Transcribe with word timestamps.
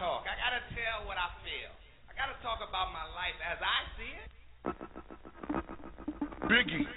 talk. 0.00 0.24
I 0.24 0.32
gotta 0.40 0.64
tell 0.72 1.04
what 1.04 1.20
I 1.20 1.28
feel. 1.44 1.68
I 2.08 2.16
gotta 2.16 2.40
talk 2.40 2.64
about 2.64 2.88
my 2.96 3.04
life 3.12 3.36
as 3.44 3.60
I 3.60 3.78
see 4.00 4.12
it. 4.16 4.32
Biggie. 6.48 6.89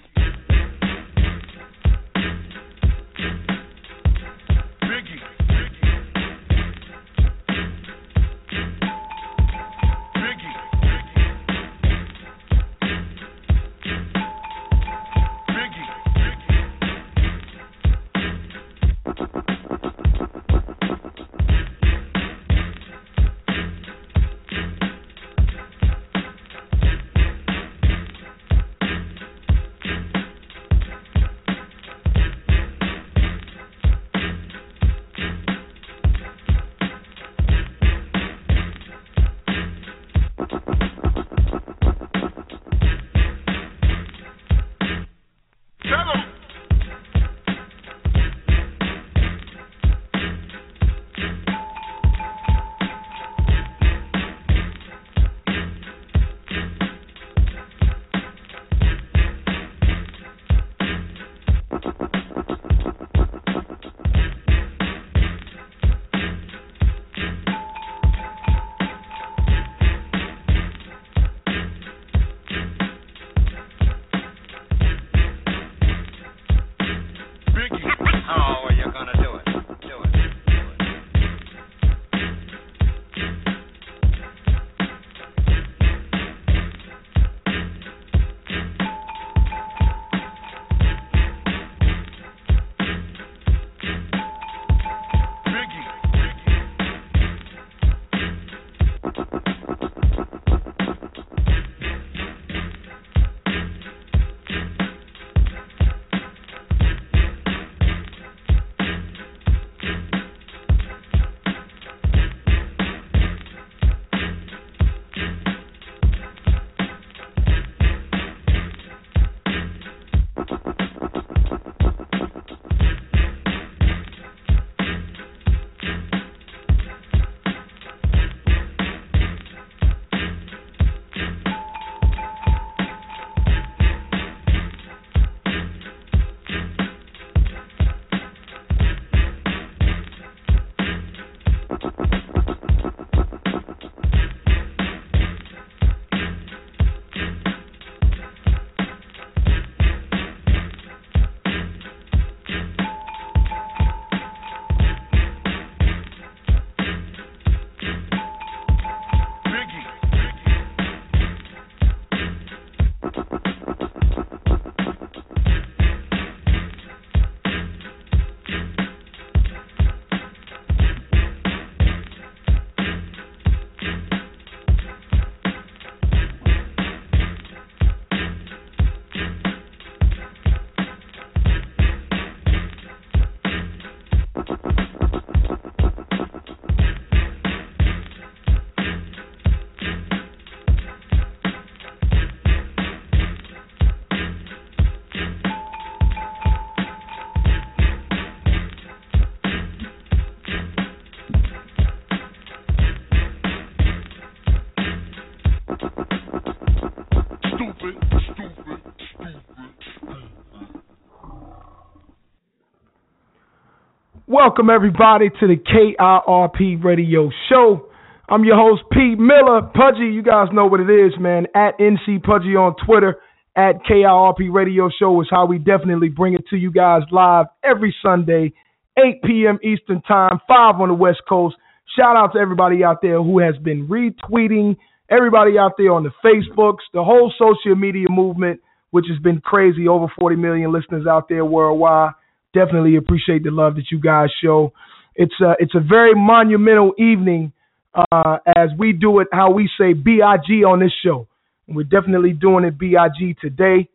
Welcome 214.46 214.70
everybody 214.70 215.30
to 215.30 215.48
the 215.48 215.56
KIRP 215.56 216.84
Radio 216.84 217.30
Show. 217.48 217.88
I'm 218.28 218.44
your 218.44 218.58
host 218.58 218.82
Pete 218.92 219.18
Miller, 219.18 219.62
Pudgy. 219.62 220.12
You 220.12 220.22
guys 220.22 220.50
know 220.52 220.66
what 220.66 220.82
it 220.82 220.90
is, 220.90 221.14
man. 221.18 221.48
At 221.56 221.80
NC 221.80 222.22
Pudgy 222.24 222.58
on 222.58 222.76
Twitter. 222.86 223.16
At 223.56 223.86
KIRP 223.90 224.52
Radio 224.52 224.90
Show 225.00 225.22
is 225.22 225.28
how 225.32 225.46
we 225.46 225.60
definitely 225.60 226.10
bring 226.10 226.34
it 226.34 226.44
to 226.50 226.58
you 226.58 226.74
guys 226.74 227.04
live 227.10 227.46
every 227.64 227.96
Sunday, 228.04 228.52
8 228.98 229.24
p.m. 229.24 229.60
Eastern 229.64 230.02
Time, 230.02 230.42
5 230.46 230.82
on 230.82 230.90
the 230.90 230.94
West 230.94 231.22
Coast. 231.30 231.56
Shout 231.98 232.18
out 232.18 232.34
to 232.34 232.40
everybody 232.40 232.84
out 232.84 233.02
there 233.02 233.24
who 233.24 233.40
has 233.40 233.56
been 233.64 233.88
retweeting, 233.88 234.76
everybody 235.10 235.58
out 235.58 235.76
there 235.78 235.94
on 235.94 236.04
the 236.04 236.12
Facebooks, 236.22 236.84
the 236.94 237.04
whole 237.06 237.32
social 237.40 237.78
media 237.78 238.08
movement, 238.10 238.60
which 238.92 239.06
has 239.10 239.20
been 239.20 239.40
crazy. 239.40 239.88
Over 239.88 240.08
40 240.20 240.36
million 240.36 240.74
listeners 240.74 241.08
out 241.08 241.30
there 241.30 241.46
worldwide. 241.46 242.12
Definitely 242.54 242.96
appreciate 242.96 243.44
the 243.44 243.52
love 243.52 243.76
that 243.76 243.86
you 243.92 244.00
guys 244.00 244.30
show. 244.44 244.74
It's 245.16 245.34
a, 245.42 245.54
it's 245.60 245.76
a 245.76 245.80
very 245.80 246.14
monumental 246.16 246.94
evening 246.98 247.54
uh, 247.94 248.38
as 248.56 248.70
we 248.78 248.94
do 248.94 249.20
it 249.20 249.28
how 249.32 249.52
we 249.52 249.70
say 249.78 249.94
BIG 249.94 250.64
on 250.66 250.80
this 250.80 250.92
show. 251.04 251.28
And 251.68 251.76
we're 251.76 251.84
definitely 251.84 252.34
doing 252.34 252.66
it 252.66 252.78
BIG 252.78 253.38
today. 253.40 253.90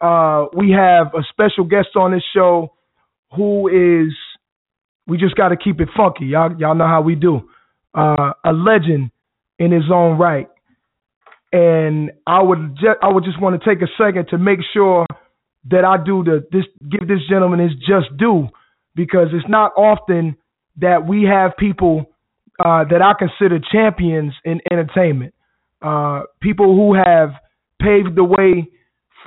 Uh, 0.00 0.46
we 0.56 0.70
have 0.70 1.08
a 1.14 1.22
special 1.30 1.64
guest 1.64 1.88
on 1.96 2.12
this 2.12 2.24
show 2.34 2.72
who 3.36 3.68
is 3.68 4.12
we 5.06 5.18
just 5.18 5.36
got 5.36 5.48
to 5.48 5.56
keep 5.56 5.80
it 5.80 5.88
funky. 5.96 6.26
Y'all 6.26 6.54
y'all 6.58 6.74
know 6.74 6.86
how 6.86 7.02
we 7.02 7.14
do. 7.14 7.48
Uh, 7.94 8.32
a 8.44 8.52
legend 8.52 9.10
in 9.58 9.70
his 9.70 9.84
own 9.92 10.18
right. 10.18 10.48
And 11.52 12.12
I 12.26 12.42
would 12.42 12.74
just 12.76 12.98
I 13.02 13.12
would 13.12 13.24
just 13.24 13.40
want 13.40 13.60
to 13.60 13.68
take 13.68 13.82
a 13.82 13.90
second 13.98 14.28
to 14.30 14.38
make 14.38 14.60
sure 14.72 15.06
that 15.70 15.84
I 15.84 16.02
do 16.02 16.24
to 16.24 16.40
this 16.50 16.64
give 16.90 17.08
this 17.08 17.20
gentleman 17.28 17.60
his 17.60 17.72
just 17.78 18.16
due 18.18 18.48
because 18.94 19.28
it's 19.32 19.48
not 19.48 19.72
often 19.76 20.36
that 20.78 21.06
we 21.06 21.24
have 21.24 21.56
people 21.56 22.06
uh, 22.64 22.84
that 22.90 23.02
I 23.02 23.12
consider 23.18 23.58
champions 23.72 24.34
in 24.44 24.60
entertainment. 24.70 25.34
Uh, 25.80 26.22
people 26.40 26.76
who 26.76 26.94
have 26.94 27.30
paved 27.80 28.16
the 28.16 28.24
way 28.24 28.68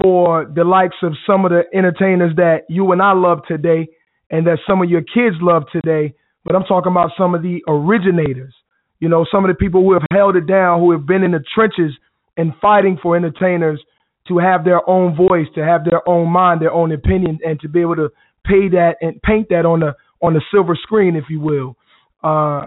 for 0.01 0.45
the 0.53 0.63
likes 0.63 0.95
of 1.03 1.13
some 1.25 1.45
of 1.45 1.51
the 1.51 1.63
entertainers 1.73 2.35
that 2.35 2.61
you 2.69 2.91
and 2.91 3.01
I 3.01 3.13
love 3.13 3.39
today 3.47 3.87
and 4.29 4.45
that 4.47 4.59
some 4.67 4.81
of 4.81 4.89
your 4.89 5.01
kids 5.01 5.37
love 5.41 5.63
today. 5.71 6.13
But 6.43 6.55
I'm 6.55 6.63
talking 6.63 6.91
about 6.91 7.11
some 7.17 7.33
of 7.33 7.41
the 7.41 7.61
originators, 7.67 8.53
you 8.99 9.09
know, 9.09 9.25
some 9.31 9.43
of 9.45 9.49
the 9.49 9.55
people 9.55 9.81
who 9.81 9.93
have 9.93 10.03
held 10.11 10.35
it 10.35 10.47
down, 10.47 10.79
who 10.79 10.91
have 10.91 11.05
been 11.05 11.23
in 11.23 11.31
the 11.31 11.43
trenches 11.53 11.91
and 12.37 12.53
fighting 12.61 12.97
for 13.01 13.15
entertainers 13.15 13.81
to 14.27 14.37
have 14.39 14.65
their 14.65 14.87
own 14.89 15.15
voice, 15.15 15.47
to 15.55 15.63
have 15.63 15.85
their 15.85 16.07
own 16.07 16.29
mind, 16.29 16.61
their 16.61 16.73
own 16.73 16.91
opinion, 16.91 17.39
and 17.45 17.59
to 17.61 17.69
be 17.69 17.81
able 17.81 17.95
to 17.95 18.09
pay 18.45 18.69
that 18.69 18.95
and 19.01 19.21
paint 19.21 19.49
that 19.49 19.65
on 19.65 19.79
the 19.79 19.93
on 20.21 20.33
the 20.33 20.41
silver 20.51 20.75
screen, 20.81 21.15
if 21.15 21.25
you 21.29 21.39
will. 21.39 21.75
Uh, 22.23 22.65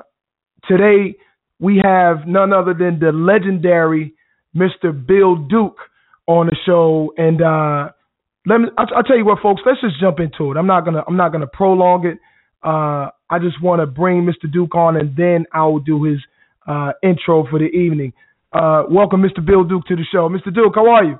today 0.69 1.17
we 1.61 1.81
have 1.83 2.27
none 2.27 2.53
other 2.53 2.75
than 2.75 2.99
the 3.01 3.11
legendary 3.13 4.15
Mr. 4.55 4.93
Bill 5.07 5.37
Duke 5.37 5.79
on 6.27 6.47
the 6.47 6.57
show, 6.67 7.13
and 7.17 7.43
uh, 7.43 7.91
let 8.47 8.59
me. 8.59 8.69
I'll, 8.77 8.87
I'll, 8.97 9.03
tell 9.03 9.17
you 9.17 9.25
what, 9.25 9.41
folks. 9.43 9.63
Let's 9.67 9.81
just 9.81 10.01
jump 10.01 10.21
into 10.21 10.53
it. 10.53 10.57
I'm 10.57 10.67
not 10.67 10.85
gonna. 10.85 11.03
I'm 11.07 11.17
not 11.17 11.33
gonna 11.33 11.47
prolong 11.47 12.07
it. 12.07 12.19
Uh, 12.63 13.11
I 13.31 13.39
just 13.41 13.63
want 13.63 13.81
to 13.81 13.87
bring 13.87 14.23
Mr. 14.23 14.51
Duke 14.51 14.75
on, 14.75 14.97
and 14.97 15.17
then 15.17 15.47
I 15.53 15.65
will 15.67 15.81
do 15.81 16.05
his 16.05 16.19
uh, 16.67 16.93
intro 17.03 17.47
for 17.49 17.59
the 17.59 17.67
evening. 17.67 18.13
Uh, 18.53 18.85
welcome, 18.91 19.23
Mr. 19.23 19.45
Bill 19.45 19.65
Duke, 19.65 19.87
to 19.87 19.97
the 19.97 20.05
show. 20.11 20.29
Mr. 20.29 20.55
Duke, 20.55 20.75
how 20.75 20.89
are 20.89 21.05
you? 21.05 21.19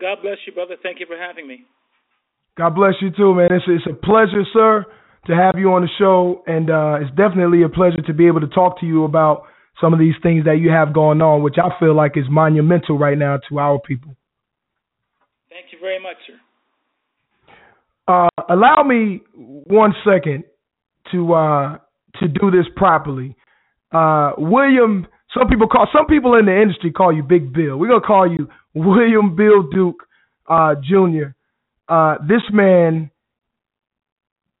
God 0.00 0.18
bless 0.22 0.38
you, 0.46 0.52
brother. 0.52 0.76
Thank 0.82 1.00
you 1.00 1.06
for 1.06 1.16
having 1.16 1.46
me. 1.46 1.64
God 2.56 2.74
bless 2.74 2.94
you 3.00 3.10
too, 3.10 3.34
man. 3.34 3.48
It's 3.52 3.64
it's 3.68 3.86
a 3.86 3.94
pleasure, 3.94 4.44
sir, 4.52 4.84
to 5.26 5.34
have 5.34 5.58
you 5.58 5.72
on 5.72 5.82
the 5.82 5.88
show, 5.98 6.42
and 6.46 6.70
uh, 6.70 6.98
it's 7.00 7.14
definitely 7.16 7.62
a 7.62 7.68
pleasure 7.68 8.02
to 8.06 8.14
be 8.14 8.26
able 8.26 8.40
to 8.40 8.48
talk 8.48 8.80
to 8.80 8.86
you 8.86 9.04
about 9.04 9.44
some 9.80 9.92
of 9.92 9.98
these 9.98 10.14
things 10.22 10.44
that 10.44 10.58
you 10.58 10.70
have 10.70 10.92
going 10.92 11.22
on, 11.22 11.42
which 11.42 11.56
I 11.58 11.68
feel 11.78 11.94
like 11.94 12.16
is 12.16 12.24
monumental 12.28 12.98
right 12.98 13.16
now 13.16 13.38
to 13.48 13.58
our 13.58 13.78
people. 13.78 14.14
Thank 15.48 15.66
you 15.72 15.78
very 15.80 16.02
much, 16.02 16.16
sir. 16.26 16.34
Uh, 18.08 18.28
allow 18.48 18.82
me 18.82 19.20
one 19.34 19.94
second 20.04 20.44
to 21.12 21.32
uh, 21.32 21.78
to 22.20 22.28
do 22.28 22.50
this 22.50 22.66
properly. 22.76 23.36
Uh, 23.92 24.32
William, 24.38 25.06
some 25.36 25.48
people 25.48 25.68
call 25.68 25.86
some 25.92 26.06
people 26.06 26.34
in 26.34 26.46
the 26.46 26.60
industry 26.60 26.90
call 26.90 27.14
you 27.14 27.22
Big 27.22 27.52
Bill. 27.52 27.76
We're 27.76 27.88
gonna 27.88 28.00
call 28.00 28.30
you 28.30 28.48
William 28.74 29.36
Bill 29.36 29.62
Duke 29.62 30.06
uh, 30.48 30.74
Jr. 30.82 31.32
Uh, 31.88 32.16
this 32.26 32.42
man, 32.52 33.10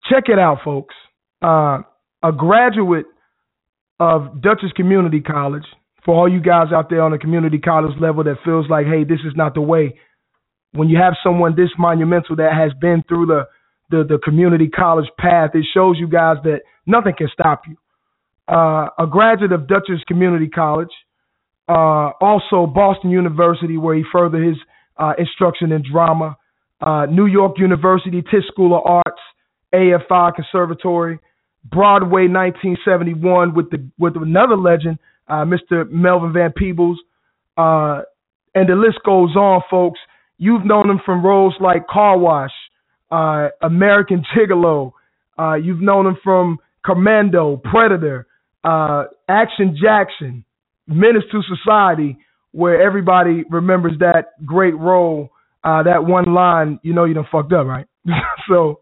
check 0.08 0.24
it 0.28 0.38
out, 0.38 0.58
folks. 0.64 0.94
Uh, 1.42 1.78
a 2.22 2.32
graduate 2.36 3.06
of 3.98 4.40
Dutchess 4.40 4.72
Community 4.76 5.20
College. 5.20 5.64
For 6.04 6.14
all 6.14 6.32
you 6.32 6.40
guys 6.40 6.68
out 6.74 6.88
there 6.88 7.02
on 7.02 7.12
the 7.12 7.18
community 7.18 7.58
college 7.58 7.92
level 8.00 8.24
that 8.24 8.36
feels 8.42 8.66
like, 8.70 8.86
hey, 8.86 9.04
this 9.04 9.20
is 9.26 9.34
not 9.36 9.52
the 9.52 9.60
way. 9.60 9.98
When 10.72 10.88
you 10.88 10.96
have 10.96 11.12
someone 11.22 11.54
this 11.56 11.68
monumental 11.78 12.36
that 12.36 12.52
has 12.54 12.72
been 12.80 13.04
through 13.06 13.26
the 13.26 13.48
the, 13.90 14.04
the 14.04 14.18
community 14.22 14.68
college 14.68 15.08
path, 15.18 15.50
it 15.54 15.66
shows 15.74 15.96
you 15.98 16.08
guys 16.08 16.36
that 16.44 16.60
nothing 16.86 17.12
can 17.18 17.28
stop 17.32 17.62
you. 17.66 17.76
Uh, 18.50 18.88
a 18.98 19.06
graduate 19.06 19.52
of 19.52 19.68
Dutchess 19.68 20.02
Community 20.08 20.48
College, 20.48 20.90
uh, 21.68 22.10
also 22.20 22.66
Boston 22.66 23.10
University, 23.10 23.76
where 23.76 23.94
he 23.94 24.02
furthered 24.10 24.44
his 24.44 24.56
uh, 24.98 25.12
instruction 25.18 25.70
in 25.70 25.84
drama, 25.88 26.36
uh, 26.80 27.06
New 27.06 27.26
York 27.26 27.58
University 27.58 28.22
Tisch 28.22 28.44
School 28.50 28.76
of 28.76 28.82
Arts, 28.84 29.20
AFI 29.72 30.34
Conservatory, 30.34 31.20
Broadway 31.64 32.26
1971 32.26 33.54
with 33.54 33.70
the 33.70 33.88
with 34.00 34.16
another 34.16 34.56
legend, 34.56 34.98
uh, 35.28 35.44
Mr. 35.44 35.88
Melvin 35.88 36.32
Van 36.32 36.52
Peebles, 36.52 36.98
uh, 37.56 38.00
and 38.56 38.68
the 38.68 38.74
list 38.74 38.98
goes 39.04 39.36
on, 39.36 39.62
folks. 39.70 40.00
You've 40.38 40.64
known 40.64 40.90
him 40.90 41.00
from 41.06 41.24
roles 41.24 41.54
like 41.60 41.86
Car 41.86 42.18
Wash, 42.18 42.50
American 43.62 44.24
Gigolo. 44.34 44.92
You've 45.62 45.82
known 45.82 46.06
him 46.06 46.16
from 46.24 46.58
Commando, 46.84 47.58
Predator, 47.58 48.26
uh, 48.64 49.04
Action 49.28 49.76
Jackson, 49.80 50.44
Menace 50.86 51.24
to 51.32 51.42
Society, 51.42 52.18
where 52.52 52.82
everybody 52.82 53.44
remembers 53.48 53.92
that 54.00 54.44
great 54.44 54.76
role, 54.76 55.30
uh, 55.64 55.82
that 55.84 56.04
one 56.04 56.34
line. 56.34 56.80
You 56.82 56.94
know 56.94 57.04
you 57.04 57.14
done 57.14 57.26
fucked 57.30 57.52
up, 57.52 57.66
right? 57.66 57.86
so 58.48 58.80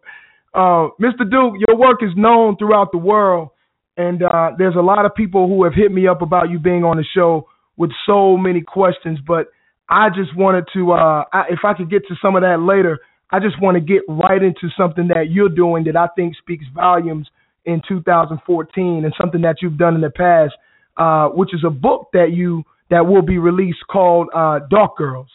uh, 0.55 0.89
Mr. 1.01 1.29
Duke, 1.31 1.55
your 1.67 1.77
work 1.77 2.03
is 2.03 2.11
known 2.17 2.57
throughout 2.57 2.93
the 2.93 2.99
world, 2.99 3.51
and 3.97 4.23
uh, 4.23 4.51
there's 4.57 4.77
a 4.77 4.81
lot 4.81 5.05
of 5.05 5.15
people 5.15 5.47
who 5.49 5.65
have 5.65 5.75
hit 5.75 5.93
me 5.93 6.07
up 6.07 6.23
about 6.23 6.51
you 6.51 6.59
being 6.59 6.85
on 6.85 6.97
the 6.97 7.05
show 7.15 7.47
with 7.77 7.91
so 8.07 8.37
many 8.37 8.61
questions. 8.61 9.19
But 9.27 9.49
I 9.89 10.09
just 10.09 10.37
wanted 10.37 10.65
to, 10.75 10.93
uh, 10.93 11.25
I, 11.33 11.45
if 11.51 11.61
I 11.65 11.75
could 11.75 11.91
get 11.91 12.07
to 12.09 12.15
some 12.21 12.37
of 12.37 12.43
that 12.43 12.61
later, 12.61 12.99
I 13.31 13.41
just 13.41 13.61
want 13.61 13.77
to 13.77 13.81
get 13.81 14.03
right 14.09 14.43
into 14.43 14.69
something 14.77 15.09
that 15.09 15.31
you're 15.31 15.51
doing 15.51 15.85
that 15.85 15.97
I 15.97 16.09
think 16.17 16.35
speaks 16.37 16.65
volumes 16.75 17.29
in 17.69 17.83
2014 17.87 19.05
and 19.05 19.15
something 19.21 19.43
that 19.43 19.57
you've 19.63 19.79
done 19.79 19.95
in 19.95 20.01
the 20.01 20.11
past, 20.11 20.55
uh, 20.97 21.29
which 21.29 21.55
is 21.55 21.63
a 21.65 21.71
book 21.71 22.09
that 22.13 22.33
you 22.33 22.65
that 22.91 23.07
will 23.07 23.23
be 23.23 23.39
released 23.39 23.87
called 23.91 24.29
uh, 24.35 24.61
Dark 24.71 24.97
Girls. 24.97 25.29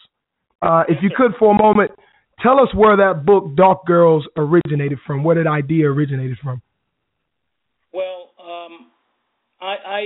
Uh, 0.60 0.82
if 0.88 0.98
you 1.02 1.10
could, 1.16 1.32
for 1.38 1.54
a 1.54 1.56
moment, 1.56 1.92
Tell 2.42 2.58
us 2.58 2.68
where 2.74 2.96
that 2.96 3.24
book, 3.24 3.54
Dark 3.54 3.86
Girls, 3.86 4.26
originated 4.36 4.98
from. 5.06 5.22
Where 5.22 5.36
did 5.36 5.46
idea 5.46 5.86
originated 5.86 6.38
from? 6.42 6.60
Well, 7.92 8.34
um, 8.42 8.90
I, 9.60 9.74
I 9.86 10.00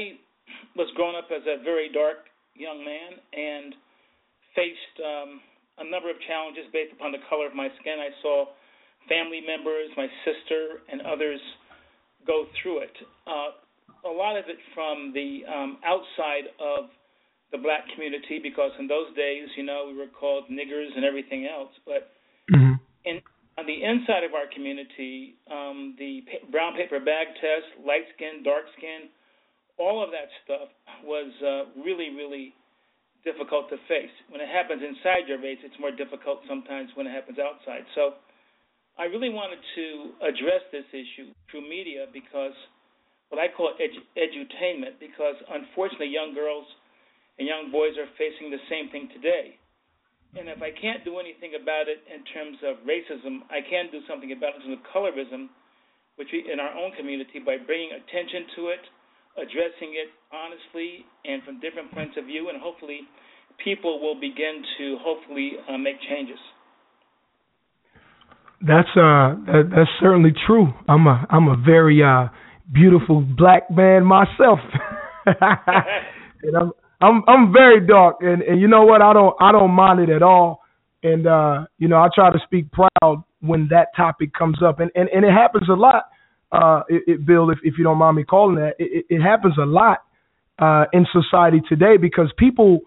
was 0.76 0.92
growing 0.94 1.16
up 1.16 1.28
as 1.32 1.42
a 1.48 1.62
very 1.64 1.88
dark 1.92 2.28
young 2.54 2.84
man 2.84 3.18
and 3.32 3.74
faced 4.54 4.96
um, 5.00 5.40
a 5.78 5.86
number 5.88 6.10
of 6.10 6.16
challenges 6.28 6.68
based 6.72 6.92
upon 6.92 7.12
the 7.12 7.22
color 7.30 7.46
of 7.46 7.54
my 7.54 7.68
skin. 7.80 7.96
I 7.96 8.12
saw 8.20 8.44
family 9.08 9.40
members, 9.40 9.88
my 9.96 10.08
sister, 10.26 10.84
and 10.92 11.00
others 11.02 11.40
go 12.28 12.44
through 12.62 12.84
it. 12.86 12.96
Uh, 13.26 13.56
a 14.06 14.12
lot 14.12 14.36
of 14.36 14.44
it 14.46 14.60
from 14.74 15.10
the 15.16 15.42
um, 15.48 15.78
outside 15.84 16.52
of 16.60 16.92
the 17.50 17.58
black 17.58 17.82
community 17.94 18.38
because 18.38 18.70
in 18.78 18.86
those 18.86 19.08
days, 19.16 19.48
you 19.56 19.64
know, 19.64 19.88
we 19.88 19.96
were 19.96 20.12
called 20.12 20.44
niggers 20.52 20.94
and 20.94 21.04
everything 21.04 21.48
else. 21.48 21.72
But 21.84 22.12
Mm-hmm. 22.52 22.80
In, 23.04 23.20
on 23.58 23.66
the 23.66 23.78
inside 23.84 24.24
of 24.24 24.32
our 24.34 24.48
community, 24.54 25.36
um, 25.50 25.94
the 25.98 26.22
pa- 26.24 26.46
brown 26.50 26.74
paper 26.74 27.00
bag 27.00 27.28
test, 27.40 27.68
light 27.84 28.08
skin, 28.16 28.42
dark 28.42 28.64
skin, 28.76 29.12
all 29.78 30.02
of 30.02 30.10
that 30.10 30.32
stuff 30.44 30.68
was 31.04 31.30
uh, 31.44 31.70
really, 31.80 32.10
really 32.10 32.54
difficult 33.24 33.68
to 33.70 33.76
face. 33.86 34.12
When 34.30 34.40
it 34.40 34.48
happens 34.48 34.82
inside 34.82 35.28
your 35.28 35.38
race, 35.42 35.58
it's 35.62 35.76
more 35.78 35.92
difficult 35.92 36.40
sometimes 36.48 36.90
when 36.94 37.06
it 37.06 37.12
happens 37.12 37.38
outside. 37.38 37.84
So 37.94 38.18
I 38.98 39.06
really 39.06 39.30
wanted 39.30 39.62
to 39.62 39.86
address 40.26 40.66
this 40.74 40.86
issue 40.90 41.30
through 41.46 41.62
media 41.70 42.10
because 42.10 42.54
what 43.30 43.38
I 43.38 43.46
call 43.46 43.70
edu- 43.78 44.02
edutainment, 44.18 44.98
because 44.98 45.38
unfortunately 45.46 46.10
young 46.10 46.34
girls 46.34 46.66
and 47.38 47.46
young 47.46 47.70
boys 47.70 47.94
are 47.94 48.10
facing 48.18 48.50
the 48.50 48.58
same 48.66 48.90
thing 48.90 49.06
today. 49.14 49.54
And 50.34 50.50
if 50.50 50.58
I 50.60 50.74
can't 50.74 51.06
do 51.06 51.22
anything 51.22 51.54
about 51.54 51.86
it 51.86 52.02
in 52.10 52.26
terms 52.34 52.58
of 52.66 52.82
racism, 52.82 53.46
I 53.48 53.62
can 53.62 53.88
do 53.94 54.02
something 54.10 54.34
about 54.34 54.58
it 54.58 54.66
in 54.66 54.74
terms 54.74 54.82
of 54.82 54.90
colorism, 54.90 55.46
which 56.18 56.28
we, 56.34 56.44
in 56.50 56.58
our 56.58 56.74
own 56.74 56.90
community, 56.98 57.38
by 57.38 57.56
bringing 57.56 57.94
attention 57.94 58.50
to 58.58 58.74
it, 58.74 58.82
addressing 59.38 59.94
it 59.94 60.10
honestly 60.34 61.06
and 61.24 61.46
from 61.46 61.62
different 61.62 61.94
points 61.94 62.18
of 62.18 62.26
view, 62.26 62.50
and 62.50 62.58
hopefully 62.58 63.06
people 63.62 64.02
will 64.02 64.18
begin 64.18 64.66
to 64.76 64.98
hopefully 65.00 65.54
uh, 65.70 65.78
make 65.78 65.96
changes. 66.10 66.42
That's 68.60 68.88
uh 68.96 69.38
that, 69.46 69.70
that's 69.70 69.90
certainly 70.00 70.32
true. 70.46 70.68
I'm 70.88 71.06
a 71.06 71.26
I'm 71.30 71.48
a 71.48 71.56
very 71.56 72.02
uh 72.02 72.28
beautiful 72.72 73.20
black 73.20 73.70
man 73.70 74.04
myself. 74.04 74.58
and 75.26 76.56
I'm 76.56 76.72
I'm 77.00 77.22
I'm 77.28 77.52
very 77.52 77.86
dark, 77.86 78.16
and 78.20 78.42
and 78.42 78.60
you 78.60 78.68
know 78.68 78.84
what? 78.84 79.02
I 79.02 79.12
don't 79.12 79.36
I 79.40 79.52
don't 79.52 79.70
mind 79.70 80.00
it 80.00 80.10
at 80.10 80.22
all. 80.22 80.62
And 81.02 81.26
uh, 81.26 81.66
you 81.78 81.86
know, 81.88 81.96
I 81.96 82.08
try 82.12 82.32
to 82.32 82.38
speak 82.44 82.66
proud 82.72 83.22
when 83.40 83.68
that 83.70 83.88
topic 83.96 84.32
comes 84.34 84.58
up, 84.64 84.80
and 84.80 84.90
and, 84.94 85.08
and 85.08 85.24
it 85.24 85.32
happens 85.32 85.68
a 85.68 85.74
lot. 85.74 86.04
Uh, 86.50 86.82
it, 86.88 87.02
it, 87.06 87.26
Bill, 87.26 87.50
if 87.50 87.58
if 87.62 87.74
you 87.78 87.84
don't 87.84 87.98
mind 87.98 88.16
me 88.16 88.24
calling 88.24 88.56
that, 88.56 88.74
it, 88.78 89.04
it 89.08 89.20
happens 89.20 89.54
a 89.58 89.66
lot 89.66 89.98
uh, 90.58 90.86
in 90.92 91.06
society 91.12 91.60
today 91.68 91.96
because 92.00 92.32
people 92.36 92.80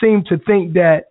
seem 0.00 0.24
to 0.28 0.38
think 0.38 0.74
that 0.74 1.10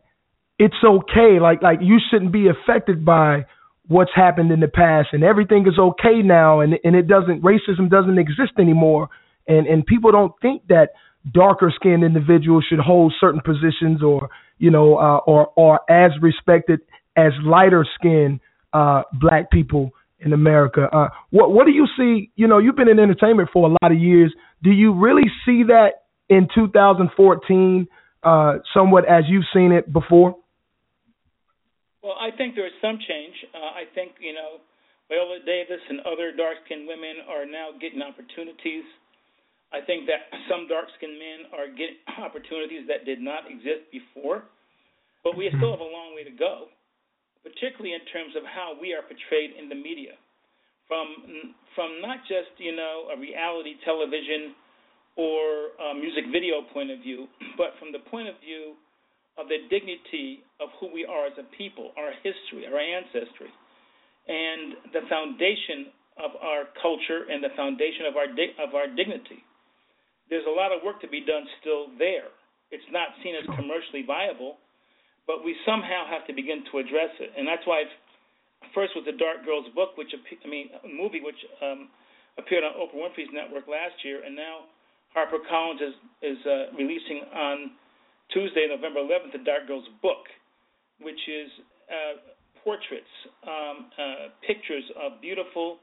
it's 0.58 0.76
okay, 0.84 1.40
like 1.40 1.62
like 1.62 1.80
you 1.82 2.00
shouldn't 2.10 2.32
be 2.32 2.48
affected 2.48 3.06
by 3.06 3.46
what's 3.90 4.12
happened 4.16 4.52
in 4.52 4.62
the 4.62 4.68
past, 4.68 5.10
and 5.12 5.24
everything 5.24 5.66
is 5.68 5.78
okay 5.78 6.22
now, 6.24 6.62
and 6.62 6.76
and 6.84 6.96
it 6.96 7.08
doesn't 7.08 7.44
racism 7.44 7.90
doesn't 7.90 8.18
exist 8.18 8.54
anymore, 8.58 9.10
and 9.48 9.68
and 9.68 9.86
people 9.86 10.12
don't 10.12 10.32
think 10.42 10.66
that 10.68 10.90
darker 11.34 11.74
skinned 11.76 12.04
individuals 12.04 12.66
should 12.70 12.80
hold 12.80 13.14
certain 13.20 13.42
positions 13.42 14.02
or 14.02 14.30
you 14.60 14.72
know 14.72 14.98
uh, 14.98 15.18
or 15.18 15.52
or 15.58 15.82
as 15.92 16.12
respected 16.22 16.80
as 17.18 17.34
lighter 17.44 17.86
skinned 18.00 18.40
uh, 18.72 19.02
black 19.20 19.52
people 19.52 19.92
in 20.20 20.34
America. 20.34 20.88
Uh, 20.92 21.10
what 21.32 21.52
what 21.52 21.66
do 21.66 21.72
you 21.72 21.88
see? 21.98 22.32
You 22.36 22.48
know, 22.48 22.60
you've 22.60 22.76
been 22.76 22.90
in 22.90 23.00
entertainment 23.00 23.50
for 23.52 23.68
a 23.68 23.72
lot 23.82 23.92
of 23.92 24.00
years. 24.00 24.34
Do 24.64 24.72
you 24.72 24.94
really 24.94 25.30
see 25.46 25.64
that 25.68 26.04
in 26.30 26.48
2014, 26.54 27.88
uh, 28.22 28.54
somewhat 28.74 29.10
as 29.10 29.24
you've 29.28 29.46
seen 29.54 29.72
it 29.72 29.92
before? 29.92 30.36
Well, 32.04 32.16
I 32.16 32.32
think 32.36 32.56
there 32.56 32.68
is 32.68 32.78
some 32.82 32.98
change. 32.98 33.36
Uh, 33.54 33.76
I 33.76 33.84
think 33.96 34.16
you 34.20 34.34
know 34.34 34.64
Viola 35.10 35.40
Davis 35.46 35.84
and 35.90 36.00
other 36.02 36.32
dark 36.36 36.64
skinned 36.66 36.88
women 36.88 37.26
are 37.28 37.46
now 37.46 37.76
getting 37.80 38.02
opportunities 38.02 38.88
I 39.70 39.82
think 39.86 40.10
that 40.10 40.34
some 40.50 40.66
dark-skinned 40.66 41.18
men 41.18 41.40
are 41.54 41.70
getting 41.70 42.02
opportunities 42.26 42.90
that 42.90 43.06
did 43.06 43.22
not 43.22 43.46
exist 43.46 43.86
before, 43.94 44.50
but 45.24 45.38
we 45.38 45.50
still 45.54 45.72
have 45.72 45.84
a 45.84 45.92
long 45.94 46.18
way 46.18 46.26
to 46.26 46.34
go, 46.34 46.74
particularly 47.46 47.94
in 47.94 48.02
terms 48.10 48.34
of 48.34 48.42
how 48.50 48.74
we 48.74 48.98
are 48.98 49.06
portrayed 49.06 49.54
in 49.54 49.70
the 49.70 49.78
media, 49.78 50.18
from 50.90 51.54
from 51.78 52.02
not 52.02 52.26
just 52.26 52.50
you 52.58 52.74
know 52.74 53.14
a 53.14 53.18
reality 53.20 53.78
television 53.86 54.58
or 55.18 55.78
a 55.78 55.94
music 55.94 56.26
video 56.34 56.66
point 56.74 56.90
of 56.90 56.98
view, 57.06 57.30
but 57.58 57.78
from 57.78 57.94
the 57.94 58.02
point 58.10 58.26
of 58.26 58.36
view 58.42 58.74
of 59.40 59.48
the 59.48 59.64
dignity 59.72 60.44
of 60.60 60.70
who 60.80 60.92
we 60.92 61.06
are 61.08 61.28
as 61.28 61.34
a 61.40 61.48
people, 61.56 61.92
our 61.96 62.12
history, 62.20 62.68
our 62.68 62.80
ancestry, 62.80 63.48
and 64.28 64.92
the 64.92 65.08
foundation 65.08 65.96
of 66.20 66.36
our 66.44 66.68
culture 66.82 67.32
and 67.32 67.40
the 67.42 67.56
foundation 67.56 68.04
of 68.06 68.20
our 68.20 68.28
di- 68.28 68.56
of 68.60 68.76
our 68.76 68.88
dignity 68.92 69.40
there's 70.30 70.46
a 70.46 70.54
lot 70.54 70.72
of 70.72 70.86
work 70.86 71.02
to 71.02 71.10
be 71.10 71.26
done 71.26 71.44
still 71.60 71.90
there. 71.98 72.30
It's 72.70 72.86
not 72.94 73.18
seen 73.26 73.34
as 73.34 73.46
commercially 73.58 74.06
viable, 74.06 74.62
but 75.26 75.42
we 75.44 75.58
somehow 75.66 76.06
have 76.06 76.26
to 76.30 76.34
begin 76.34 76.62
to 76.70 76.78
address 76.78 77.10
it. 77.18 77.34
And 77.34 77.50
that's 77.50 77.66
why, 77.66 77.90
first 78.78 78.94
with 78.94 79.10
the 79.10 79.18
Dark 79.18 79.42
Girls 79.44 79.66
book, 79.74 79.98
which 79.98 80.14
I 80.14 80.48
mean, 80.48 80.70
movie 80.86 81.22
which 81.22 81.38
um, 81.66 81.90
appeared 82.38 82.62
on 82.64 82.78
Oprah 82.78 83.10
Winfrey's 83.10 83.34
network 83.34 83.66
last 83.66 83.98
year, 84.06 84.22
and 84.22 84.38
now 84.38 84.70
HarperCollins 85.18 85.82
is 85.82 85.96
is 86.22 86.40
uh, 86.46 86.78
releasing 86.78 87.26
on 87.34 87.74
Tuesday, 88.32 88.68
November 88.70 89.02
11th, 89.02 89.34
the 89.34 89.44
Dark 89.44 89.68
Girls 89.68 89.86
book, 90.02 90.30
which 91.02 91.20
is 91.28 91.50
uh, 91.90 92.22
portraits, 92.64 93.14
um, 93.48 93.90
uh, 93.98 94.30
pictures 94.46 94.84
of 95.02 95.22
beautiful 95.22 95.78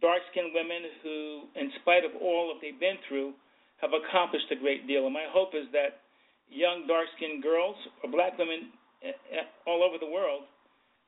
dark-skinned 0.00 0.54
women 0.54 0.82
who, 1.02 1.50
in 1.58 1.70
spite 1.82 2.04
of 2.04 2.14
all 2.22 2.50
that 2.54 2.62
they've 2.62 2.78
been 2.78 2.98
through, 3.06 3.34
have 3.82 3.90
accomplished 3.94 4.46
a 4.50 4.58
great 4.58 4.86
deal. 4.86 5.06
And 5.06 5.14
my 5.14 5.26
hope 5.30 5.54
is 5.54 5.66
that 5.72 6.02
young 6.50 6.86
dark 6.86 7.06
skinned 7.16 7.42
girls 7.42 7.76
or 8.02 8.10
black 8.10 8.38
women 8.38 8.74
eh, 9.02 9.14
eh, 9.30 9.46
all 9.66 9.82
over 9.82 9.98
the 9.98 10.10
world 10.10 10.46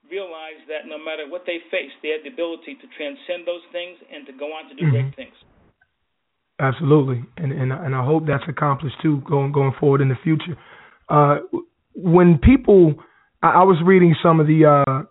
realize 0.09 0.61
that 0.69 0.89
no 0.89 0.97
matter 0.97 1.29
what 1.29 1.45
they 1.45 1.61
face, 1.71 1.93
they 2.03 2.15
have 2.15 2.25
the 2.25 2.33
ability 2.33 2.79
to 2.79 2.87
transcend 2.97 3.45
those 3.45 3.65
things 3.73 3.99
and 4.09 4.25
to 4.27 4.33
go 4.33 4.55
on 4.55 4.69
to 4.71 4.75
do 4.75 4.87
mm-hmm. 4.87 5.11
great 5.11 5.13
things. 5.17 5.37
Absolutely, 6.61 7.25
and 7.39 7.53
and 7.53 7.73
and 7.73 7.95
I 7.95 8.05
hope 8.05 8.25
that's 8.27 8.45
accomplished 8.49 8.97
too, 9.03 9.23
going 9.29 9.53
going 9.53 9.73
forward 9.81 10.01
in 10.01 10.09
the 10.09 10.19
future. 10.23 10.59
Uh, 11.09 11.39
when 11.95 12.39
people, 12.39 12.95
I, 13.43 13.49
I 13.49 13.63
was 13.65 13.79
reading 13.85 14.15
some 14.23 14.41
of 14.41 14.47
the, 14.47 14.67
uh, 14.67 15.03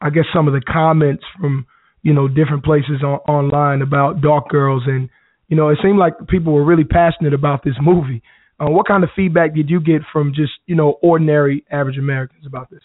I 0.00 0.10
guess 0.10 0.24
some 0.32 0.46
of 0.46 0.54
the 0.54 0.60
comments 0.60 1.24
from 1.40 1.66
you 2.02 2.14
know 2.14 2.28
different 2.28 2.64
places 2.64 3.02
on, 3.02 3.18
online 3.26 3.82
about 3.82 4.20
Dark 4.20 4.48
Girls 4.48 4.84
and 4.86 5.10
you 5.48 5.56
know, 5.56 5.68
it 5.68 5.78
seemed 5.82 5.98
like 5.98 6.14
people 6.28 6.52
were 6.52 6.64
really 6.64 6.84
passionate 6.84 7.34
about 7.34 7.64
this 7.64 7.74
movie. 7.80 8.22
Uh, 8.58 8.70
what 8.70 8.86
kind 8.86 9.04
of 9.04 9.10
feedback 9.14 9.54
did 9.54 9.68
you 9.68 9.80
get 9.80 10.02
from 10.12 10.32
just 10.34 10.52
you 10.66 10.74
know 10.74 10.98
ordinary 11.02 11.64
average 11.70 11.98
Americans 11.98 12.46
about 12.46 12.70
this? 12.70 12.82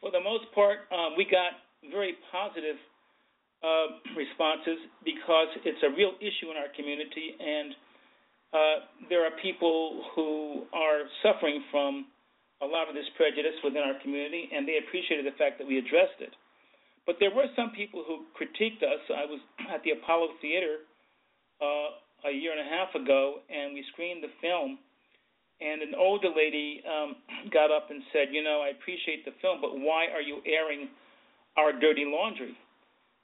For 0.00 0.10
the 0.10 0.20
most 0.20 0.44
part, 0.54 0.78
um, 0.92 1.16
we 1.16 1.24
got 1.24 1.52
very 1.90 2.14
positive 2.30 2.76
uh, 3.64 3.86
responses 4.16 4.78
because 5.04 5.48
it's 5.64 5.80
a 5.84 5.92
real 5.96 6.12
issue 6.20 6.50
in 6.52 6.56
our 6.56 6.68
community, 6.76 7.36
and 7.40 7.72
uh, 8.52 8.76
there 9.08 9.24
are 9.24 9.34
people 9.42 10.04
who 10.14 10.64
are 10.72 11.08
suffering 11.22 11.64
from 11.70 12.06
a 12.62 12.66
lot 12.66 12.88
of 12.88 12.94
this 12.94 13.08
prejudice 13.16 13.56
within 13.64 13.82
our 13.84 14.00
community, 14.00 14.48
and 14.52 14.68
they 14.68 14.80
appreciated 14.80 15.26
the 15.28 15.36
fact 15.36 15.58
that 15.58 15.66
we 15.66 15.78
addressed 15.78 16.20
it. 16.20 16.32
But 17.04 17.16
there 17.20 17.30
were 17.30 17.46
some 17.54 17.70
people 17.70 18.02
who 18.06 18.26
critiqued 18.34 18.82
us. 18.82 19.00
I 19.12 19.24
was 19.28 19.40
at 19.70 19.82
the 19.84 19.92
Apollo 19.92 20.40
Theater 20.40 20.82
uh, 21.62 22.28
a 22.28 22.32
year 22.32 22.50
and 22.52 22.60
a 22.60 22.68
half 22.68 22.94
ago, 22.96 23.44
and 23.48 23.74
we 23.74 23.84
screened 23.92 24.24
the 24.24 24.32
film. 24.40 24.78
And 25.60 25.80
an 25.80 25.94
older 25.96 26.28
lady 26.28 26.82
um, 26.84 27.16
got 27.50 27.70
up 27.70 27.88
and 27.88 28.02
said, 28.12 28.28
"You 28.32 28.42
know, 28.42 28.60
I 28.60 28.76
appreciate 28.76 29.24
the 29.24 29.32
film, 29.40 29.60
but 29.62 29.78
why 29.78 30.08
are 30.12 30.20
you 30.20 30.40
airing 30.44 30.88
our 31.56 31.72
dirty 31.72 32.04
laundry?" 32.04 32.56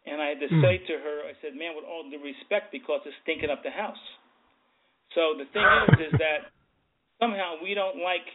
And 0.06 0.20
I 0.20 0.34
had 0.34 0.40
to 0.42 0.50
mm. 0.50 0.62
say 0.62 0.82
to 0.90 0.94
her, 0.98 1.22
I 1.26 1.34
said, 1.40 1.54
"Man, 1.54 1.74
with 1.76 1.86
all 1.86 2.02
due 2.10 2.18
respect, 2.18 2.72
because 2.72 3.00
it's 3.06 3.14
stinking 3.22 3.50
up 3.50 3.62
the 3.62 3.70
house." 3.70 4.00
So 5.14 5.38
the 5.38 5.46
thing 5.54 5.62
is, 5.62 6.12
is 6.12 6.14
that 6.24 6.50
somehow 7.20 7.62
we 7.62 7.74
don't 7.74 8.02
like. 8.02 8.26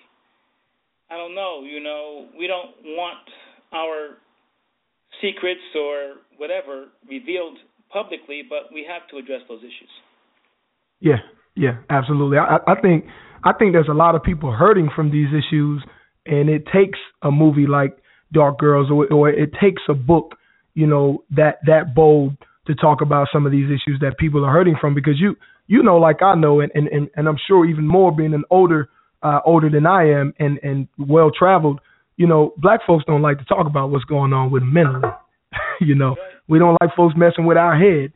I 1.12 1.16
don't 1.16 1.36
know. 1.36 1.64
You 1.64 1.84
know, 1.84 2.28
we 2.38 2.48
don't 2.48 2.72
want 2.96 3.24
our 3.74 4.18
secrets 5.22 5.64
or 5.76 6.24
whatever 6.38 6.88
revealed 7.10 7.58
publicly, 7.92 8.44
but 8.48 8.74
we 8.74 8.86
have 8.88 9.08
to 9.10 9.18
address 9.18 9.42
those 9.48 9.60
issues. 9.60 9.92
Yeah, 11.00 11.24
yeah, 11.56 11.78
absolutely. 11.90 12.38
I, 12.38 12.58
I 12.68 12.80
think 12.80 13.06
I 13.44 13.54
think 13.54 13.74
there's 13.74 13.90
a 13.90 13.94
lot 13.94 14.16
of 14.16 14.24
people 14.24 14.52
hurting 14.52 14.90
from 14.96 15.12
these 15.12 15.30
issues, 15.30 15.84
and 16.26 16.50
it 16.50 16.64
takes 16.74 17.00
a 17.22 17.32
movie 17.32 17.68
like 17.68 17.98
Dark 18.34 18.60
Girls, 18.60 18.90
or, 18.92 19.12
or 19.12 19.30
it 19.30 19.52
takes 19.62 19.82
a 19.90 19.94
book, 19.94 20.36
you 20.78 20.86
know, 20.86 21.24
that 21.32 21.58
that 21.66 21.96
bold 21.96 22.38
to 22.68 22.76
talk 22.76 23.02
about 23.02 23.30
some 23.34 23.48
of 23.48 23.52
these 23.52 23.66
issues 23.66 24.00
that 24.02 24.16
people 24.20 24.46
are 24.46 24.54
hurting 24.54 24.76
from. 24.80 24.94
Because 24.94 25.20
you 25.20 25.36
you 25.66 25.82
know, 25.82 25.98
like 25.98 26.22
I 26.22 26.36
know, 26.36 26.60
and 26.62 26.72
and 26.76 27.10
and 27.16 27.28
I'm 27.28 27.38
sure 27.48 27.66
even 27.66 27.88
more 27.88 28.16
being 28.16 28.36
an 28.36 28.44
older 28.52 28.88
uh, 29.24 29.40
older 29.44 29.72
than 29.72 29.88
I 29.88 30.04
am 30.12 30.36
and 30.38 30.60
and 30.62 30.88
well 31.00 31.32
traveled, 31.32 31.82
you 32.16 32.28
know, 32.28 32.54
black 32.58 32.82
folks 32.86 33.06
don't 33.08 33.24
like 33.24 33.40
to 33.40 33.46
talk 33.46 33.66
about 33.66 33.90
what's 33.90 34.06
going 34.06 34.34
on 34.34 34.52
with 34.52 34.62
mentally. 34.62 35.10
you 35.82 35.96
know, 35.96 36.16
we 36.48 36.60
don't 36.60 36.78
like 36.80 36.96
folks 36.96 37.16
messing 37.18 37.48
with 37.48 37.58
our 37.58 37.76
head. 37.76 38.14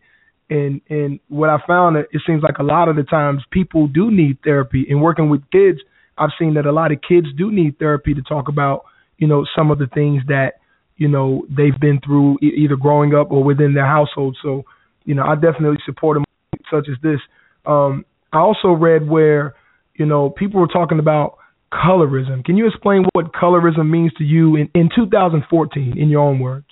And 0.51 0.81
and 0.87 1.19
what 1.29 1.49
I 1.49 1.57
found 1.65 1.95
that 1.95 2.05
it 2.11 2.21
seems 2.27 2.43
like 2.43 2.59
a 2.59 2.63
lot 2.63 2.89
of 2.89 2.95
the 2.95 3.03
times 3.03 3.41
people 3.49 3.87
do 3.87 4.11
need 4.11 4.37
therapy. 4.43 4.85
And 4.87 5.01
working 5.01 5.31
with 5.31 5.41
kids, 5.49 5.79
I've 6.15 6.29
seen 6.37 6.53
that 6.53 6.67
a 6.67 6.71
lot 6.71 6.91
of 6.91 6.99
kids 7.01 7.25
do 7.35 7.51
need 7.51 7.79
therapy 7.79 8.13
to 8.13 8.21
talk 8.21 8.49
about, 8.49 8.83
you 9.17 9.27
know, 9.27 9.47
some 9.55 9.71
of 9.71 9.79
the 9.79 9.87
things 9.87 10.21
that, 10.27 10.60
you 11.01 11.07
know, 11.07 11.47
they've 11.49 11.79
been 11.81 11.99
through 12.05 12.37
either 12.43 12.75
growing 12.75 13.15
up 13.15 13.31
or 13.31 13.43
within 13.43 13.73
their 13.73 13.87
household. 13.87 14.37
So, 14.43 14.65
you 15.03 15.15
know, 15.15 15.23
I 15.23 15.33
definitely 15.33 15.79
support 15.83 16.15
them 16.15 16.25
such 16.69 16.85
as 16.91 17.01
this. 17.01 17.19
Um, 17.65 18.05
I 18.31 18.37
also 18.37 18.67
read 18.67 19.09
where, 19.09 19.55
you 19.95 20.05
know, 20.05 20.29
people 20.29 20.61
were 20.61 20.67
talking 20.67 20.99
about 20.99 21.39
colorism. 21.73 22.45
Can 22.45 22.55
you 22.55 22.67
explain 22.67 23.05
what 23.13 23.33
colorism 23.33 23.89
means 23.89 24.13
to 24.19 24.23
you 24.23 24.55
in, 24.55 24.69
in 24.75 24.91
2014 24.95 25.97
in 25.97 26.09
your 26.09 26.21
own 26.21 26.37
words? 26.39 26.67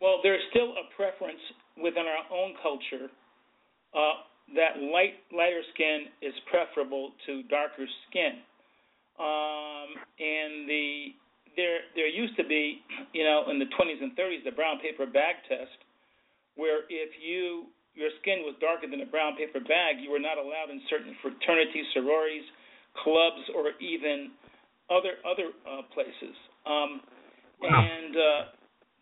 Well, 0.00 0.18
there's 0.24 0.42
still 0.50 0.72
a 0.72 0.90
preference 0.96 1.38
within 1.80 2.02
our 2.10 2.36
own 2.36 2.54
culture 2.64 3.06
uh, 3.94 4.26
that 4.56 4.82
light 4.82 5.22
lighter 5.30 5.62
skin 5.72 6.06
is 6.20 6.34
preferable 6.50 7.12
to 7.26 7.44
darker 7.44 7.86
skin. 8.10 8.42
Um, 9.20 9.94
and 10.18 10.68
the 10.68 11.14
there 11.56 11.86
there 11.94 12.08
used 12.08 12.36
to 12.36 12.44
be, 12.44 12.82
you 13.12 13.24
know, 13.24 13.50
in 13.50 13.58
the 13.58 13.70
20s 13.76 14.02
and 14.02 14.16
30s, 14.16 14.44
the 14.44 14.52
brown 14.52 14.78
paper 14.80 15.06
bag 15.06 15.36
test, 15.48 15.78
where 16.56 16.84
if 16.88 17.10
you 17.22 17.66
your 17.94 18.10
skin 18.20 18.42
was 18.42 18.58
darker 18.60 18.90
than 18.90 19.00
a 19.00 19.06
brown 19.06 19.36
paper 19.36 19.60
bag, 19.60 20.02
you 20.02 20.10
were 20.10 20.22
not 20.22 20.38
allowed 20.38 20.70
in 20.70 20.82
certain 20.90 21.14
fraternities, 21.22 21.86
sororities, 21.94 22.44
clubs, 23.02 23.42
or 23.54 23.74
even 23.78 24.34
other 24.90 25.22
other 25.22 25.54
uh, 25.66 25.82
places. 25.94 26.34
Um. 26.66 27.00
And 27.64 28.12
uh, 28.12 28.40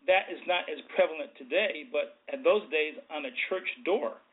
that 0.07 0.31
is 0.31 0.39
not 0.47 0.71
as 0.71 0.79
prevalent 0.95 1.35
today, 1.35 1.83
but 1.91 2.23
at 2.31 2.43
those 2.43 2.63
days 2.71 2.95
on 3.11 3.25
a 3.25 3.33
church 3.49 3.67
door 3.83 4.23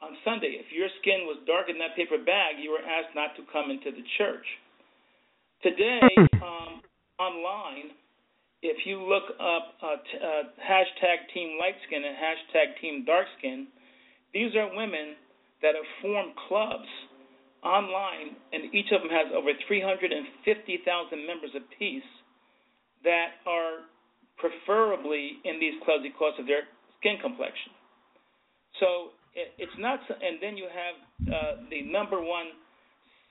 on 0.00 0.16
Sunday, 0.24 0.56
if 0.56 0.72
your 0.72 0.88
skin 1.00 1.28
was 1.28 1.36
darker 1.44 1.72
than 1.72 1.80
that 1.84 1.92
paper 1.92 2.16
bag, 2.16 2.56
you 2.56 2.72
were 2.72 2.80
asked 2.80 3.12
not 3.12 3.36
to 3.36 3.44
come 3.52 3.68
into 3.68 3.92
the 3.92 4.04
church. 4.16 4.44
Today, 5.60 6.00
um, 6.40 6.80
online, 7.20 7.92
if 8.62 8.86
you 8.88 9.04
look 9.04 9.36
up 9.36 9.76
uh, 9.84 9.96
t- 10.00 10.18
uh, 10.20 10.48
hashtag 10.56 11.28
Team 11.32 11.60
Light 11.60 11.76
Skin 11.86 12.00
and 12.00 12.16
hashtag 12.16 12.80
Team 12.80 13.04
Dark 13.04 13.26
Skin, 13.38 13.68
these 14.32 14.56
are 14.56 14.74
women 14.74 15.16
that 15.60 15.76
have 15.76 15.88
formed 16.00 16.32
clubs 16.48 16.88
online, 17.62 18.36
and 18.52 18.72
each 18.72 18.88
of 18.92 19.04
them 19.04 19.12
has 19.12 19.28
over 19.36 19.52
350,000 19.68 21.26
members 21.26 21.52
apiece 21.52 22.08
that 23.04 23.40
are 23.44 23.84
preferably 24.40 25.40
in 25.44 25.60
these 25.60 25.76
clubs 25.84 26.04
because 26.04 26.32
of 26.40 26.46
their 26.48 26.64
skin 27.00 27.20
complexion. 27.20 27.72
So 28.80 29.12
it, 29.36 29.52
it's 29.60 29.76
not, 29.76 30.00
and 30.08 30.40
then 30.40 30.56
you 30.56 30.68
have 30.72 30.96
uh, 31.28 31.52
the 31.68 31.84
number 31.84 32.20
one 32.20 32.56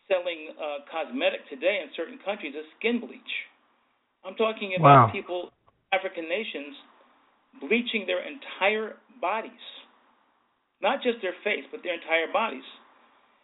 selling 0.05 0.53
uh, 0.57 0.85
cosmetic 0.89 1.45
today 1.49 1.81
in 1.81 1.89
certain 1.97 2.17
countries 2.25 2.53
is 2.53 2.65
skin 2.77 3.01
bleach. 3.01 3.33
I'm 4.25 4.35
talking 4.35 4.75
about 4.77 5.07
wow. 5.07 5.11
people, 5.11 5.51
African 5.93 6.27
nations, 6.27 6.75
bleaching 7.61 8.05
their 8.05 8.21
entire 8.21 8.97
bodies, 9.21 9.65
not 10.81 11.01
just 11.01 11.21
their 11.21 11.35
face, 11.43 11.63
but 11.71 11.81
their 11.83 11.95
entire 11.95 12.31
bodies. 12.31 12.65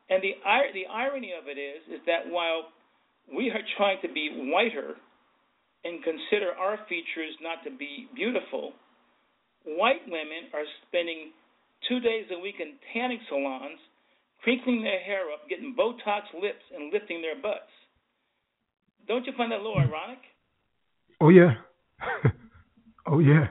And 0.09 0.21
the 0.21 0.35
the 0.73 0.85
irony 0.91 1.31
of 1.33 1.47
it 1.47 1.59
is, 1.59 1.81
is 1.89 2.01
that 2.05 2.29
while 2.29 2.69
we 3.31 3.49
are 3.49 3.63
trying 3.77 3.97
to 4.01 4.11
be 4.11 4.49
whiter 4.51 4.95
and 5.83 6.03
consider 6.03 6.51
our 6.57 6.79
features 6.89 7.33
not 7.41 7.63
to 7.63 7.71
be 7.71 8.07
beautiful, 8.15 8.73
white 9.65 10.05
women 10.07 10.49
are 10.53 10.65
spending 10.87 11.31
two 11.89 11.99
days 11.99 12.25
a 12.31 12.39
week 12.39 12.55
in 12.59 12.73
tanning 12.93 13.19
salons 13.29 13.79
crinkling 14.45 14.83
their 14.83 15.01
hair 15.01 15.33
up, 15.33 15.49
getting 15.49 15.75
Botox 15.77 16.29
lips, 16.39 16.61
and 16.69 16.93
lifting 16.93 17.21
their 17.21 17.35
butts. 17.35 17.73
Don't 19.07 19.25
you 19.25 19.33
find 19.35 19.51
that 19.51 19.59
a 19.59 19.63
little 19.65 19.81
ironic? 19.81 20.21
Oh 21.21 21.29
yeah. 21.29 21.55
oh 23.07 23.19
yeah. 23.19 23.47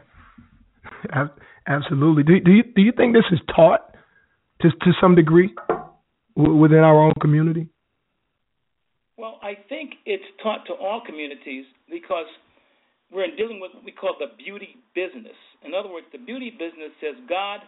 Ab- 1.13 1.39
absolutely. 1.67 2.23
Do, 2.23 2.41
do 2.41 2.51
you 2.53 2.63
do 2.75 2.83
you 2.83 2.93
think 2.97 3.15
this 3.15 3.25
is 3.33 3.41
taught 3.55 3.95
to 4.63 4.71
to 4.71 4.93
some 5.01 5.15
degree 5.15 5.55
w- 6.37 6.57
within 6.57 6.79
our 6.81 6.99
own 7.01 7.13
community? 7.21 7.69
Well, 9.17 9.39
I 9.43 9.55
think 9.69 9.95
it's 10.07 10.25
taught 10.43 10.67
to 10.67 10.73
all 10.75 11.01
communities 11.05 11.65
because 11.89 12.27
we're 13.13 13.31
dealing 13.37 13.61
with 13.61 13.71
what 13.75 13.85
we 13.85 13.93
call 13.93 14.17
the 14.19 14.35
beauty 14.43 14.77
business. 14.95 15.37
In 15.65 15.73
other 15.73 15.89
words, 15.89 16.07
the 16.13 16.19
beauty 16.19 16.51
business 16.51 16.91
says 17.01 17.15
God 17.29 17.61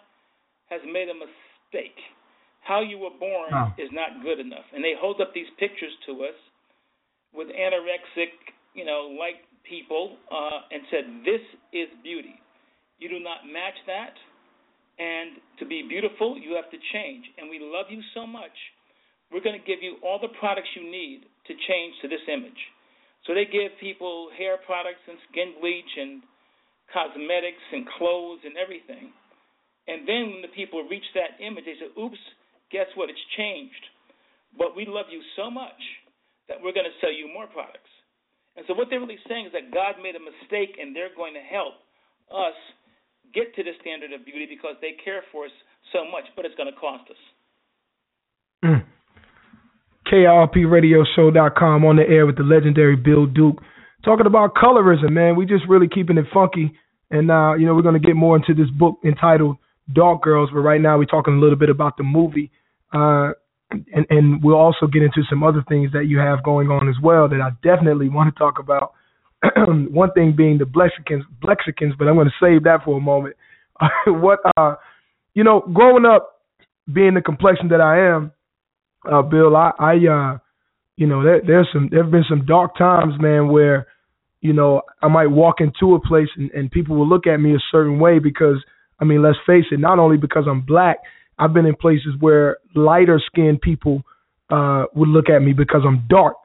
has 0.70 0.80
made 0.84 1.06
a 1.08 1.14
mistake. 1.14 1.94
How 2.66 2.82
you 2.82 2.98
were 2.98 3.14
born 3.14 3.54
Oh. 3.54 3.70
is 3.78 3.90
not 3.92 4.22
good 4.26 4.40
enough. 4.40 4.66
And 4.74 4.82
they 4.82 4.94
hold 4.98 5.20
up 5.20 5.30
these 5.32 5.46
pictures 5.58 5.94
to 6.06 6.24
us 6.26 6.34
with 7.32 7.46
anorexic, 7.48 8.34
you 8.74 8.84
know, 8.84 9.14
like 9.14 9.46
people 9.68 10.16
uh, 10.30 10.70
and 10.70 10.82
said, 10.90 11.04
This 11.24 11.42
is 11.72 11.88
beauty. 12.02 12.38
You 12.98 13.08
do 13.08 13.20
not 13.20 13.44
match 13.46 13.76
that. 13.86 14.14
And 14.96 15.36
to 15.60 15.66
be 15.68 15.84
beautiful, 15.84 16.38
you 16.40 16.56
have 16.56 16.70
to 16.72 16.80
change. 16.92 17.24
And 17.36 17.50
we 17.50 17.60
love 17.60 17.92
you 17.92 18.00
so 18.14 18.26
much. 18.26 18.54
We're 19.30 19.44
going 19.44 19.58
to 19.58 19.66
give 19.66 19.82
you 19.82 20.00
all 20.00 20.18
the 20.22 20.32
products 20.40 20.70
you 20.72 20.88
need 20.88 21.28
to 21.46 21.52
change 21.68 21.92
to 22.00 22.08
this 22.08 22.24
image. 22.32 22.56
So 23.26 23.34
they 23.34 23.44
give 23.44 23.74
people 23.80 24.30
hair 24.38 24.56
products 24.64 25.02
and 25.04 25.18
skin 25.28 25.58
bleach 25.60 25.92
and 25.98 26.22
cosmetics 26.94 27.64
and 27.74 27.84
clothes 27.98 28.40
and 28.46 28.56
everything. 28.56 29.10
And 29.90 30.06
then 30.06 30.38
when 30.38 30.42
the 30.42 30.54
people 30.54 30.86
reach 30.88 31.06
that 31.14 31.38
image, 31.42 31.66
they 31.66 31.78
say, 31.78 31.90
oops, 31.98 32.18
guess 32.70 32.86
what? 32.94 33.10
It's 33.10 33.26
changed. 33.36 33.84
But 34.56 34.74
we 34.74 34.86
love 34.86 35.06
you 35.10 35.20
so 35.34 35.50
much 35.50 35.78
that 36.48 36.58
we're 36.62 36.74
going 36.74 36.88
to 36.88 36.98
sell 37.02 37.12
you 37.12 37.28
more 37.28 37.46
products. 37.50 37.90
And 38.56 38.64
so 38.66 38.74
what 38.74 38.88
they're 38.88 39.00
really 39.00 39.20
saying 39.28 39.46
is 39.46 39.52
that 39.52 39.72
God 39.72 40.00
made 40.02 40.16
a 40.16 40.22
mistake 40.22 40.76
and 40.80 40.96
they're 40.96 41.14
going 41.14 41.34
to 41.34 41.44
help 41.44 41.74
us 42.32 42.56
get 43.34 43.54
to 43.54 43.62
the 43.62 43.72
standard 43.80 44.12
of 44.12 44.24
beauty 44.24 44.46
because 44.48 44.76
they 44.80 44.96
care 45.04 45.22
for 45.30 45.44
us 45.44 45.54
so 45.92 46.04
much, 46.10 46.24
but 46.34 46.44
it's 46.44 46.54
going 46.56 46.72
to 46.72 46.78
cost 46.80 47.04
us. 47.10 47.22
Mm. 48.64 48.84
KIRPRadioshow.com 50.10 51.84
on 51.84 51.96
the 51.96 52.08
air 52.08 52.26
with 52.26 52.36
the 52.36 52.44
legendary 52.44 52.96
Bill 52.96 53.26
Duke. 53.26 53.60
Talking 54.04 54.26
about 54.26 54.54
colorism, 54.54 55.12
man. 55.12 55.36
We 55.36 55.46
just 55.46 55.64
really 55.68 55.88
keeping 55.88 56.16
it 56.16 56.26
funky. 56.32 56.72
And, 57.10 57.30
uh, 57.30 57.54
you 57.54 57.66
know, 57.66 57.74
we're 57.74 57.82
going 57.82 58.00
to 58.00 58.06
get 58.06 58.16
more 58.16 58.36
into 58.36 58.54
this 58.54 58.70
book 58.70 58.98
entitled 59.04 59.56
Dark 59.92 60.22
Girls, 60.22 60.50
but 60.52 60.60
right 60.60 60.80
now 60.80 60.98
we're 60.98 61.04
talking 61.04 61.34
a 61.34 61.38
little 61.38 61.58
bit 61.58 61.70
about 61.70 61.96
the 61.96 62.02
movie. 62.04 62.50
Uh, 62.92 63.32
and, 63.70 64.06
and 64.10 64.42
we'll 64.42 64.56
also 64.56 64.86
get 64.86 65.02
into 65.02 65.22
some 65.28 65.42
other 65.42 65.64
things 65.68 65.90
that 65.92 66.06
you 66.06 66.18
have 66.18 66.42
going 66.44 66.68
on 66.68 66.88
as 66.88 66.96
well 67.02 67.28
that 67.28 67.40
I 67.40 67.50
definitely 67.66 68.08
want 68.08 68.34
to 68.34 68.38
talk 68.38 68.58
about. 68.58 68.92
One 69.66 70.12
thing 70.12 70.34
being 70.36 70.58
the 70.58 70.64
Blexicans, 70.64 71.24
Blexicans, 71.42 71.94
but 71.98 72.08
I'm 72.08 72.14
going 72.14 72.28
to 72.28 72.44
save 72.44 72.64
that 72.64 72.84
for 72.84 72.96
a 72.96 73.00
moment. 73.00 73.36
what, 74.06 74.38
uh, 74.56 74.76
you 75.34 75.44
know, 75.44 75.60
growing 75.72 76.06
up, 76.06 76.42
being 76.92 77.14
the 77.14 77.20
complexion 77.20 77.68
that 77.68 77.80
I 77.80 78.14
am, 78.14 78.32
uh, 79.10 79.22
Bill, 79.22 79.56
I, 79.56 79.72
I, 79.78 79.92
uh, 79.92 80.38
you 80.96 81.06
know, 81.06 81.22
there, 81.22 81.42
there's 81.46 81.68
some, 81.72 81.88
there've 81.90 82.10
been 82.10 82.24
some 82.28 82.46
dark 82.46 82.76
times, 82.78 83.14
man, 83.20 83.48
where, 83.48 83.86
you 84.40 84.52
know, 84.52 84.82
I 85.02 85.08
might 85.08 85.26
walk 85.26 85.56
into 85.60 85.94
a 85.94 86.00
place 86.00 86.28
and, 86.36 86.50
and 86.52 86.70
people 86.70 86.96
will 86.96 87.08
look 87.08 87.26
at 87.26 87.38
me 87.38 87.54
a 87.54 87.62
certain 87.70 87.98
way 87.98 88.18
because, 88.18 88.64
I 89.00 89.04
mean, 89.04 89.22
let's 89.22 89.38
face 89.46 89.64
it, 89.70 89.80
not 89.80 89.98
only 89.98 90.16
because 90.16 90.44
I'm 90.48 90.62
black, 90.62 90.98
I've 91.38 91.52
been 91.52 91.66
in 91.66 91.74
places 91.76 92.14
where 92.18 92.58
lighter 92.74 93.20
skinned 93.26 93.60
people, 93.60 94.02
uh, 94.50 94.84
would 94.94 95.08
look 95.08 95.28
at 95.28 95.40
me 95.40 95.52
because 95.52 95.82
I'm 95.86 96.06
dark. 96.08 96.36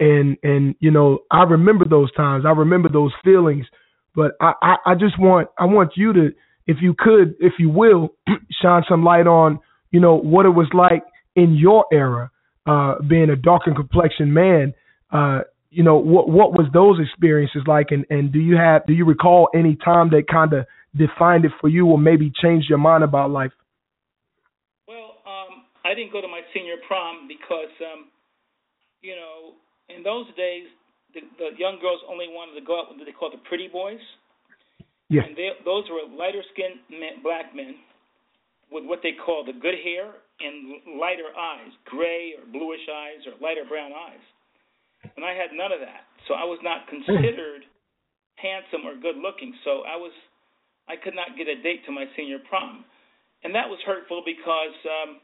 And, 0.00 0.36
and, 0.42 0.74
you 0.80 0.90
know, 0.90 1.20
I 1.30 1.42
remember 1.44 1.84
those 1.84 2.12
times. 2.12 2.44
I 2.46 2.50
remember 2.50 2.88
those 2.88 3.12
feelings, 3.24 3.66
but 4.14 4.32
I, 4.40 4.52
I, 4.62 4.76
I 4.86 4.94
just 4.94 5.18
want, 5.18 5.48
I 5.58 5.66
want 5.66 5.92
you 5.96 6.12
to, 6.12 6.30
if 6.66 6.78
you 6.80 6.94
could, 6.98 7.34
if 7.40 7.54
you 7.58 7.68
will, 7.68 8.14
shine 8.62 8.82
some 8.88 9.04
light 9.04 9.26
on, 9.26 9.60
you 9.90 10.00
know, 10.00 10.16
what 10.16 10.46
it 10.46 10.50
was 10.50 10.68
like 10.74 11.04
in 11.36 11.54
your 11.54 11.84
era, 11.92 12.30
uh, 12.66 12.94
being 13.08 13.30
a 13.30 13.36
darkened 13.36 13.76
complexion 13.76 14.32
man, 14.32 14.74
uh, 15.12 15.40
you 15.70 15.82
know, 15.82 15.96
what 15.96 16.28
what 16.28 16.52
was 16.52 16.66
those 16.72 16.98
experiences 17.00 17.62
like, 17.66 17.86
and 17.90 18.04
and 18.10 18.32
do 18.32 18.38
you 18.38 18.56
have 18.56 18.84
do 18.86 18.92
you 18.92 19.06
recall 19.06 19.48
any 19.54 19.76
time 19.82 20.10
that 20.10 20.24
kind 20.30 20.52
of 20.52 20.66
defined 20.94 21.46
it 21.46 21.52
for 21.60 21.68
you, 21.68 21.86
or 21.86 21.98
maybe 21.98 22.30
changed 22.42 22.68
your 22.68 22.78
mind 22.78 23.02
about 23.02 23.30
life? 23.30 23.52
I 25.84 25.94
didn't 25.94 26.12
go 26.12 26.20
to 26.20 26.28
my 26.28 26.40
senior 26.54 26.78
prom 26.86 27.26
because, 27.26 27.72
um, 27.82 28.08
you 29.02 29.16
know, 29.16 29.58
in 29.90 30.02
those 30.02 30.26
days, 30.36 30.70
the, 31.14 31.20
the 31.38 31.48
young 31.58 31.78
girls 31.82 32.00
only 32.08 32.30
wanted 32.30 32.58
to 32.58 32.64
go 32.64 32.80
out 32.80 32.88
with 32.88 32.98
what 32.98 33.06
they 33.06 33.12
call 33.12 33.30
the 33.30 33.42
pretty 33.48 33.68
boys. 33.68 34.00
Yeah. 35.10 35.26
And 35.28 35.36
they, 35.36 35.52
those 35.64 35.84
were 35.90 36.06
lighter 36.08 36.40
skinned 36.54 36.80
men, 36.88 37.20
black 37.22 37.54
men 37.54 37.76
with 38.72 38.88
what 38.88 39.04
they 39.04 39.12
call 39.12 39.44
the 39.44 39.52
good 39.52 39.76
hair 39.84 40.16
and 40.40 40.96
lighter 40.96 41.28
eyes, 41.36 41.68
gray 41.84 42.32
or 42.40 42.48
bluish 42.48 42.82
eyes 42.88 43.20
or 43.28 43.36
lighter 43.36 43.68
brown 43.68 43.92
eyes. 43.92 44.24
And 45.14 45.24
I 45.24 45.36
had 45.36 45.52
none 45.52 45.70
of 45.70 45.84
that. 45.84 46.08
So 46.26 46.34
I 46.34 46.48
was 46.48 46.58
not 46.64 46.88
considered 46.88 47.68
handsome 48.40 48.88
or 48.88 48.96
good 48.96 49.20
looking. 49.20 49.52
So 49.62 49.84
I 49.84 50.00
was 50.00 50.10
I 50.88 50.96
could 50.96 51.14
not 51.14 51.38
get 51.38 51.46
a 51.46 51.62
date 51.62 51.84
to 51.86 51.92
my 51.92 52.08
senior 52.16 52.40
prom. 52.48 52.84
And 53.44 53.54
that 53.54 53.68
was 53.68 53.78
hurtful 53.84 54.22
because 54.24 54.76
um 54.88 55.20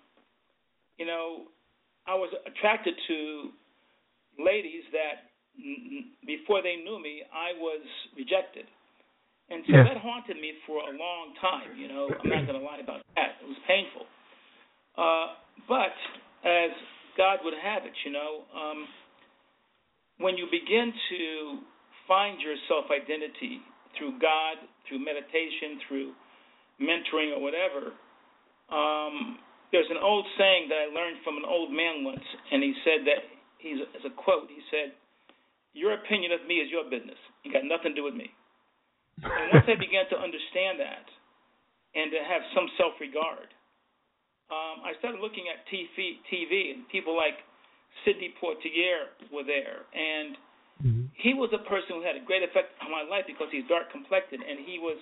you 0.98 1.06
know, 1.06 1.46
I 2.06 2.14
was 2.14 2.32
attracted 2.46 2.94
to 3.08 3.50
ladies 4.38 4.84
that 4.92 5.30
before 6.26 6.62
they 6.62 6.76
knew 6.76 7.00
me, 7.02 7.22
I 7.32 7.52
was 7.58 7.82
rejected. 8.16 8.66
And 9.50 9.64
so 9.66 9.72
Yeah. 9.72 9.84
that 9.84 9.96
haunted 9.96 10.36
me 10.36 10.52
for 10.66 10.80
a 10.82 10.92
long 10.92 11.34
time, 11.40 11.76
you 11.76 11.88
know. 11.88 12.16
I'm 12.20 12.28
not 12.28 12.46
going 12.46 12.58
to 12.58 12.64
lie 12.64 12.78
about 12.78 13.00
that. 13.16 13.40
It 13.42 13.48
was 13.48 13.56
painful. 13.66 14.06
Uh, 14.96 15.34
but 15.66 15.94
as 16.44 16.70
God 17.16 17.38
would 17.44 17.54
have 17.54 17.84
it, 17.86 17.92
you 18.04 18.12
know, 18.12 18.44
um, 18.54 18.88
when 20.18 20.36
you 20.36 20.46
begin 20.50 20.92
to 21.10 21.60
find 22.06 22.40
your 22.40 22.56
self 22.68 22.86
identity 22.90 23.60
through 23.96 24.18
God, 24.20 24.58
through 24.88 24.98
meditation, 24.98 25.80
through 25.88 26.12
mentoring 26.80 27.34
or 27.34 27.40
whatever, 27.40 27.92
um, 28.70 29.38
there's 29.72 29.90
an 29.90 30.00
old 30.00 30.24
saying 30.36 30.68
that 30.68 30.88
I 30.88 30.88
learned 30.92 31.20
from 31.24 31.36
an 31.36 31.44
old 31.44 31.70
man 31.70 32.04
once, 32.04 32.24
and 32.52 32.62
he 32.62 32.72
said 32.84 33.04
that 33.04 33.20
he's 33.58 33.80
as 33.96 34.04
a 34.04 34.14
quote. 34.14 34.48
He 34.48 34.62
said, 34.70 34.92
"Your 35.74 35.92
opinion 35.92 36.32
of 36.32 36.46
me 36.46 36.60
is 36.60 36.70
your 36.70 36.84
business. 36.84 37.18
It 37.44 37.52
got 37.52 37.64
nothing 37.64 37.92
to 37.92 37.98
do 38.00 38.04
with 38.04 38.14
me." 38.14 38.32
And 39.22 39.52
once 39.52 39.66
I 39.68 39.74
began 39.74 40.08
to 40.08 40.16
understand 40.18 40.80
that, 40.80 41.04
and 41.94 42.10
to 42.12 42.20
have 42.22 42.42
some 42.54 42.70
self-regard, 42.78 43.52
um, 44.48 44.80
I 44.84 44.94
started 44.98 45.20
looking 45.20 45.48
at 45.48 45.66
TV, 45.68 46.20
TV, 46.30 46.72
and 46.72 46.88
people 46.88 47.16
like 47.16 47.44
Sidney 48.04 48.32
Poitier 48.40 49.12
were 49.32 49.44
there, 49.44 49.84
and 49.92 50.38
he 51.18 51.34
was 51.34 51.50
a 51.50 51.58
person 51.66 51.98
who 51.98 52.02
had 52.06 52.14
a 52.14 52.22
great 52.22 52.46
effect 52.46 52.70
on 52.78 52.90
my 52.94 53.02
life 53.02 53.26
because 53.26 53.50
he's 53.50 53.66
dark 53.66 53.90
complected 53.90 54.38
and 54.38 54.62
he 54.62 54.78
was 54.78 54.96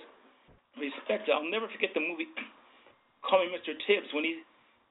respected. 0.81 1.29
I'll 1.37 1.45
never 1.45 1.69
forget 1.69 1.93
the 1.93 2.01
movie 2.01 2.33
Call 3.29 3.45
Me 3.45 3.53
Mr. 3.53 3.77
Tibbs 3.85 4.09
when 4.17 4.25
he 4.25 4.41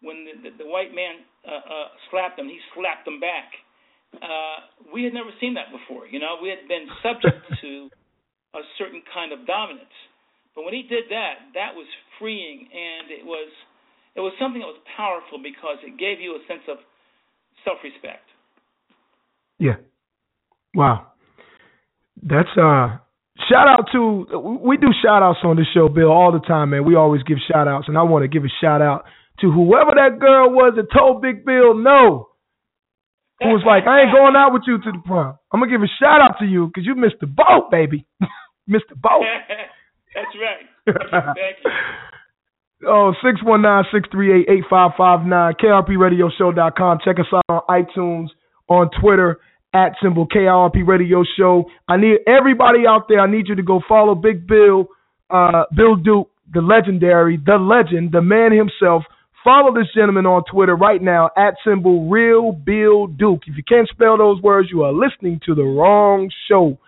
when 0.06 0.22
the, 0.22 0.34
the, 0.38 0.63
the 0.63 0.68
white 0.70 0.94
man 0.94 1.26
uh, 1.41 1.65
uh, 1.65 1.88
slapped 2.13 2.38
him, 2.38 2.46
he 2.46 2.62
slapped 2.78 3.10
him 3.10 3.18
back. 3.18 3.50
Uh, 4.22 4.70
we 4.94 5.04
had 5.04 5.12
never 5.18 5.34
seen 5.41 5.58
that 5.58 5.74
before. 5.74 6.06
You 6.06 6.22
know, 6.22 6.38
we 6.38 6.54
had 6.54 6.70
been 6.70 6.86
subject 7.02 7.41
to 7.65 7.89
a 8.54 8.62
certain 8.78 9.02
kind 9.10 9.34
of 9.34 9.44
dominance, 9.50 9.91
but 10.54 10.63
when 10.63 10.74
he 10.78 10.86
did 10.86 11.10
that, 11.10 11.52
that 11.58 11.76
was 11.76 11.89
freeing 12.22 12.70
and 12.72 13.12
it 13.12 13.26
was 13.26 13.50
it 14.15 14.22
was 14.22 14.32
something 14.39 14.62
that 14.62 14.72
was 14.72 14.80
powerful 14.96 15.44
because 15.44 15.76
it 15.84 16.00
gave 16.00 16.22
you 16.22 16.39
a 16.39 16.41
sense 16.48 16.63
of 16.72 16.78
self-respect. 17.65 18.24
Yeah. 19.60 19.84
Wow. 20.74 21.12
That's 22.24 22.48
uh 22.56 23.04
shout 23.50 23.68
out 23.68 23.91
to 23.91 24.62
we 24.63 24.78
do 24.78 24.88
shout 25.04 25.22
outs 25.22 25.39
on 25.44 25.58
this 25.58 25.68
show, 25.74 25.89
Bill, 25.89 26.12
all 26.12 26.32
the 26.32 26.39
time, 26.39 26.70
man. 26.70 26.86
We 26.86 26.96
always 26.96 27.24
give 27.24 27.38
shout 27.52 27.68
outs 27.68 27.89
and 27.89 27.98
I 27.98 28.04
want 28.04 28.24
to 28.24 28.30
give 28.30 28.46
a 28.46 28.54
shout 28.62 28.82
out 28.82 29.04
to 29.41 29.52
whoever 29.52 29.91
that 29.95 30.19
girl 30.19 30.52
was 30.52 30.74
that 30.76 30.88
told 30.95 31.21
Big 31.21 31.45
Bill 31.45 31.74
no. 31.76 32.30
Who 33.41 33.50
was 33.50 33.63
like, 33.67 33.84
I 33.84 34.04
ain't 34.08 34.15
going 34.15 34.36
out 34.36 34.54
with 34.54 34.63
you 34.65 34.78
to 34.80 34.91
the 34.91 35.02
prom. 35.04 35.38
I'm 35.52 35.60
gonna 35.60 35.71
give 35.71 35.84
a 35.84 35.91
shout 36.00 36.21
out 36.21 36.39
to 36.39 36.45
you 36.45 36.67
because 36.67 36.86
you 36.86 36.95
missed 36.95 37.19
the 37.19 37.28
boat, 37.28 37.69
baby. 37.69 38.06
missed 38.67 38.88
the 38.89 38.95
boat. 38.95 39.24
That's 40.15 40.32
right. 40.39 40.63
Thank 41.36 41.58
you. 41.65 41.71
Oh, 42.88 43.13
619-638-8559, 43.24 45.56
kirpradioshow.com. 45.60 47.00
Check 47.04 47.19
us 47.19 47.26
out 47.34 47.43
on 47.50 47.62
iTunes, 47.69 48.28
on 48.69 48.89
Twitter, 49.02 49.39
at 49.74 49.93
symbol 50.02 50.26
KIRP 50.28 50.88
Radio 50.88 51.24
Show. 51.38 51.65
I 51.88 51.98
need 51.98 52.19
everybody 52.28 52.88
out 52.88 53.08
there, 53.10 53.19
I 53.19 53.30
need 53.30 53.48
you 53.48 53.56
to 53.56 53.63
go 53.63 53.82
follow 53.88 54.15
Big 54.15 54.48
Bill, 54.48 54.88
uh, 55.30 55.63
Bill 55.76 55.95
Duke, 55.95 56.30
the 56.54 56.62
legendary, 56.62 57.38
the 57.43 57.58
legend, 57.58 58.12
the 58.12 58.21
man 58.21 58.52
himself. 58.52 59.04
Follow 59.46 59.72
this 59.76 59.86
gentleman 59.94 60.26
on 60.26 60.44
Twitter 60.52 60.76
right 60.76 61.00
now 61.00 61.30
at 61.38 61.54
symbol 61.64 62.10
Real 62.10 62.52
Bill 62.52 63.06
Duke. 63.06 63.42
If 63.46 63.56
you 63.56 63.64
can't 63.64 63.88
spell 63.90 64.18
those 64.18 64.42
words, 64.42 64.70
you 64.72 64.82
are 64.82 64.92
listening 64.92 65.40
to 65.46 65.54
the 65.54 65.62
wrong 65.62 66.32
show. 66.50 66.80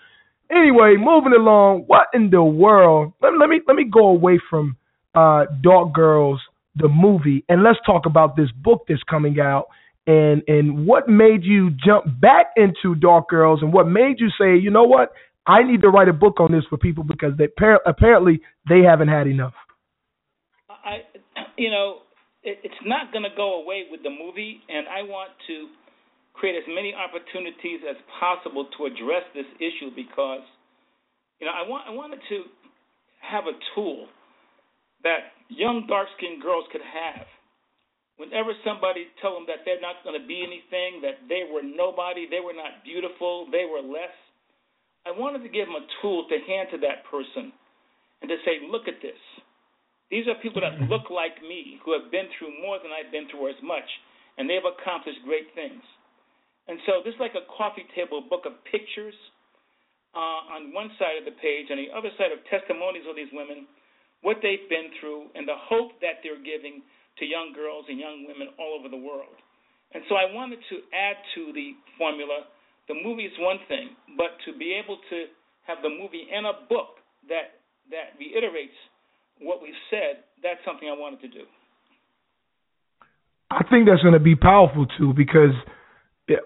Anyway, 0.50 0.96
moving 0.98 1.34
along. 1.38 1.84
What 1.86 2.08
in 2.16 2.32
the 2.32 2.42
world? 2.42 3.14
Let, 3.22 3.34
let 3.40 3.48
me 3.48 3.62
let 3.68 3.76
me 3.76 3.84
go 3.84 4.08
away 4.08 4.40
from 4.50 4.76
uh, 5.14 5.46
Dark 5.62 5.94
Girls, 5.94 6.42
the 6.76 6.88
movie, 6.88 7.46
and 7.48 7.62
let's 7.62 7.78
talk 7.86 8.08
about 8.08 8.36
this 8.36 8.50
book 8.64 8.86
that's 8.90 9.04
coming 9.08 9.40
out. 9.40 9.66
And 10.08 10.42
and 10.48 10.88
what 10.88 11.08
made 11.08 11.44
you 11.44 11.70
jump 11.70 12.06
back 12.20 12.48
into 12.56 12.96
Dark 12.96 13.30
Girls, 13.30 13.60
and 13.62 13.72
what 13.72 13.88
made 13.88 14.16
you 14.18 14.30
say, 14.30 14.58
you 14.58 14.72
know 14.72 14.86
what, 14.86 15.12
I 15.46 15.62
need 15.62 15.84
to 15.84 15.90
write 15.90 16.10
a 16.10 16.14
book 16.14 16.40
on 16.40 16.52
this 16.52 16.64
for 16.72 16.78
people 16.78 17.04
because 17.04 17.34
they 17.38 17.50
apparently 17.86 18.42
they 18.68 18.82
haven't 18.82 19.10
had 19.10 19.28
enough. 19.28 19.54
I, 20.70 21.02
you 21.56 21.70
know, 21.70 22.00
it, 22.48 22.64
it's 22.64 22.84
not 22.88 23.12
going 23.12 23.28
to 23.28 23.36
go 23.36 23.60
away 23.60 23.92
with 23.92 24.02
the 24.02 24.10
movie, 24.10 24.64
and 24.72 24.88
I 24.88 25.04
want 25.04 25.36
to 25.52 25.68
create 26.32 26.56
as 26.56 26.64
many 26.72 26.96
opportunities 26.96 27.84
as 27.84 28.00
possible 28.20 28.72
to 28.80 28.88
address 28.88 29.28
this 29.36 29.50
issue 29.60 29.92
because, 29.92 30.46
you 31.44 31.46
know, 31.46 31.54
I 31.54 31.68
want 31.68 31.84
I 31.90 31.92
wanted 31.92 32.24
to 32.30 32.38
have 33.20 33.46
a 33.52 33.56
tool 33.76 34.08
that 35.04 35.36
young 35.50 35.86
dark 35.92 36.08
skinned 36.16 36.42
girls 36.42 36.64
could 36.72 36.86
have. 36.86 37.28
Whenever 38.18 38.50
somebody 38.66 39.06
told 39.22 39.46
them 39.46 39.46
that 39.46 39.62
they're 39.62 39.84
not 39.84 40.02
going 40.02 40.18
to 40.18 40.26
be 40.26 40.42
anything, 40.42 41.06
that 41.06 41.22
they 41.30 41.46
were 41.46 41.62
nobody, 41.62 42.26
they 42.26 42.42
were 42.42 42.56
not 42.56 42.82
beautiful, 42.82 43.46
they 43.54 43.62
were 43.70 43.84
less, 43.86 44.14
I 45.06 45.14
wanted 45.14 45.46
to 45.46 45.54
give 45.54 45.70
them 45.70 45.78
a 45.78 45.86
tool 46.02 46.26
to 46.26 46.36
hand 46.50 46.74
to 46.74 46.82
that 46.82 47.06
person 47.14 47.54
and 48.22 48.28
to 48.28 48.38
say, 48.42 48.66
look 48.66 48.90
at 48.90 48.98
this. 49.06 49.22
These 50.10 50.28
are 50.32 50.40
people 50.40 50.64
that 50.64 50.80
look 50.88 51.12
like 51.12 51.36
me, 51.44 51.80
who 51.84 51.92
have 51.92 52.08
been 52.12 52.32
through 52.38 52.56
more 52.64 52.80
than 52.80 52.96
I've 52.96 53.12
been 53.12 53.28
through 53.28 53.48
or 53.48 53.52
as 53.52 53.60
much, 53.60 53.88
and 54.40 54.48
they've 54.48 54.64
accomplished 54.64 55.20
great 55.28 55.52
things. 55.52 55.84
And 56.68 56.80
so 56.88 57.04
this 57.04 57.16
is 57.16 57.20
like 57.20 57.36
a 57.36 57.48
coffee 57.52 57.88
table 57.96 58.24
book 58.24 58.48
of 58.48 58.56
pictures 58.68 59.16
uh, 60.16 60.56
on 60.56 60.72
one 60.72 60.92
side 60.96 61.20
of 61.20 61.28
the 61.28 61.36
page, 61.40 61.68
and 61.68 61.80
the 61.80 61.92
other 61.92 62.12
side 62.16 62.32
of 62.32 62.40
testimonies 62.48 63.04
of 63.04 63.20
these 63.20 63.32
women, 63.36 63.68
what 64.24 64.40
they've 64.40 64.68
been 64.72 64.96
through, 65.00 65.28
and 65.36 65.44
the 65.44 65.60
hope 65.68 66.00
that 66.00 66.24
they're 66.24 66.40
giving 66.40 66.84
to 67.20 67.24
young 67.28 67.52
girls 67.52 67.84
and 67.92 68.00
young 68.00 68.24
women 68.24 68.56
all 68.56 68.80
over 68.80 68.88
the 68.88 69.00
world. 69.00 69.36
And 69.92 70.04
so 70.08 70.16
I 70.16 70.32
wanted 70.32 70.60
to 70.72 70.78
add 70.92 71.20
to 71.36 71.52
the 71.52 71.76
formula. 72.00 72.48
The 72.88 72.96
movie 72.96 73.28
is 73.28 73.36
one 73.40 73.60
thing, 73.68 73.96
but 74.16 74.36
to 74.48 74.56
be 74.56 74.72
able 74.76 75.00
to 75.12 75.18
have 75.68 75.84
the 75.84 75.92
movie 75.92 76.28
and 76.32 76.48
a 76.48 76.64
book 76.72 77.04
that 77.28 77.60
that 77.92 78.20
reiterates 78.20 78.76
what 79.42 79.62
we've 79.62 79.74
said, 79.90 80.24
that's 80.44 80.60
something 80.66 80.90
I 80.90 80.98
wanted 80.98 81.22
to 81.22 81.28
do. 81.28 81.46
I 83.50 83.64
think 83.70 83.88
that's 83.88 84.02
going 84.02 84.14
to 84.14 84.20
be 84.20 84.36
powerful 84.36 84.86
too 84.98 85.14
because 85.16 85.56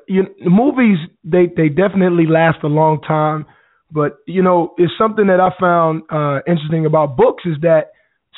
you 0.08 0.24
know, 0.24 0.30
the 0.44 0.50
movies 0.50 0.98
they 1.24 1.48
they 1.56 1.70
definitely 1.70 2.26
last 2.28 2.60
a 2.64 2.68
long 2.68 3.02
time, 3.02 3.46
but 3.92 4.18
you 4.28 4.44
know 4.44 4.74
it's 4.78 4.94
something 4.98 5.28
that 5.28 5.40
I 5.40 5.50
found 5.60 6.04
uh, 6.12 6.42
interesting 6.48 6.86
about 6.86 7.18
books 7.18 7.44
is 7.46 7.58
that 7.62 7.92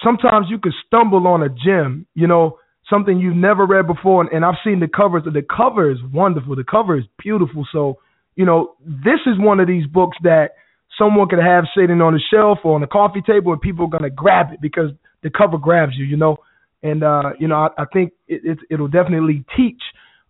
sometimes 0.04 0.48
you 0.50 0.60
could 0.60 0.74
stumble 0.88 1.28
on 1.28 1.44
a 1.44 1.50
gem, 1.50 2.08
you 2.16 2.28
know, 2.28 2.58
something 2.90 3.20
you've 3.20 3.36
never 3.36 3.66
read 3.66 3.88
before, 3.88 4.22
and, 4.22 4.32
and 4.32 4.46
I've 4.46 4.62
seen 4.64 4.80
the 4.80 4.88
covers. 4.88 5.24
The 5.26 5.42
cover 5.42 5.92
is 5.92 5.98
wonderful. 6.14 6.56
The 6.56 6.64
cover 6.64 6.98
is 6.98 7.06
beautiful. 7.22 7.68
So 7.72 8.00
you 8.36 8.46
know 8.46 8.76
this 8.80 9.20
is 9.26 9.38
one 9.38 9.60
of 9.60 9.68
these 9.68 9.86
books 9.86 10.18
that 10.24 10.52
someone 10.98 11.28
could 11.28 11.40
have 11.40 11.66
sitting 11.76 12.02
on 12.02 12.16
a 12.16 12.20
shelf 12.32 12.60
or 12.64 12.76
on 12.76 12.84
a 12.84 12.88
coffee 12.88 13.22
table, 13.22 13.52
and 13.52 13.62
people 13.62 13.86
are 13.86 13.90
gonna 13.90 14.10
grab 14.10 14.48
it 14.52 14.62
because 14.62 14.92
the 15.22 15.30
cover 15.30 15.58
grabs 15.58 15.94
you, 15.96 16.06
you 16.06 16.18
know. 16.18 16.38
And 16.82 17.04
uh, 17.04 17.32
you 17.40 17.48
know, 17.48 17.56
I, 17.56 17.84
I 17.84 17.86
think 17.92 18.14
it, 18.28 18.42
it 18.44 18.60
it'll 18.70 18.88
definitely 18.88 19.46
teach 19.56 19.82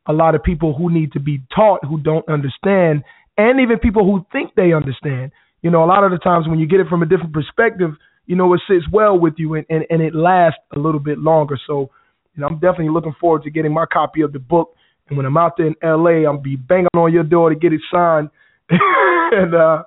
a 0.06 0.14
lot 0.14 0.36
of 0.36 0.44
people 0.44 0.76
who 0.76 0.92
need 0.92 1.14
to 1.14 1.20
be 1.20 1.42
taught 1.56 1.84
who 1.86 2.00
don't 2.00 2.28
understand, 2.30 3.04
and 3.38 3.60
even 3.60 3.80
people 3.80 4.06
who 4.06 4.26
think 4.32 4.54
they 4.56 4.74
understand. 4.74 5.32
You 5.62 5.72
know, 5.72 5.84
a 5.84 5.88
lot 5.88 6.04
of 6.04 6.12
the 6.12 6.18
times 6.18 6.48
when 6.48 6.60
you 6.60 6.68
get 6.68 6.82
it 6.82 6.88
from 6.88 7.04
a 7.04 7.06
different 7.06 7.34
perspective, 7.34 7.92
you 8.26 8.36
know, 8.36 8.54
it 8.54 8.62
sits 8.68 8.86
well 8.92 9.18
with 9.18 9.36
you 9.38 9.56
and, 9.56 9.66
and, 9.70 9.86
and 9.90 10.02
it 10.02 10.14
lasts 10.14 10.60
a 10.76 10.80
little 10.80 11.00
bit 11.00 11.20
longer. 11.20 11.58
So, 11.66 11.90
you 12.36 12.42
know, 12.42 12.48
I'm 12.48 12.56
definitely 12.56 12.90
looking 12.90 13.16
forward 13.20 13.44
to 13.44 13.50
getting 13.50 13.74
my 13.74 13.86
copy 13.86 14.22
of 14.22 14.34
the 14.34 14.40
book. 14.40 14.76
And 15.08 15.16
when 15.16 15.26
I'm 15.26 15.38
out 15.38 15.54
there 15.58 15.68
in 15.68 15.76
LA, 15.82 16.30
I'll 16.30 16.38
be 16.38 16.58
banging 16.58 16.88
on 16.94 17.14
your 17.14 17.24
door 17.24 17.50
to 17.50 17.56
get 17.56 17.72
it 17.72 17.82
signed. 17.92 18.30
and 18.70 19.56
uh 19.56 19.84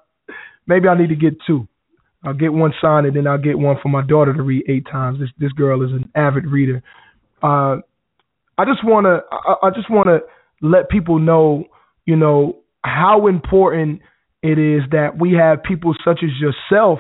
Maybe 0.66 0.88
I 0.88 0.98
need 0.98 1.08
to 1.08 1.16
get 1.16 1.36
two. 1.46 1.68
I'll 2.24 2.34
get 2.34 2.52
one 2.52 2.72
signed 2.80 3.06
and 3.06 3.14
then 3.14 3.26
I'll 3.26 3.38
get 3.38 3.58
one 3.58 3.76
for 3.82 3.88
my 3.88 4.04
daughter 4.04 4.34
to 4.34 4.42
read 4.42 4.64
eight 4.68 4.86
times. 4.90 5.20
This 5.20 5.30
this 5.38 5.52
girl 5.52 5.82
is 5.84 5.92
an 5.92 6.10
avid 6.14 6.46
reader. 6.46 6.82
Uh, 7.42 7.78
I 8.58 8.64
just 8.64 8.84
wanna 8.84 9.20
I, 9.30 9.54
I 9.64 9.70
just 9.70 9.90
wanna 9.90 10.18
let 10.60 10.88
people 10.88 11.18
know, 11.18 11.64
you 12.04 12.16
know, 12.16 12.58
how 12.84 13.26
important 13.28 14.00
it 14.42 14.58
is 14.58 14.82
that 14.90 15.18
we 15.20 15.34
have 15.34 15.62
people 15.62 15.94
such 16.04 16.20
as 16.22 16.30
yourself 16.40 16.98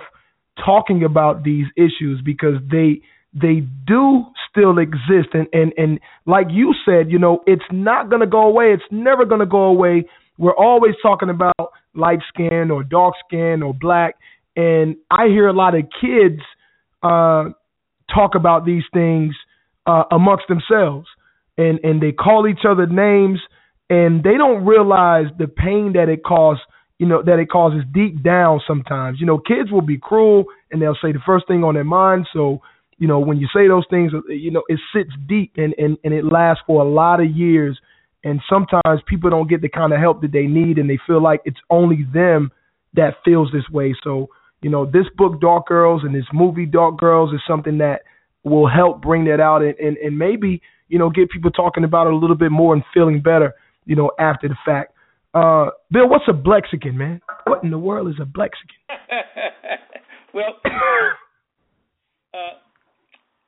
talking 0.64 1.04
about 1.04 1.42
these 1.42 1.66
issues 1.76 2.20
because 2.24 2.54
they 2.70 3.00
they 3.34 3.62
do 3.86 4.24
still 4.50 4.78
exist 4.78 5.34
and 5.34 5.46
and 5.52 5.72
and 5.76 6.00
like 6.24 6.46
you 6.50 6.74
said, 6.84 7.10
you 7.10 7.18
know, 7.18 7.42
it's 7.46 7.66
not 7.72 8.08
going 8.08 8.20
to 8.20 8.26
go 8.26 8.42
away. 8.42 8.66
It's 8.72 8.90
never 8.90 9.24
going 9.24 9.40
to 9.40 9.46
go 9.46 9.64
away. 9.64 10.04
We're 10.38 10.56
always 10.56 10.94
talking 11.02 11.30
about 11.30 11.72
light 11.96 12.20
skin 12.28 12.70
or 12.70 12.84
dark 12.84 13.14
skin 13.26 13.62
or 13.62 13.74
black. 13.74 14.16
And 14.56 14.96
I 15.10 15.26
hear 15.26 15.48
a 15.48 15.52
lot 15.52 15.74
of 15.74 15.82
kids 16.00 16.40
uh, 17.02 17.50
talk 18.12 18.34
about 18.34 18.64
these 18.64 18.84
things 18.92 19.34
uh, 19.86 20.04
amongst 20.10 20.44
themselves, 20.48 21.06
and 21.58 21.78
and 21.82 22.02
they 22.02 22.12
call 22.12 22.48
each 22.48 22.64
other 22.68 22.86
names, 22.86 23.40
and 23.90 24.22
they 24.22 24.36
don't 24.36 24.64
realize 24.64 25.26
the 25.38 25.46
pain 25.46 25.92
that 25.94 26.08
it 26.08 26.24
causes. 26.24 26.62
You 26.98 27.06
know 27.06 27.22
that 27.22 27.38
it 27.38 27.50
causes 27.50 27.82
deep 27.92 28.22
down. 28.22 28.60
Sometimes, 28.66 29.20
you 29.20 29.26
know, 29.26 29.38
kids 29.38 29.70
will 29.70 29.82
be 29.82 29.98
cruel, 29.98 30.44
and 30.70 30.80
they'll 30.80 30.96
say 31.02 31.12
the 31.12 31.20
first 31.26 31.46
thing 31.46 31.62
on 31.62 31.74
their 31.74 31.84
mind. 31.84 32.26
So, 32.32 32.62
you 32.96 33.06
know, 33.06 33.18
when 33.18 33.38
you 33.38 33.46
say 33.54 33.68
those 33.68 33.84
things, 33.90 34.12
you 34.28 34.50
know, 34.50 34.62
it 34.68 34.80
sits 34.94 35.10
deep, 35.28 35.52
and 35.56 35.74
and 35.76 35.98
and 36.04 36.14
it 36.14 36.24
lasts 36.24 36.62
for 36.66 36.82
a 36.82 36.88
lot 36.88 37.20
of 37.20 37.30
years 37.30 37.78
and 38.24 38.40
sometimes 38.48 39.00
people 39.06 39.30
don't 39.30 39.48
get 39.48 39.62
the 39.62 39.68
kind 39.68 39.92
of 39.92 40.00
help 40.00 40.20
that 40.22 40.32
they 40.32 40.46
need 40.46 40.78
and 40.78 40.90
they 40.90 40.98
feel 41.06 41.22
like 41.22 41.40
it's 41.44 41.60
only 41.70 42.06
them 42.12 42.50
that 42.94 43.14
feels 43.24 43.50
this 43.52 43.68
way. 43.70 43.94
So, 44.02 44.28
you 44.62 44.70
know, 44.70 44.84
this 44.86 45.06
book, 45.16 45.40
Dark 45.40 45.66
Girls, 45.66 46.02
and 46.04 46.14
this 46.14 46.26
movie, 46.32 46.66
Dark 46.66 46.98
Girls, 46.98 47.32
is 47.32 47.40
something 47.46 47.78
that 47.78 48.02
will 48.42 48.68
help 48.68 49.02
bring 49.02 49.24
that 49.26 49.40
out 49.40 49.62
and, 49.62 49.74
and, 49.78 49.96
and 49.98 50.18
maybe, 50.18 50.62
you 50.88 50.98
know, 50.98 51.10
get 51.10 51.30
people 51.30 51.50
talking 51.50 51.84
about 51.84 52.06
it 52.06 52.12
a 52.12 52.16
little 52.16 52.36
bit 52.36 52.50
more 52.50 52.74
and 52.74 52.82
feeling 52.92 53.20
better, 53.20 53.54
you 53.84 53.94
know, 53.94 54.10
after 54.18 54.48
the 54.48 54.56
fact. 54.64 54.92
Uh, 55.34 55.70
Bill, 55.92 56.08
what's 56.08 56.24
a 56.28 56.32
Blexican, 56.32 56.94
man? 56.94 57.20
What 57.44 57.62
in 57.62 57.70
the 57.70 57.78
world 57.78 58.08
is 58.08 58.14
a 58.20 58.24
Blexican? 58.24 58.80
well, 60.34 60.56
uh, 62.32 62.56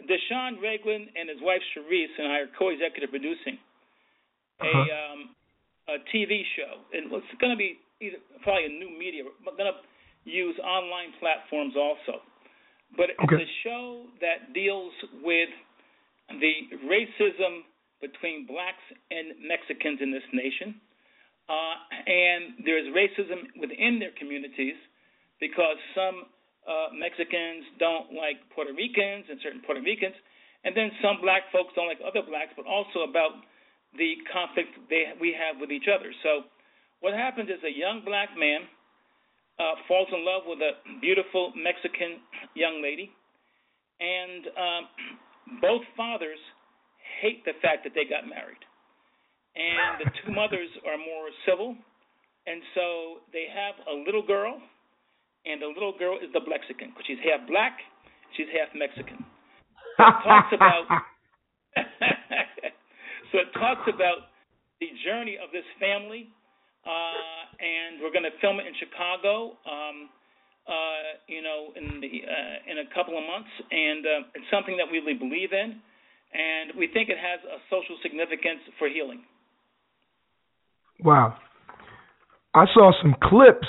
Deshaun 0.02 0.60
Ragland 0.62 1.08
and 1.16 1.28
his 1.28 1.38
wife 1.40 1.62
Cherise 1.74 2.06
and 2.18 2.30
I 2.30 2.40
are 2.40 2.50
co-executive 2.58 3.10
producing 3.10 3.58
uh-huh. 4.60 4.68
a 4.68 4.82
um, 4.90 5.20
a 5.88 5.96
TV 6.12 6.44
show, 6.52 6.84
and 6.92 7.08
it's 7.12 7.32
going 7.40 7.52
to 7.52 7.56
be 7.56 7.80
either, 8.00 8.20
probably 8.44 8.66
a 8.66 8.74
new 8.76 8.92
media. 8.92 9.24
We're 9.24 9.56
going 9.56 9.72
to 9.72 9.80
use 10.28 10.58
online 10.60 11.16
platforms 11.16 11.72
also, 11.72 12.20
but 12.96 13.08
it's 13.08 13.24
okay. 13.24 13.40
a 13.40 13.48
show 13.64 14.04
that 14.20 14.52
deals 14.52 14.92
with 15.24 15.48
the 16.28 16.54
racism 16.84 17.64
between 18.04 18.46
blacks 18.46 18.84
and 19.10 19.32
Mexicans 19.40 19.98
in 20.04 20.12
this 20.12 20.26
nation. 20.32 20.76
Uh, 21.48 21.80
and 22.04 22.60
there's 22.68 22.84
racism 22.92 23.48
within 23.56 23.96
their 23.96 24.12
communities 24.20 24.76
because 25.40 25.80
some 25.96 26.28
uh, 26.68 26.92
Mexicans 26.92 27.64
don't 27.80 28.12
like 28.12 28.36
Puerto 28.52 28.76
Ricans 28.76 29.24
and 29.32 29.40
certain 29.40 29.64
Puerto 29.64 29.80
Ricans, 29.80 30.14
and 30.68 30.76
then 30.76 30.92
some 31.00 31.24
black 31.24 31.48
folks 31.48 31.72
don't 31.72 31.88
like 31.88 32.04
other 32.04 32.20
blacks, 32.20 32.52
but 32.52 32.68
also 32.68 33.08
about 33.08 33.40
the 33.96 34.20
conflict 34.32 34.76
they, 34.90 35.16
we 35.20 35.32
have 35.32 35.60
with 35.60 35.70
each 35.70 35.88
other. 35.88 36.12
So, 36.22 36.48
what 37.00 37.14
happens 37.14 37.48
is 37.48 37.62
a 37.62 37.70
young 37.70 38.02
black 38.04 38.30
man 38.36 38.66
uh, 39.58 39.74
falls 39.86 40.08
in 40.12 40.24
love 40.24 40.42
with 40.46 40.58
a 40.58 40.78
beautiful 41.00 41.52
Mexican 41.54 42.22
young 42.54 42.82
lady, 42.82 43.10
and 44.00 44.46
um, 44.54 44.82
both 45.60 45.82
fathers 45.96 46.38
hate 47.22 47.44
the 47.44 47.54
fact 47.62 47.82
that 47.84 47.94
they 47.94 48.04
got 48.04 48.26
married. 48.28 48.62
And 49.58 50.06
the 50.06 50.10
two 50.22 50.30
mothers 50.30 50.70
are 50.86 50.98
more 50.98 51.30
civil, 51.46 51.74
and 52.46 52.62
so 52.74 53.26
they 53.32 53.50
have 53.50 53.74
a 53.90 53.94
little 54.06 54.22
girl, 54.22 54.62
and 55.46 55.62
the 55.62 55.66
little 55.66 55.94
girl 55.98 56.18
is 56.18 56.30
the 56.32 56.40
Blexican 56.40 56.94
because 56.94 57.06
she's 57.06 57.22
half 57.26 57.42
black, 57.48 57.78
she's 58.36 58.46
half 58.54 58.70
Mexican. 58.74 59.26
it 59.98 60.14
talks 60.22 60.54
about 60.54 60.86
So 63.32 63.38
it 63.38 63.52
talks 63.54 63.84
about 63.88 64.32
the 64.80 64.88
journey 65.04 65.36
of 65.36 65.50
this 65.52 65.66
family, 65.78 66.28
uh, 66.86 67.60
and 67.60 68.00
we're 68.00 68.12
going 68.12 68.24
to 68.24 68.34
film 68.40 68.60
it 68.60 68.66
in 68.66 68.74
Chicago. 68.78 69.58
Um, 69.66 70.08
uh, 70.68 71.16
you 71.26 71.40
know, 71.40 71.72
in 71.76 72.00
the 72.00 72.12
uh, 72.28 72.70
in 72.70 72.76
a 72.84 72.88
couple 72.94 73.16
of 73.16 73.24
months, 73.24 73.48
and 73.70 74.04
uh, 74.04 74.36
it's 74.36 74.44
something 74.52 74.76
that 74.76 74.84
we 74.90 75.00
really 75.00 75.16
believe 75.16 75.52
in. 75.52 75.80
and 76.32 76.72
we 76.76 76.88
think 76.92 77.08
it 77.08 77.16
has 77.16 77.40
a 77.44 77.58
social 77.70 77.96
significance 78.02 78.60
for 78.78 78.88
healing. 78.88 79.22
Wow. 81.02 81.36
I 82.54 82.66
saw 82.74 82.92
some 83.02 83.14
clips 83.22 83.66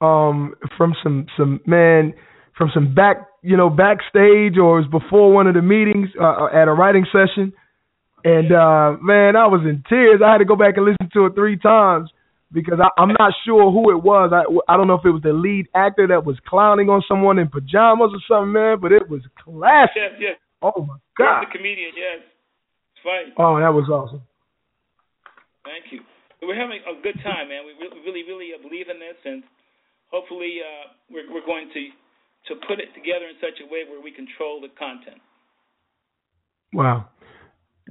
um 0.00 0.54
from 0.76 0.94
some 1.02 1.26
some 1.36 1.60
man 1.64 2.12
from 2.58 2.70
some 2.74 2.92
back 2.92 3.28
you 3.42 3.56
know 3.56 3.70
backstage 3.70 4.58
or 4.58 4.80
it 4.80 4.88
was 4.90 4.90
before 4.90 5.32
one 5.32 5.46
of 5.46 5.54
the 5.54 5.62
meetings 5.62 6.08
uh, 6.20 6.46
at 6.52 6.66
a 6.66 6.72
writing 6.72 7.06
session 7.12 7.52
and 8.24 8.52
uh 8.52 8.96
man 9.00 9.36
I 9.36 9.46
was 9.46 9.62
in 9.64 9.82
tears 9.88 10.20
I 10.24 10.32
had 10.32 10.38
to 10.38 10.44
go 10.44 10.56
back 10.56 10.76
and 10.76 10.86
listen 10.86 11.08
to 11.14 11.26
it 11.26 11.34
three 11.34 11.56
times 11.58 12.10
because 12.52 12.78
I, 12.82 12.88
I'm 13.00 13.14
not 13.18 13.32
sure 13.44 13.70
who 13.70 13.90
it 13.90 14.02
was 14.02 14.32
I 14.32 14.44
I 14.72 14.76
don't 14.76 14.86
know 14.86 14.98
if 14.98 15.04
it 15.04 15.10
was 15.10 15.22
the 15.22 15.32
lead 15.32 15.66
actor 15.74 16.06
that 16.08 16.24
was 16.24 16.36
clowning 16.46 16.88
on 16.88 17.02
someone 17.08 17.38
in 17.38 17.48
pajamas 17.48 18.10
or 18.12 18.20
something 18.28 18.52
man 18.52 18.78
but 18.80 18.92
it 18.92 19.08
was 19.08 19.22
classic 19.42 19.96
Yes, 19.96 20.12
yes. 20.20 20.36
oh 20.62 20.86
my 20.86 20.96
god 21.18 21.46
the 21.46 21.52
comedian. 21.56 21.92
Yes, 21.96 22.22
it's 22.94 23.02
funny. 23.02 23.34
oh 23.38 23.58
that 23.58 23.72
was 23.72 23.88
awesome 23.88 24.22
Thank 25.64 25.94
you. 25.94 26.02
We're 26.42 26.58
having 26.58 26.82
a 26.82 26.98
good 27.02 27.14
time, 27.22 27.54
man. 27.54 27.62
We 27.62 27.78
really, 27.78 28.26
really, 28.26 28.50
believe 28.58 28.90
in 28.90 28.98
this, 28.98 29.14
and 29.24 29.46
hopefully, 30.10 30.58
uh, 30.58 30.90
we're 31.06 31.30
we're 31.30 31.46
going 31.46 31.70
to 31.70 31.82
to 32.50 32.58
put 32.66 32.82
it 32.82 32.90
together 32.98 33.30
in 33.30 33.38
such 33.38 33.62
a 33.62 33.66
way 33.70 33.86
where 33.86 34.02
we 34.02 34.10
control 34.10 34.58
the 34.60 34.74
content. 34.74 35.22
Wow. 36.74 37.06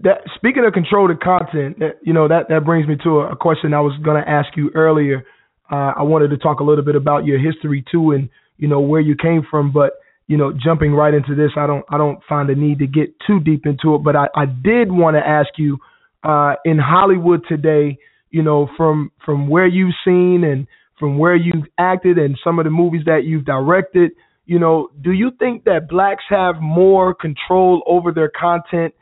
That 0.03 0.21
speaking 0.35 0.65
of 0.65 0.73
controlled 0.73 1.11
content, 1.21 1.79
that, 1.79 1.99
you 2.01 2.13
know 2.13 2.27
that 2.27 2.47
that 2.49 2.65
brings 2.65 2.87
me 2.87 2.95
to 3.03 3.19
a, 3.19 3.31
a 3.33 3.35
question 3.35 3.73
I 3.73 3.81
was 3.81 3.97
going 4.03 4.21
to 4.21 4.27
ask 4.27 4.49
you 4.55 4.71
earlier. 4.73 5.23
Uh, 5.71 5.93
I 5.97 6.03
wanted 6.03 6.29
to 6.29 6.37
talk 6.37 6.59
a 6.59 6.63
little 6.63 6.83
bit 6.83 6.95
about 6.95 7.25
your 7.25 7.39
history 7.39 7.83
too, 7.91 8.11
and 8.11 8.29
you 8.57 8.67
know 8.67 8.79
where 8.79 9.01
you 9.01 9.15
came 9.15 9.45
from. 9.49 9.71
But 9.71 9.93
you 10.27 10.37
know, 10.37 10.53
jumping 10.53 10.93
right 10.93 11.13
into 11.13 11.35
this, 11.35 11.51
I 11.57 11.67
don't 11.67 11.85
I 11.89 11.97
don't 11.97 12.19
find 12.27 12.49
a 12.49 12.55
need 12.55 12.79
to 12.79 12.87
get 12.87 13.13
too 13.27 13.39
deep 13.39 13.65
into 13.65 13.95
it. 13.95 13.99
But 14.03 14.15
I, 14.15 14.27
I 14.35 14.45
did 14.45 14.91
want 14.91 15.17
to 15.17 15.27
ask 15.27 15.49
you 15.57 15.77
uh, 16.23 16.53
in 16.65 16.79
Hollywood 16.79 17.41
today, 17.47 17.97
you 18.31 18.41
know, 18.41 18.69
from 18.77 19.11
from 19.25 19.49
where 19.49 19.67
you've 19.67 19.95
seen 20.05 20.43
and 20.43 20.67
from 20.97 21.17
where 21.17 21.35
you've 21.35 21.65
acted 21.77 22.17
and 22.17 22.37
some 22.43 22.59
of 22.59 22.65
the 22.65 22.71
movies 22.71 23.01
that 23.05 23.23
you've 23.25 23.45
directed, 23.45 24.11
you 24.45 24.59
know, 24.59 24.89
do 25.01 25.11
you 25.11 25.31
think 25.37 25.63
that 25.65 25.89
blacks 25.89 26.23
have 26.29 26.55
more 26.61 27.13
control 27.13 27.83
over 27.87 28.11
their 28.11 28.29
content 28.29 28.93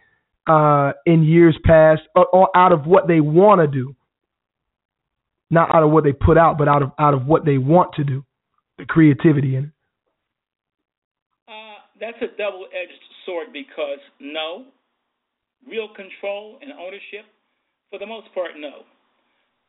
uh, 0.47 0.93
in 1.05 1.23
years 1.23 1.57
past, 1.63 2.01
or, 2.15 2.27
or 2.27 2.49
out 2.55 2.71
of 2.71 2.85
what 2.85 3.07
they 3.07 3.19
want 3.19 3.61
to 3.61 3.67
do, 3.67 3.95
not 5.49 5.73
out 5.73 5.83
of 5.83 5.91
what 5.91 6.03
they 6.03 6.13
put 6.13 6.37
out, 6.37 6.57
but 6.57 6.67
out 6.67 6.81
of 6.81 6.91
out 6.99 7.13
of 7.13 7.25
what 7.25 7.45
they 7.45 7.57
want 7.57 7.93
to 7.95 8.03
do, 8.03 8.23
the 8.77 8.85
creativity 8.85 9.55
in 9.55 9.65
it? 9.65 9.71
Uh, 11.47 11.81
that's 11.99 12.17
a 12.21 12.37
double-edged 12.37 13.03
sword 13.25 13.47
because 13.53 13.99
no, 14.19 14.65
real 15.67 15.87
control 15.89 16.59
and 16.61 16.71
ownership, 16.73 17.25
for 17.89 17.99
the 17.99 18.05
most 18.05 18.27
part, 18.33 18.51
no. 18.57 18.83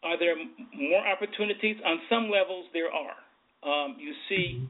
Are 0.03 0.19
there 0.19 0.35
more 0.75 1.07
opportunities? 1.07 1.77
On 1.85 2.01
some 2.09 2.31
levels, 2.31 2.67
there 2.73 2.89
are. 2.89 3.17
Um, 3.63 3.97
you 4.01 4.15
see 4.29 4.67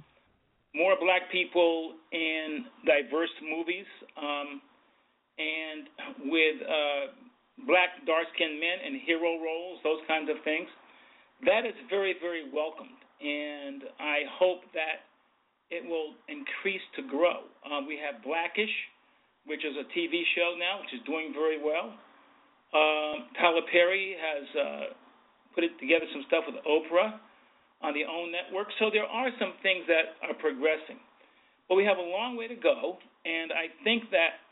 more 0.75 0.95
black 1.01 1.31
people 1.31 1.95
in 2.13 2.65
diverse 2.87 3.31
movies, 3.43 3.87
um, 4.17 4.61
and 5.41 6.29
with 6.29 6.59
uh, 6.61 7.05
black 7.65 8.05
dark-skinned 8.05 8.61
men 8.61 8.85
in 8.85 9.01
hero 9.01 9.41
roles, 9.41 9.81
those 9.81 10.05
kinds 10.05 10.29
of 10.29 10.37
things. 10.45 10.69
That 11.49 11.65
is 11.65 11.73
very, 11.89 12.15
very 12.21 12.53
welcomed, 12.53 13.01
and 13.25 13.89
I 13.97 14.29
hope 14.37 14.69
that 14.77 15.09
it 15.73 15.87
will 15.89 16.13
increase 16.29 16.85
to 17.01 17.03
grow. 17.09 17.49
Um, 17.65 17.89
we 17.89 17.97
have 17.97 18.21
Blackish, 18.21 18.75
which 19.47 19.65
is 19.65 19.73
a 19.81 19.87
TV 19.97 20.21
show 20.37 20.59
now, 20.59 20.85
which 20.85 20.93
is 20.93 21.01
doing 21.09 21.33
very 21.33 21.57
well. 21.57 21.97
Um, 22.71 23.33
Tyler 23.41 23.65
Perry 23.73 24.15
has 24.21 24.45
uh, 24.55 24.85
put 25.55 25.65
it 25.65 25.73
together 25.81 26.05
some 26.13 26.23
stuff 26.29 26.45
with 26.47 26.61
Oprah 26.63 27.19
on 27.83 27.95
the 27.95 28.05
OWN 28.05 28.31
network. 28.31 28.69
So 28.79 28.91
there 28.93 29.09
are 29.09 29.31
some 29.41 29.55
things 29.63 29.89
that 29.89 30.21
are 30.23 30.37
progressing, 30.37 31.01
but 31.69 31.75
we 31.75 31.85
have 31.85 31.99
a 31.99 32.05
long 32.05 32.37
way 32.37 32.47
to 32.47 32.59
go. 32.59 32.99
And 33.25 33.53
I 33.53 33.73
think 33.83 34.11
that, 34.11 34.45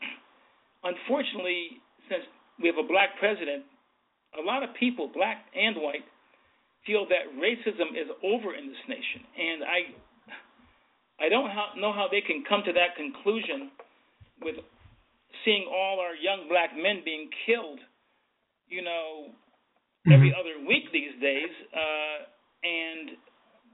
unfortunately, 0.83 1.81
since 2.09 2.23
we 2.61 2.67
have 2.67 2.77
a 2.77 2.87
black 2.87 3.17
president, 3.19 3.63
a 4.37 4.43
lot 4.43 4.63
of 4.63 4.69
people, 4.79 5.09
black 5.13 5.45
and 5.55 5.75
white, 5.77 6.05
feel 6.85 7.05
that 7.09 7.27
racism 7.35 7.91
is 7.97 8.07
over 8.23 8.55
in 8.55 8.67
this 8.67 8.83
nation, 8.87 9.21
and 9.37 9.63
I, 9.63 9.79
I 11.25 11.29
don't 11.29 11.49
know 11.81 11.91
how 11.91 12.07
they 12.09 12.21
can 12.21 12.43
come 12.47 12.63
to 12.65 12.73
that 12.73 12.95
conclusion 12.95 13.71
with 14.41 14.55
seeing 15.43 15.67
all 15.67 15.99
our 15.99 16.15
young 16.15 16.47
black 16.49 16.71
men 16.75 17.01
being 17.03 17.29
killed, 17.45 17.79
you 18.69 18.81
know, 18.81 19.35
every 20.11 20.33
other 20.33 20.65
week 20.65 20.91
these 20.93 21.13
days, 21.21 21.51
uh, 21.75 22.17
and 22.63 23.09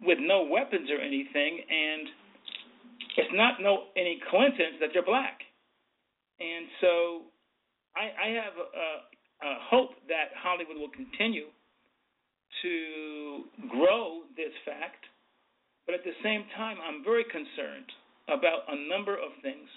with 0.02 0.18
no 0.20 0.48
weapons 0.50 0.90
or 0.90 1.00
anything, 1.00 1.62
and 1.70 2.08
it's 3.18 3.34
not 3.34 3.62
no 3.62 3.86
any 3.96 4.20
coincidence 4.30 4.76
that 4.82 4.90
they're 4.94 5.06
black, 5.06 5.40
and 6.40 6.66
so 6.82 7.22
I, 7.96 8.12
I 8.12 8.28
have 8.36 8.56
a, 8.60 8.90
a 9.48 9.54
hope 9.72 9.96
that 10.08 10.36
Hollywood 10.36 10.78
will 10.78 10.92
continue 10.92 11.48
to 12.62 12.76
grow 13.70 14.24
this 14.36 14.52
fact, 14.64 15.04
but 15.86 15.96
at 15.96 16.04
the 16.04 16.16
same 16.24 16.46
time, 16.56 16.78
I'm 16.82 17.04
very 17.04 17.24
concerned 17.26 17.88
about 18.28 18.66
a 18.68 18.78
number 18.90 19.14
of 19.14 19.32
things 19.42 19.70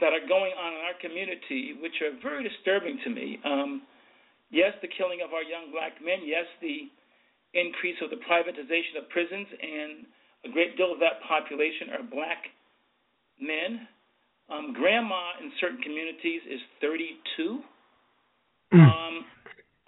that 0.00 0.12
are 0.14 0.24
going 0.24 0.52
on 0.56 0.72
in 0.72 0.80
our 0.88 0.96
community, 1.02 1.76
which 1.80 2.00
are 2.00 2.16
very 2.22 2.46
disturbing 2.46 2.96
to 3.04 3.10
me. 3.10 3.40
Um, 3.44 3.82
yes, 4.50 4.72
the 4.80 4.88
killing 4.88 5.20
of 5.20 5.34
our 5.34 5.42
young 5.42 5.68
black 5.72 6.00
men. 6.00 6.24
Yes, 6.24 6.46
the 6.62 6.88
increase 7.52 7.98
of 8.00 8.08
the 8.08 8.20
privatization 8.24 8.96
of 8.96 9.08
prisons, 9.10 9.48
and 9.52 10.06
a 10.48 10.50
great 10.52 10.76
deal 10.76 10.92
of 10.92 11.00
that 11.00 11.20
population 11.28 11.92
are 11.92 12.04
black 12.08 12.48
men. 13.40 13.88
Um, 14.50 14.72
grandma 14.74 15.38
in 15.42 15.50
certain 15.60 15.80
communities 15.80 16.42
is 16.50 16.60
32. 16.80 17.60
Um, 18.72 19.24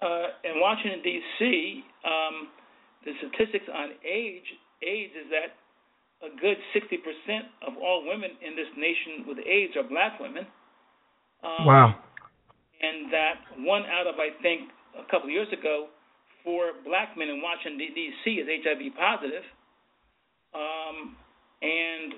uh, 0.01 0.27
in 0.43 0.59
Washington 0.61 1.01
D.C., 1.03 1.83
um, 2.05 2.47
the 3.05 3.11
statistics 3.21 3.65
on 3.73 3.91
age 4.05 4.45
AIDS 4.83 5.13
is 5.13 5.27
that 5.31 5.57
a 6.25 6.29
good 6.39 6.57
60% 6.73 7.41
of 7.67 7.73
all 7.81 8.05
women 8.05 8.31
in 8.41 8.55
this 8.55 8.69
nation 8.77 9.25
with 9.27 9.37
AIDS 9.45 9.73
are 9.77 9.83
black 9.83 10.19
women. 10.19 10.45
Um, 11.43 11.65
Wow. 11.65 11.95
and 12.81 13.11
that 13.13 13.35
one 13.59 13.83
out 13.85 14.07
of 14.07 14.15
I 14.19 14.29
think 14.41 14.69
a 14.97 15.03
couple 15.11 15.29
of 15.29 15.33
years 15.33 15.51
ago, 15.53 15.87
four 16.43 16.73
black 16.85 17.17
men 17.17 17.29
in 17.29 17.41
Washington 17.41 17.77
D.C. 17.77 18.31
is 18.31 18.47
HIV 18.63 18.95
positive, 18.97 19.43
um, 20.53 21.15
and 21.61 22.13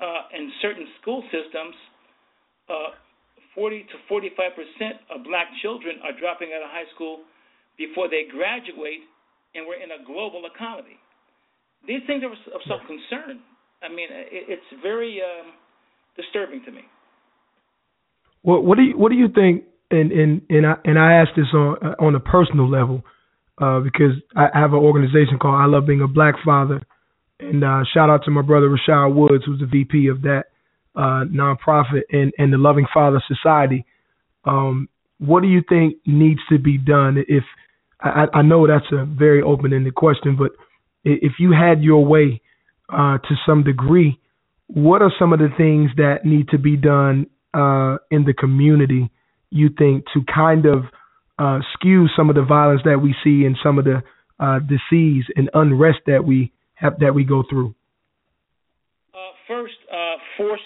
uh, 0.00 0.30
in 0.34 0.50
certain 0.62 0.86
school 1.00 1.22
systems, 1.30 1.74
uh, 2.68 2.98
40 3.54 3.86
to 3.86 3.96
45 4.08 4.34
percent 4.54 4.96
of 5.14 5.22
black 5.22 5.46
children 5.62 6.02
are 6.02 6.14
dropping 6.18 6.50
out 6.56 6.62
of 6.66 6.70
high 6.70 6.88
school 6.94 7.22
before 7.78 8.08
they 8.10 8.26
graduate, 8.26 9.06
and 9.54 9.66
we're 9.66 9.78
in 9.82 9.94
a 9.94 10.00
global 10.02 10.42
economy. 10.46 10.98
These 11.86 12.02
things 12.06 12.22
are 12.24 12.32
of 12.32 12.62
some 12.66 12.80
concern. 12.86 13.42
I 13.82 13.88
mean, 13.88 14.08
it, 14.10 14.58
it's 14.58 14.70
very 14.82 15.20
um, 15.22 15.52
disturbing 16.16 16.64
to 16.64 16.72
me. 16.72 16.82
What 18.42 18.64
what 18.64 18.76
do 18.78 18.82
you 18.82 18.98
what 18.98 19.10
do 19.10 19.16
you 19.16 19.28
think? 19.28 19.64
And 19.90 20.10
and 20.10 20.42
and 20.48 20.66
I 20.66 20.74
and 20.84 20.98
I 20.98 21.14
ask 21.22 21.30
this 21.36 21.46
on 21.52 21.76
on 22.00 22.14
a 22.14 22.20
personal 22.20 22.68
level, 22.68 23.04
uh, 23.60 23.80
because 23.80 24.12
I 24.34 24.48
have 24.54 24.72
an 24.72 24.80
organization 24.80 25.38
called 25.40 25.54
I 25.54 25.66
Love 25.66 25.86
Being 25.86 26.02
a 26.02 26.08
Black 26.08 26.34
Father, 26.44 26.80
and 27.40 27.64
uh, 27.64 27.82
shout 27.92 28.10
out 28.10 28.24
to 28.24 28.30
my 28.30 28.42
brother 28.42 28.68
Rashad 28.68 29.14
Woods, 29.14 29.44
who's 29.44 29.60
the 29.60 29.66
VP 29.66 30.08
of 30.08 30.22
that 30.22 30.44
uh, 30.96 31.24
nonprofit 31.26 32.02
and 32.10 32.32
and 32.38 32.52
the 32.52 32.58
Loving 32.58 32.86
Father 32.92 33.22
Society. 33.26 33.84
Um, 34.44 34.88
what 35.18 35.42
do 35.42 35.48
you 35.48 35.62
think 35.68 35.96
needs 36.06 36.40
to 36.50 36.58
be 36.58 36.78
done? 36.78 37.22
If 37.28 37.44
I, 38.00 38.26
I 38.34 38.42
know 38.42 38.66
that's 38.66 38.90
a 38.92 39.04
very 39.04 39.42
open-ended 39.42 39.94
question, 39.94 40.36
but 40.36 40.52
if 41.04 41.34
you 41.38 41.52
had 41.52 41.82
your 41.82 42.04
way 42.04 42.40
uh, 42.92 43.18
to 43.18 43.34
some 43.46 43.62
degree, 43.62 44.18
what 44.66 45.02
are 45.02 45.12
some 45.18 45.32
of 45.32 45.38
the 45.38 45.48
things 45.56 45.90
that 45.96 46.24
need 46.24 46.48
to 46.48 46.58
be 46.58 46.76
done 46.76 47.26
uh, 47.52 47.96
in 48.10 48.24
the 48.24 48.34
community? 48.36 49.10
You 49.50 49.70
think 49.76 50.04
to 50.14 50.22
kind 50.32 50.66
of 50.66 50.84
uh, 51.38 51.60
skew 51.74 52.06
some 52.16 52.28
of 52.28 52.36
the 52.36 52.42
violence 52.42 52.82
that 52.84 53.00
we 53.00 53.14
see 53.24 53.44
and 53.44 53.56
some 53.62 53.78
of 53.78 53.84
the 53.84 54.02
uh, 54.40 54.58
disease 54.60 55.24
and 55.36 55.50
unrest 55.54 55.98
that 56.06 56.24
we 56.24 56.52
have 56.74 56.98
that 57.00 57.14
we 57.14 57.24
go 57.24 57.42
through. 57.48 57.74
Uh, 59.14 59.18
first, 59.46 59.74
uh, 59.92 60.16
force 60.36 60.60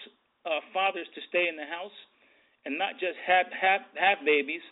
uh, 0.47 0.61
fathers 0.73 1.07
to 1.15 1.21
stay 1.29 1.49
in 1.49 1.57
the 1.57 1.65
house 1.67 1.93
and 2.65 2.79
not 2.79 2.93
just 2.95 3.17
have 3.27 3.47
have 3.53 3.81
have 3.95 4.19
babies, 4.25 4.63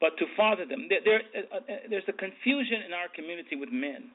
but 0.00 0.16
to 0.18 0.26
father 0.36 0.64
them. 0.66 0.88
There, 0.88 1.00
there 1.04 1.22
uh, 1.52 1.56
uh, 1.56 1.60
there's 1.90 2.08
a 2.08 2.12
confusion 2.12 2.82
in 2.86 2.92
our 2.92 3.08
community 3.14 3.56
with 3.56 3.70
men. 3.72 4.10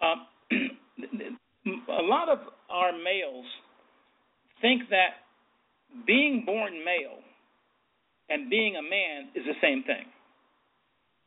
Um, 0.00 0.26
a 1.88 2.02
lot 2.02 2.28
of 2.28 2.38
our 2.70 2.92
males 2.92 3.46
think 4.60 4.82
that 4.90 5.26
being 6.06 6.44
born 6.44 6.84
male 6.84 7.18
and 8.28 8.50
being 8.50 8.76
a 8.76 8.82
man 8.82 9.30
is 9.34 9.44
the 9.44 9.56
same 9.60 9.82
thing. 9.84 10.06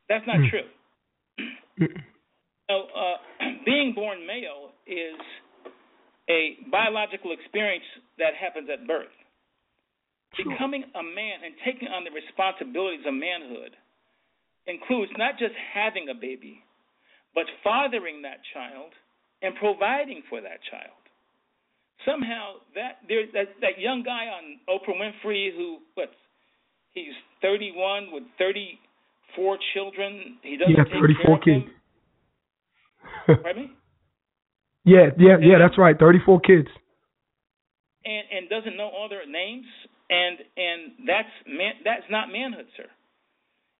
That's 0.08 0.26
not 0.28 0.38
Mm. 0.38 0.50
true. 0.50 1.98
So, 2.72 2.88
uh, 2.96 3.18
being 3.66 3.92
born 3.94 4.26
male 4.26 4.72
is 4.88 5.20
a 6.30 6.58
biological 6.72 7.34
experience 7.36 7.84
that 8.18 8.32
happens 8.40 8.70
at 8.72 8.88
birth. 8.88 9.12
Sure. 10.40 10.48
Becoming 10.48 10.84
a 10.96 11.04
man 11.04 11.44
and 11.44 11.54
taking 11.66 11.90
on 11.90 12.08
the 12.08 12.12
responsibilities 12.16 13.04
of 13.06 13.14
manhood 13.14 13.76
includes 14.68 15.12
not 15.18 15.36
just 15.38 15.52
having 15.76 16.08
a 16.08 16.16
baby, 16.16 16.64
but 17.36 17.44
fathering 17.64 18.22
that 18.22 18.40
child 18.54 18.96
and 19.42 19.56
providing 19.60 20.24
for 20.30 20.40
that 20.40 20.64
child. 20.72 20.96
Somehow 22.08 22.64
that 22.74 23.04
there 23.08 23.28
that, 23.34 23.60
that 23.60 23.76
young 23.78 24.02
guy 24.02 24.32
on 24.32 24.58
Oprah 24.72 24.96
Winfrey 24.96 25.52
who 25.54 25.80
what 25.96 26.10
he's 26.94 27.14
31 27.42 28.10
with 28.12 28.24
34 28.40 29.58
children. 29.74 30.38
He 30.42 30.58
doesn't 30.58 30.74
Yeah, 30.74 30.84
take 30.86 31.02
34 31.02 31.26
care 31.26 31.36
of 31.36 31.42
kids. 31.44 31.66
them. 31.66 31.81
Pardon 33.44 33.72
yeah, 34.86 35.08
yeah, 35.18 35.38
yeah. 35.42 35.58
That's 35.60 35.78
right. 35.78 35.98
Thirty-four 36.00 36.42
kids. 36.42 36.70
and 38.06 38.26
and 38.32 38.50
doesn't 38.50 38.78
know 38.78 38.90
all 38.90 39.10
their 39.10 39.28
names 39.28 39.66
and 40.10 40.40
and 40.58 40.82
that's 41.08 41.34
man 41.48 41.74
that's 41.86 42.08
not 42.12 42.32
manhood 42.32 42.68
sir 42.78 42.88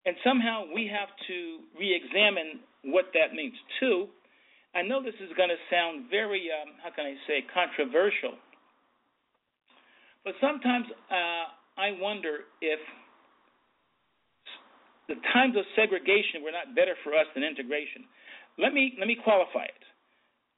and 0.06 0.16
somehow 0.24 0.66
we 0.74 0.90
have 0.92 1.10
to 1.28 1.60
re-examine 1.80 2.62
what 2.86 3.06
that 3.14 3.34
means 3.36 3.56
too 3.80 4.08
i 4.76 4.82
know 4.84 5.04
this 5.04 5.16
is 5.24 5.32
going 5.38 5.50
to 5.50 5.62
sound 5.72 6.10
very 6.12 6.50
um 6.52 6.76
how 6.84 6.92
can 6.92 7.06
i 7.06 7.16
say 7.28 7.44
controversial 7.54 8.36
but 10.26 10.34
sometimes 10.42 10.86
uh 11.12 11.46
i 11.80 11.92
wonder 12.00 12.48
if 12.62 12.80
the 15.10 15.16
times 15.34 15.56
of 15.58 15.66
segregation 15.76 16.44
were 16.44 16.52
not 16.56 16.76
better 16.76 16.96
for 17.04 17.14
us 17.16 17.28
than 17.36 17.44
integration 17.44 18.06
let 18.58 18.74
me 18.74 18.94
let 19.00 19.08
me 19.08 19.18
qualify 19.24 19.64
it 19.64 19.84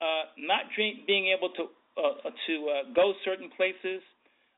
uh 0.01 0.23
not 0.38 0.65
dream, 0.75 1.03
being 1.08 1.34
able 1.36 1.49
to 1.49 1.69
uh, 1.97 2.29
to 2.47 2.53
uh, 2.69 2.93
go 2.95 3.13
certain 3.23 3.49
places, 3.56 4.01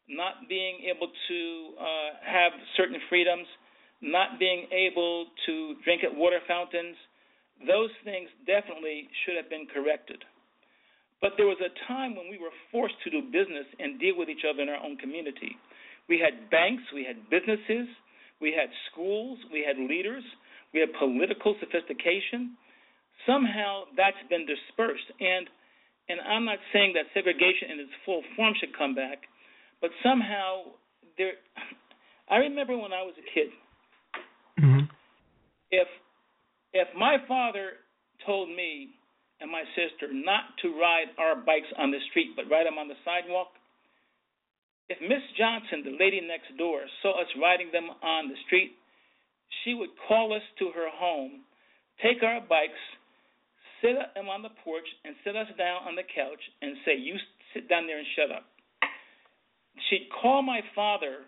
not 0.08 0.48
being 0.48 0.88
able 0.88 1.12
to 1.28 1.40
uh, 1.76 2.10
have 2.24 2.54
certain 2.78 2.96
freedoms, 3.10 3.48
not 4.02 4.40
being 4.40 4.68
able 4.72 5.28
to 5.46 5.76
drink 5.84 6.04
at 6.04 6.16
water 6.16 6.40
fountains, 6.48 6.96
those 7.68 7.90
things 8.04 8.30
definitely 8.46 9.10
should 9.24 9.36
have 9.36 9.50
been 9.50 9.68
corrected. 9.68 10.24
But 11.22 11.34
there 11.38 11.48
was 11.48 11.58
a 11.64 11.72
time 11.88 12.16
when 12.16 12.30
we 12.30 12.38
were 12.38 12.54
forced 12.72 12.96
to 13.04 13.10
do 13.10 13.22
business 13.32 13.66
and 13.80 14.00
deal 14.00 14.16
with 14.18 14.30
each 14.30 14.44
other 14.48 14.62
in 14.62 14.70
our 14.70 14.84
own 14.84 14.98
community. 14.98 15.56
We 16.08 16.20
had 16.20 16.50
banks, 16.52 16.84
we 16.94 17.04
had 17.04 17.30
businesses, 17.32 17.88
we 18.40 18.54
had 18.54 18.70
schools, 18.92 19.40
we 19.52 19.64
had 19.66 19.80
leaders, 19.80 20.24
we 20.74 20.80
had 20.82 20.90
political 21.00 21.56
sophistication. 21.60 22.56
Somehow 23.26 23.84
that's 23.98 24.20
been 24.30 24.46
dispersed. 24.46 25.10
And 25.20 25.50
and 26.08 26.22
I'm 26.22 26.46
not 26.46 26.60
saying 26.72 26.94
that 26.94 27.10
segregation 27.14 27.74
in 27.74 27.80
its 27.80 27.96
full 28.06 28.22
form 28.36 28.54
should 28.60 28.78
come 28.78 28.94
back, 28.94 29.26
but 29.82 29.90
somehow 30.04 30.78
there. 31.18 31.34
I 32.30 32.38
remember 32.38 32.78
when 32.78 32.94
I 32.94 33.02
was 33.02 33.14
a 33.18 33.26
kid, 33.34 33.50
hmm 34.60 34.86
if 35.72 35.88
if 36.74 36.88
my 36.98 37.18
father 37.28 37.82
told 38.26 38.50
me 38.50 38.90
and 39.42 39.52
my 39.52 39.64
sister 39.76 40.14
not 40.14 40.56
to 40.62 40.80
ride 40.80 41.12
our 41.18 41.36
bikes 41.36 41.68
on 41.78 41.92
the 41.92 42.00
street 42.10 42.32
but 42.36 42.46
ride 42.50 42.66
them 42.66 42.78
on 42.78 42.88
the 42.88 42.96
sidewalk, 43.04 43.50
if 44.88 45.02
Miss 45.02 45.24
Johnson, 45.38 45.82
the 45.84 45.98
lady 45.98 46.22
next 46.22 46.56
door, 46.58 46.82
saw 47.02 47.20
us 47.20 47.28
riding 47.42 47.72
them 47.74 47.90
on 48.04 48.30
the 48.30 48.38
street, 48.46 48.78
she 49.64 49.74
would 49.74 49.90
call 50.08 50.34
us 50.34 50.46
to 50.60 50.70
her 50.76 50.90
home, 50.94 51.42
take 52.02 52.22
our 52.22 52.40
bikes, 52.40 52.80
sit 53.82 53.96
them 54.16 54.30
on 54.30 54.42
the 54.42 54.54
porch, 54.64 54.88
and 55.04 55.16
sit 55.24 55.36
us 55.36 55.48
down 55.58 55.88
on 55.88 55.96
the 55.96 56.04
couch 56.04 56.42
and 56.62 56.78
say, 56.86 56.96
"You 56.96 57.16
sit 57.54 57.68
down 57.68 57.88
there 57.88 57.98
and 57.98 58.08
shut 58.16 58.32
up." 58.32 58.46
She'd 59.90 60.10
call 60.10 60.42
my 60.42 60.62
father 60.74 61.26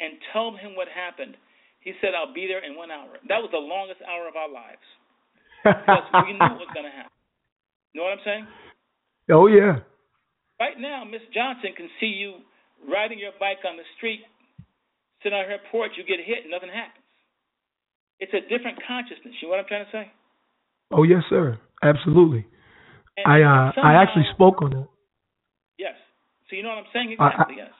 and 0.00 0.18
tell 0.32 0.56
him 0.56 0.74
what 0.74 0.88
happened. 0.88 1.36
He 1.80 1.94
said, 2.00 2.14
"I'll 2.14 2.32
be 2.32 2.46
there 2.46 2.64
in 2.64 2.74
one 2.74 2.90
hour." 2.90 3.18
That 3.28 3.42
was 3.42 3.50
the 3.50 3.62
longest 3.62 4.02
hour 4.02 4.26
of 4.28 4.36
our 4.36 4.48
lives 4.48 4.86
because 5.64 6.06
we 6.26 6.32
knew 6.32 6.52
it 6.54 6.62
was 6.62 6.70
going 6.74 6.86
to 6.86 6.94
happen. 6.94 7.12
You 7.92 8.00
know 8.00 8.06
what 8.06 8.18
I'm 8.18 8.24
saying? 8.24 8.46
oh 9.30 9.46
yeah. 9.46 9.80
Right 10.60 10.78
now, 10.78 11.04
Miss 11.04 11.22
Johnson 11.34 11.72
can 11.76 11.88
see 12.00 12.06
you 12.06 12.40
riding 12.88 13.18
your 13.18 13.32
bike 13.38 13.60
on 13.68 13.76
the 13.76 13.84
street, 13.96 14.20
sit 15.22 15.32
on 15.32 15.44
her 15.44 15.58
porch, 15.70 15.92
you 15.96 16.04
get 16.04 16.24
hit, 16.24 16.44
and 16.44 16.50
nothing 16.50 16.70
happens. 16.70 17.04
It's 18.20 18.32
a 18.32 18.40
different 18.48 18.78
consciousness. 18.86 19.34
You 19.40 19.48
know 19.48 19.56
what 19.56 19.60
I'm 19.60 19.68
trying 19.68 19.84
to 19.84 19.92
say? 19.92 20.12
Oh 20.90 21.02
yes, 21.02 21.22
sir. 21.28 21.58
Absolutely. 21.82 22.46
And 23.16 23.26
I 23.26 23.42
uh 23.42 23.72
I 23.82 24.02
actually 24.02 24.24
spoke 24.34 24.62
on 24.62 24.70
that. 24.70 24.88
Yes. 25.78 25.94
So 26.48 26.56
you 26.56 26.62
know 26.62 26.70
what 26.70 26.78
I'm 26.78 26.84
saying? 26.92 27.16
I- 27.18 27.24
I- 27.24 27.28
Exactly. 27.30 27.56
yes. 27.58 27.70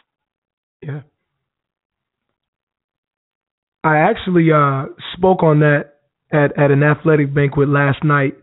Yeah. 0.83 1.01
I 3.85 3.99
actually 3.99 4.51
uh 4.53 4.87
spoke 5.17 5.43
on 5.43 5.61
that 5.61 5.95
at 6.33 6.59
at 6.59 6.71
an 6.71 6.83
athletic 6.83 7.33
banquet 7.35 7.69
last 7.69 8.03
night 8.05 8.35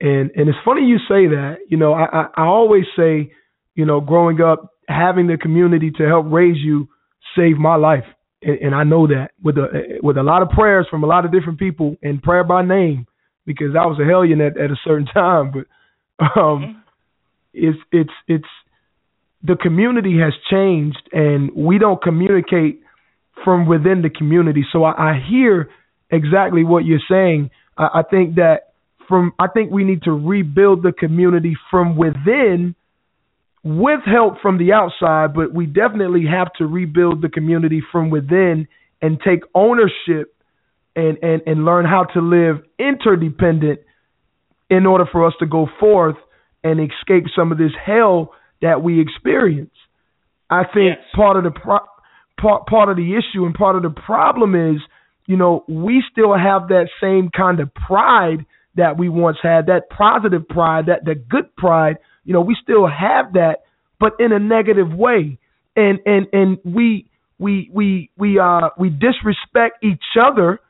and 0.00 0.30
and 0.34 0.48
it's 0.48 0.58
funny 0.64 0.82
you 0.82 0.98
say 0.98 1.26
that. 1.28 1.56
You 1.68 1.76
know, 1.76 1.92
I 1.92 2.04
I, 2.04 2.26
I 2.36 2.44
always 2.46 2.84
say, 2.96 3.32
you 3.74 3.84
know, 3.84 4.00
growing 4.00 4.40
up 4.40 4.70
having 4.88 5.26
the 5.26 5.36
community 5.36 5.90
to 5.98 6.06
help 6.06 6.26
raise 6.30 6.56
you 6.56 6.88
saved 7.36 7.58
my 7.58 7.76
life. 7.76 8.04
And, 8.42 8.58
and 8.60 8.74
I 8.74 8.84
know 8.84 9.06
that 9.08 9.32
with 9.42 9.58
a 9.58 9.98
with 10.02 10.16
a 10.16 10.22
lot 10.22 10.42
of 10.42 10.50
prayers 10.50 10.86
from 10.90 11.02
a 11.04 11.06
lot 11.06 11.24
of 11.24 11.32
different 11.32 11.58
people 11.58 11.96
and 12.02 12.22
prayer 12.22 12.44
by 12.44 12.62
name 12.64 13.06
because 13.48 13.74
I 13.76 13.86
was 13.86 13.98
a 14.00 14.06
hellion 14.06 14.40
at, 14.42 14.58
at 14.58 14.70
a 14.70 14.76
certain 14.84 15.06
time, 15.22 15.52
but 15.52 15.66
um 16.40 16.60
Mhm. 16.62 16.76
it's 17.54 17.78
it's 17.92 18.16
it's 18.28 18.52
the 19.42 19.56
community 19.56 20.18
has 20.18 20.34
changed 20.50 21.02
and 21.12 21.50
we 21.54 21.78
don't 21.78 22.02
communicate 22.02 22.82
from 23.44 23.66
within 23.66 24.02
the 24.02 24.10
community. 24.10 24.64
So 24.72 24.84
I, 24.84 25.12
I 25.12 25.20
hear 25.30 25.70
exactly 26.10 26.64
what 26.64 26.84
you're 26.86 27.06
saying. 27.10 27.50
I, 27.78 28.00
I 28.00 28.02
think 28.02 28.36
that 28.36 28.74
from 29.08 29.32
I 29.38 29.48
think 29.48 29.72
we 29.72 29.84
need 29.84 30.02
to 30.04 30.12
rebuild 30.12 30.82
the 30.82 30.92
community 30.92 31.56
from 31.70 31.96
within 31.96 32.74
with 33.64 34.00
help 34.06 34.40
from 34.40 34.58
the 34.58 34.72
outside, 34.72 35.34
but 35.34 35.52
we 35.54 35.66
definitely 35.66 36.26
have 36.26 36.52
to 36.58 36.66
rebuild 36.66 37.22
the 37.22 37.28
community 37.28 37.82
from 37.92 38.10
within 38.10 38.68
and 39.02 39.20
take 39.20 39.42
ownership 39.54 40.34
and, 40.98 41.18
and, 41.22 41.42
and 41.46 41.64
learn 41.64 41.84
how 41.86 42.04
to 42.14 42.20
live 42.20 42.56
interdependent 42.78 43.80
in 44.68 44.84
order 44.84 45.06
for 45.10 45.26
us 45.26 45.32
to 45.38 45.46
go 45.46 45.68
forth 45.78 46.16
and 46.64 46.80
escape 46.80 47.24
some 47.34 47.52
of 47.52 47.58
this 47.58 47.72
hell 47.86 48.32
that 48.60 48.82
we 48.82 49.00
experience. 49.00 49.70
I 50.50 50.64
think 50.64 50.96
Yes. 50.96 51.04
part 51.14 51.36
of 51.36 51.44
the 51.44 51.50
pro- 51.52 51.86
part 52.40 52.66
part 52.66 52.88
of 52.88 52.96
the 52.96 53.14
issue 53.14 53.44
and 53.46 53.54
part 53.54 53.76
of 53.76 53.82
the 53.82 53.90
problem 53.90 54.54
is, 54.54 54.80
you 55.26 55.36
know, 55.36 55.64
we 55.68 56.02
still 56.10 56.36
have 56.36 56.68
that 56.68 56.88
same 57.00 57.30
kind 57.30 57.60
of 57.60 57.72
pride 57.74 58.44
that 58.74 58.96
we 58.98 59.08
once 59.08 59.38
had, 59.42 59.66
that 59.66 59.90
positive 59.90 60.48
pride, 60.48 60.86
that 60.86 61.04
the 61.04 61.14
good 61.14 61.54
pride. 61.56 61.98
You 62.24 62.32
know, 62.32 62.40
we 62.40 62.56
still 62.62 62.86
have 62.86 63.34
that, 63.34 63.64
but 64.00 64.14
in 64.18 64.32
a 64.32 64.38
negative 64.38 64.92
way, 64.92 65.38
and 65.76 66.00
and 66.06 66.26
and 66.32 66.58
we 66.64 67.06
we 67.38 67.70
we 67.72 68.10
we 68.16 68.38
uh 68.38 68.70
we 68.78 68.90
disrespect 68.90 69.84
each 69.84 70.16
other 70.20 70.60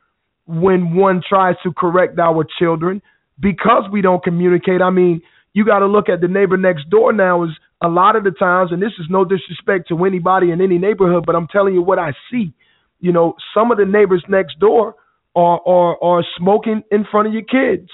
when 0.48 0.96
one 0.96 1.22
tries 1.26 1.54
to 1.62 1.72
correct 1.72 2.18
our 2.18 2.44
children 2.58 3.02
because 3.38 3.84
we 3.92 4.00
don't 4.00 4.22
communicate. 4.24 4.80
I 4.82 4.90
mean, 4.90 5.20
you 5.52 5.64
got 5.64 5.80
to 5.80 5.86
look 5.86 6.08
at 6.08 6.20
the 6.20 6.28
neighbor 6.28 6.56
next 6.56 6.88
door 6.90 7.12
now 7.12 7.44
is 7.44 7.50
a 7.82 7.88
lot 7.88 8.16
of 8.16 8.24
the 8.24 8.32
times, 8.32 8.72
and 8.72 8.82
this 8.82 8.92
is 8.98 9.06
no 9.08 9.24
disrespect 9.24 9.88
to 9.88 10.04
anybody 10.04 10.50
in 10.50 10.60
any 10.60 10.78
neighborhood, 10.78 11.24
but 11.26 11.36
I'm 11.36 11.46
telling 11.46 11.74
you 11.74 11.82
what 11.82 11.98
I 11.98 12.12
see. 12.30 12.52
You 13.00 13.12
know, 13.12 13.34
some 13.54 13.70
of 13.70 13.78
the 13.78 13.84
neighbors 13.84 14.24
next 14.28 14.58
door 14.58 14.96
are 15.36 15.60
are, 15.66 16.02
are 16.02 16.24
smoking 16.36 16.82
in 16.90 17.04
front 17.08 17.28
of 17.28 17.34
your 17.34 17.42
kids 17.42 17.88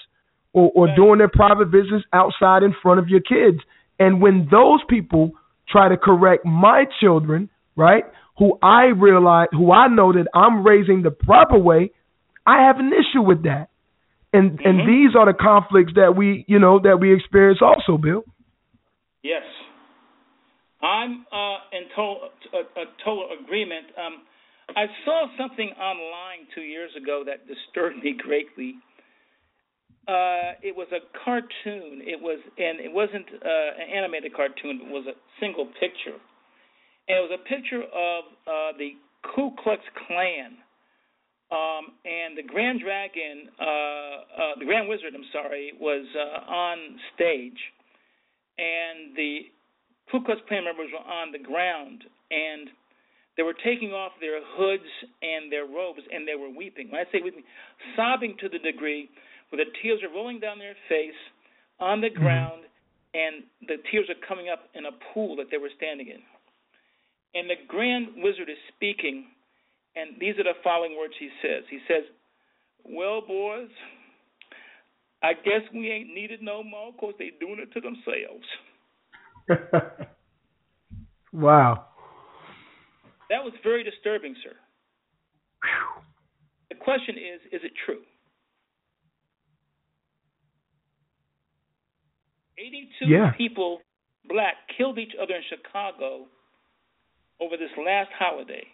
or, 0.53 0.71
or 0.75 0.95
doing 0.97 1.19
their 1.19 1.29
private 1.29 1.71
business 1.71 2.03
outside 2.13 2.63
in 2.63 2.75
front 2.83 3.01
of 3.01 3.09
your 3.09 3.21
kids. 3.21 3.59
And 3.99 4.23
when 4.23 4.49
those 4.51 4.81
people 4.89 5.33
try 5.69 5.89
to 5.89 5.97
correct 5.97 6.47
my 6.47 6.85
children, 7.01 7.51
right, 7.77 8.05
who 8.39 8.59
I 8.63 8.87
realize, 8.87 9.49
who 9.53 9.73
I 9.73 9.89
know 9.89 10.13
that 10.13 10.27
I'm 10.35 10.67
raising 10.67 11.03
the 11.03 11.11
proper 11.11 11.59
way, 11.59 11.91
I 12.47 12.65
have 12.65 12.79
an 12.79 12.93
issue 12.93 13.23
with 13.23 13.45
that. 13.45 13.69
And 14.33 14.61
and 14.61 14.81
Mhm. 14.81 14.87
these 14.87 15.17
are 15.17 15.27
the 15.27 15.33
conflicts 15.33 15.95
that 15.95 16.17
we, 16.17 16.45
you 16.49 16.59
know, 16.59 16.79
that 16.81 16.99
we 16.99 17.15
experience 17.15 17.63
also, 17.63 17.97
Bill. 17.97 18.25
Yes. 19.23 19.45
I'm 20.83 21.25
uh, 21.33 21.59
in 21.73 21.89
total, 21.97 22.29
total 23.03 23.31
agreement. 23.41 23.87
Um, 23.97 24.23
I 24.77 24.87
saw 25.05 25.29
something 25.39 25.71
online 25.73 26.47
two 26.55 26.63
years 26.63 26.91
ago 26.97 27.23
that 27.25 27.47
disturbed 27.47 28.03
me 28.03 28.13
greatly. 28.13 28.77
Uh, 30.07 30.61
it 30.61 30.77
was 30.77 30.89
a 30.93 31.01
cartoon. 31.25 32.03
It 32.05 32.21
was, 32.21 32.39
and 32.59 32.81
it 32.81 32.93
wasn't 32.93 33.25
uh, 33.33 33.81
an 33.81 33.89
animated 33.97 34.35
cartoon. 34.35 34.83
It 34.85 34.93
was 34.93 35.07
a 35.07 35.17
single 35.41 35.67
picture, 35.81 36.21
and 37.09 37.17
it 37.17 37.23
was 37.31 37.41
a 37.41 37.49
picture 37.49 37.83
of 37.83 38.25
uh, 38.45 38.77
the 38.77 38.97
Ku 39.35 39.53
Klux 39.63 39.81
Klan 40.07 40.59
um, 41.55 41.95
and 42.05 42.37
the 42.37 42.43
Grand 42.43 42.81
Dragon, 42.81 43.49
uh, 43.61 43.63
uh, 43.63 44.55
the 44.59 44.67
Grand 44.67 44.89
Wizard, 44.89 45.15
I'm 45.15 45.29
sorry, 45.33 45.73
was 45.79 46.05
uh, 46.19 46.51
on 46.51 46.99
stage, 47.15 47.61
and 48.59 49.15
the 49.15 49.55
Ku 50.11 50.19
Klux 50.25 50.41
Klan 50.49 50.65
members 50.65 50.91
were 50.91 51.07
on 51.07 51.31
the 51.31 51.39
ground, 51.39 52.03
and 52.31 52.69
they 53.37 53.43
were 53.43 53.55
taking 53.55 53.93
off 53.93 54.13
their 54.21 54.41
hoods 54.59 54.91
and 55.23 55.51
their 55.51 55.67
robes, 55.67 56.03
and 56.11 56.27
they 56.27 56.35
were 56.35 56.51
weeping. 56.51 56.91
When 56.91 57.01
I 57.01 57.11
say 57.11 57.23
weeping, 57.23 57.45
sobbing 57.97 58.37
to 58.41 58.49
the 58.49 58.59
degree 58.59 59.09
where 59.51 59.65
the 59.65 59.71
tears 59.83 60.01
are 60.03 60.13
rolling 60.13 60.41
down 60.41 60.59
their 60.59 60.77
face 60.89 61.19
on 61.79 62.01
the 62.01 62.11
ground, 62.11 62.63
and 63.15 63.45
the 63.69 63.79
tears 63.91 64.11
are 64.11 64.19
coming 64.27 64.49
up 64.51 64.67
in 64.75 64.87
a 64.87 64.95
pool 65.13 65.37
that 65.37 65.47
they 65.51 65.59
were 65.59 65.71
standing 65.77 66.09
in. 66.09 66.23
And 67.35 67.51
the 67.51 67.59
Grand 67.67 68.23
Wizard 68.23 68.51
is 68.51 68.59
speaking, 68.75 69.27
and 69.97 70.19
these 70.21 70.37
are 70.39 70.45
the 70.45 70.55
following 70.63 70.97
words 70.99 71.15
he 71.19 71.31
says. 71.43 71.65
He 71.71 71.79
says, 71.89 72.05
Well, 72.85 73.21
boys, 73.27 73.69
I 75.23 75.33
guess 75.35 75.63
we 75.75 75.91
ain't 75.91 76.15
needed 76.15 76.43
no 76.43 76.63
more 76.63 76.93
because 76.93 77.15
they 77.19 77.33
doing 77.41 77.59
it 77.61 77.73
to 77.75 77.81
themselves. 77.81 78.47
wow. 81.33 81.87
That 83.31 83.45
was 83.45 83.53
very 83.63 83.85
disturbing, 83.85 84.35
sir. 84.45 84.53
The 86.71 86.77
question 86.77 87.17
is, 87.17 87.41
is 87.53 87.61
it 87.65 87.73
true? 87.87 88.03
82 92.59 93.07
Yeah. 93.07 93.33
people, 93.37 93.81
black, 94.29 94.55
killed 94.77 94.99
each 94.99 95.13
other 95.21 95.35
in 95.35 95.43
Chicago 95.49 96.27
over 97.41 97.57
this 97.57 97.71
last 97.79 98.11
holiday. 98.19 98.65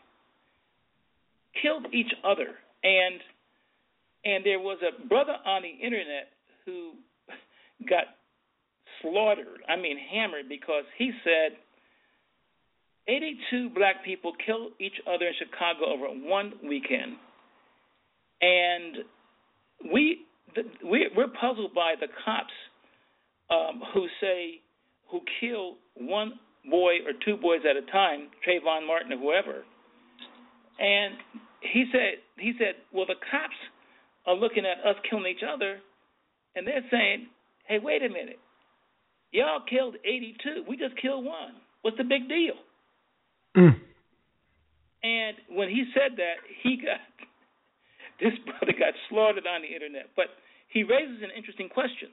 Killed 1.62 1.86
each 1.92 2.12
other, 2.24 2.54
and 2.84 3.20
and 4.24 4.44
there 4.44 4.60
was 4.60 4.78
a 4.82 5.06
brother 5.08 5.34
on 5.46 5.62
the 5.62 5.84
internet 5.84 6.28
who 6.64 6.92
got 7.88 8.04
slaughtered. 9.02 9.62
I 9.68 9.76
mean, 9.76 9.96
hammered 9.98 10.48
because 10.48 10.84
he 10.98 11.10
said 11.24 11.56
82 13.08 13.70
black 13.70 14.04
people 14.04 14.32
killed 14.44 14.72
each 14.78 15.00
other 15.06 15.26
in 15.26 15.34
Chicago 15.38 15.92
over 15.92 16.06
one 16.06 16.52
weekend, 16.66 17.16
and 18.40 18.96
we 19.92 20.20
we're 20.82 21.28
puzzled 21.40 21.74
by 21.74 21.94
the 22.00 22.08
cops 22.24 22.52
um, 23.50 23.82
who 23.94 24.06
say 24.20 24.60
who 25.10 25.20
kill 25.40 25.76
one 25.96 26.34
boy 26.70 26.96
or 27.06 27.12
two 27.24 27.36
boys 27.36 27.60
at 27.68 27.76
a 27.76 27.82
time, 27.90 28.28
Trayvon 28.46 28.86
Martin 28.86 29.12
or 29.12 29.18
whoever. 29.18 29.64
And 30.80 31.14
he 31.60 31.84
said 31.92 32.24
he 32.38 32.54
said, 32.58 32.76
well, 32.92 33.06
the 33.06 33.20
cops 33.30 33.54
are 34.26 34.34
looking 34.34 34.64
at 34.64 34.84
us 34.88 34.96
killing 35.08 35.26
each 35.26 35.44
other, 35.44 35.78
and 36.56 36.66
they're 36.66 36.84
saying, 36.90 37.28
hey, 37.68 37.78
wait 37.78 38.02
a 38.02 38.08
minute, 38.08 38.38
y'all 39.30 39.60
killed 39.68 39.96
82, 40.04 40.64
we 40.68 40.76
just 40.76 40.96
killed 41.00 41.24
one. 41.24 41.60
What's 41.82 41.98
the 41.98 42.04
big 42.04 42.28
deal? 42.28 42.54
Mm. 43.56 43.76
And 45.02 45.36
when 45.50 45.68
he 45.68 45.84
said 45.94 46.16
that, 46.16 46.40
he 46.62 46.76
got 46.76 47.00
this 48.20 48.38
brother 48.44 48.72
got 48.78 48.94
slaughtered 49.08 49.46
on 49.46 49.62
the 49.62 49.68
internet. 49.68 50.06
But 50.16 50.26
he 50.68 50.82
raises 50.82 51.22
an 51.22 51.30
interesting 51.36 51.68
question. 51.68 52.08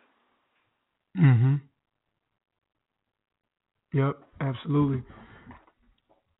Mhm. 1.17 1.61
Yep, 3.93 4.17
absolutely. 4.41 5.03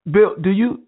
Bill, 0.09 0.35
do 0.41 0.51
you 0.51 0.83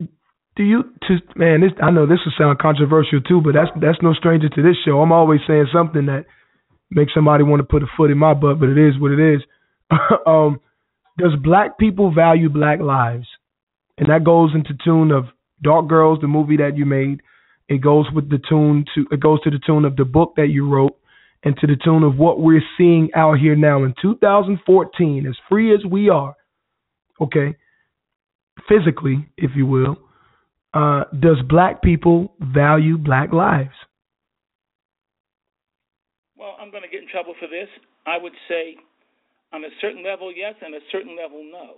do 0.60 0.66
you 0.66 0.84
to 1.08 1.16
man, 1.38 1.62
this 1.62 1.72
I 1.82 1.90
know 1.90 2.06
this 2.06 2.20
will 2.26 2.34
sound 2.38 2.60
controversial 2.60 3.22
too, 3.22 3.40
but 3.42 3.54
that's 3.54 3.72
that's 3.80 4.04
no 4.04 4.14
stranger 4.14 4.50
to 4.50 4.62
this 4.62 4.76
show. 4.84 5.00
I'm 5.00 5.14
always 5.14 5.40
saying 5.48 5.68
something 5.74 6.08
that 6.08 6.26
makes 6.92 7.14
somebody 7.14 7.46
want 7.46 7.62
to 7.62 7.64
put 7.64 7.82
a 7.82 7.86
foot 7.96 8.12
in 8.12 8.18
my 8.18 8.34
butt, 8.34 8.60
but 8.60 8.68
it 8.68 8.78
is 8.78 9.00
what 9.00 9.12
it 9.12 9.36
is. 9.36 9.42
um, 10.28 10.60
does 11.18 11.32
black 11.42 11.80
people 11.80 12.14
value 12.14 12.50
black 12.50 12.82
lives? 12.82 13.26
And 13.98 14.10
that 14.10 14.26
goes 14.26 14.52
into 14.54 14.74
tune 14.84 15.12
of 15.12 15.26
Dark 15.64 15.88
Girls, 15.88 16.20
the 16.20 16.28
movie 16.28 16.58
that 16.58 16.76
you 16.76 16.86
made. 16.86 17.22
It 17.70 17.82
goes 17.82 18.08
with 18.14 18.30
the 18.30 18.40
tune 18.50 18.84
to 18.96 19.06
it 19.12 19.22
goes 19.22 19.42
to 19.44 19.50
the 19.50 19.60
tune 19.66 19.86
of 19.86 19.96
the 19.96 20.04
book 20.04 20.34
that 20.36 20.48
you 20.48 20.68
wrote 20.68 20.98
and 21.42 21.56
to 21.62 21.68
the 21.68 21.78
tune 21.82 22.04
of 22.04 22.18
what 22.18 22.42
we're 22.42 22.64
seeing 22.78 23.12
out 23.16 23.40
here 23.40 23.56
now 23.56 23.86
in 23.86 23.94
2014, 24.02 25.26
as 25.26 25.38
free 25.48 25.74
as 25.74 25.86
we 25.90 26.10
are, 26.10 26.36
okay, 27.22 27.56
physically, 28.68 29.26
if 29.38 29.52
you 29.56 29.66
will, 29.66 29.96
uh, 30.74 31.04
does 31.20 31.38
black 31.48 31.82
people 31.82 32.34
value 32.40 32.98
black 32.98 33.34
lives? 33.34 33.74
Well, 36.38 36.56
I'm 36.62 36.72
going 36.72 36.84
to 36.84 36.90
get 36.90 37.02
in 37.02 37.10
trouble 37.10 37.34
for 37.40 37.48
this. 37.48 37.68
I 38.06 38.18
would 38.18 38.34
say, 38.48 38.76
on 39.52 39.64
a 39.64 39.70
certain 39.82 40.04
level, 40.04 40.32
yes, 40.34 40.56
and 40.62 40.74
a 40.76 40.80
certain 40.92 41.18
level, 41.18 41.44
no. 41.44 41.78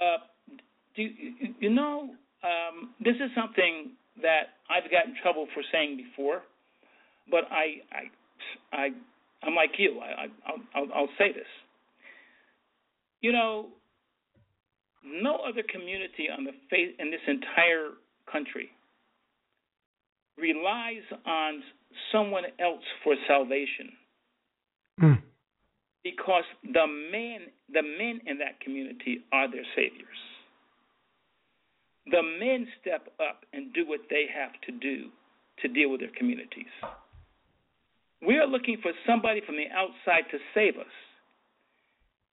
Uh, 0.00 0.18
do 0.94 1.02
you, 1.60 1.70
know? 1.70 2.10
Um, 2.42 2.94
this 3.00 3.16
is 3.16 3.30
something 3.34 3.92
that 4.22 4.54
I've 4.70 4.90
gotten 4.90 5.10
in 5.10 5.16
trouble 5.22 5.46
for 5.54 5.62
saying 5.72 5.96
before, 5.96 6.42
but 7.30 7.44
I, 7.50 7.82
I 7.90 8.76
I 8.76 8.88
I'm 9.42 9.54
like 9.54 9.72
you. 9.78 10.00
I, 10.00 10.24
I 10.24 10.26
I'll, 10.74 10.88
I'll 10.94 11.08
say 11.18 11.32
this. 11.32 11.46
You 13.20 13.32
know, 13.32 13.66
no 15.04 15.36
other 15.46 15.62
community 15.62 16.28
on 16.30 16.44
the 16.44 16.52
face 16.70 16.94
in 16.98 17.10
this 17.10 17.20
entire 17.26 17.90
country 18.30 18.70
relies 20.36 21.02
on 21.26 21.62
someone 22.12 22.44
else 22.58 22.84
for 23.02 23.14
salvation 23.26 23.92
Mm. 25.00 25.22
because 26.02 26.44
the 26.64 26.86
men 26.86 27.50
the 27.72 27.82
men 27.82 28.20
in 28.26 28.38
that 28.38 28.58
community 28.60 29.22
are 29.30 29.46
their 29.48 29.64
saviors. 29.76 30.18
The 32.06 32.22
men 32.22 32.66
step 32.80 33.12
up 33.20 33.44
and 33.52 33.72
do 33.72 33.86
what 33.86 34.00
they 34.10 34.26
have 34.26 34.58
to 34.62 34.72
do 34.72 35.10
to 35.62 35.68
deal 35.68 35.90
with 35.90 36.00
their 36.00 36.10
communities. 36.18 36.72
We 38.26 38.38
are 38.38 38.46
looking 38.46 38.78
for 38.82 38.92
somebody 39.06 39.40
from 39.46 39.56
the 39.56 39.68
outside 39.70 40.28
to 40.32 40.38
save 40.54 40.78
us. 40.78 40.94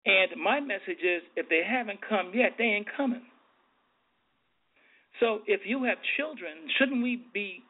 And 0.06 0.42
my 0.42 0.60
message 0.60 1.00
is 1.02 1.24
if 1.36 1.48
they 1.50 1.62
haven't 1.68 2.00
come 2.08 2.32
yet, 2.34 2.54
they 2.58 2.66
ain't 2.66 2.88
coming. 2.98 3.24
So 5.20 5.40
if 5.48 5.62
you 5.66 5.84
have 5.86 5.98
children, 6.18 6.68
shouldn't 6.78 7.04
we 7.04 7.24
be 7.34 7.64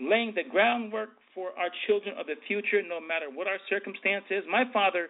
laying 0.00 0.34
the 0.34 0.42
groundwork 0.50 1.10
for 1.34 1.50
our 1.58 1.70
children 1.86 2.14
of 2.18 2.26
the 2.26 2.34
future 2.46 2.82
no 2.86 3.00
matter 3.00 3.26
what 3.32 3.46
our 3.46 3.58
circumstances? 3.70 4.44
My 4.50 4.64
father, 4.72 5.08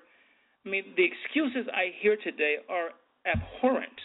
I 0.65 0.69
mean, 0.69 0.95
the 0.97 1.05
excuses 1.05 1.67
I 1.73 1.91
hear 2.01 2.17
today 2.23 2.57
are 2.69 2.91
abhorrent 3.27 3.99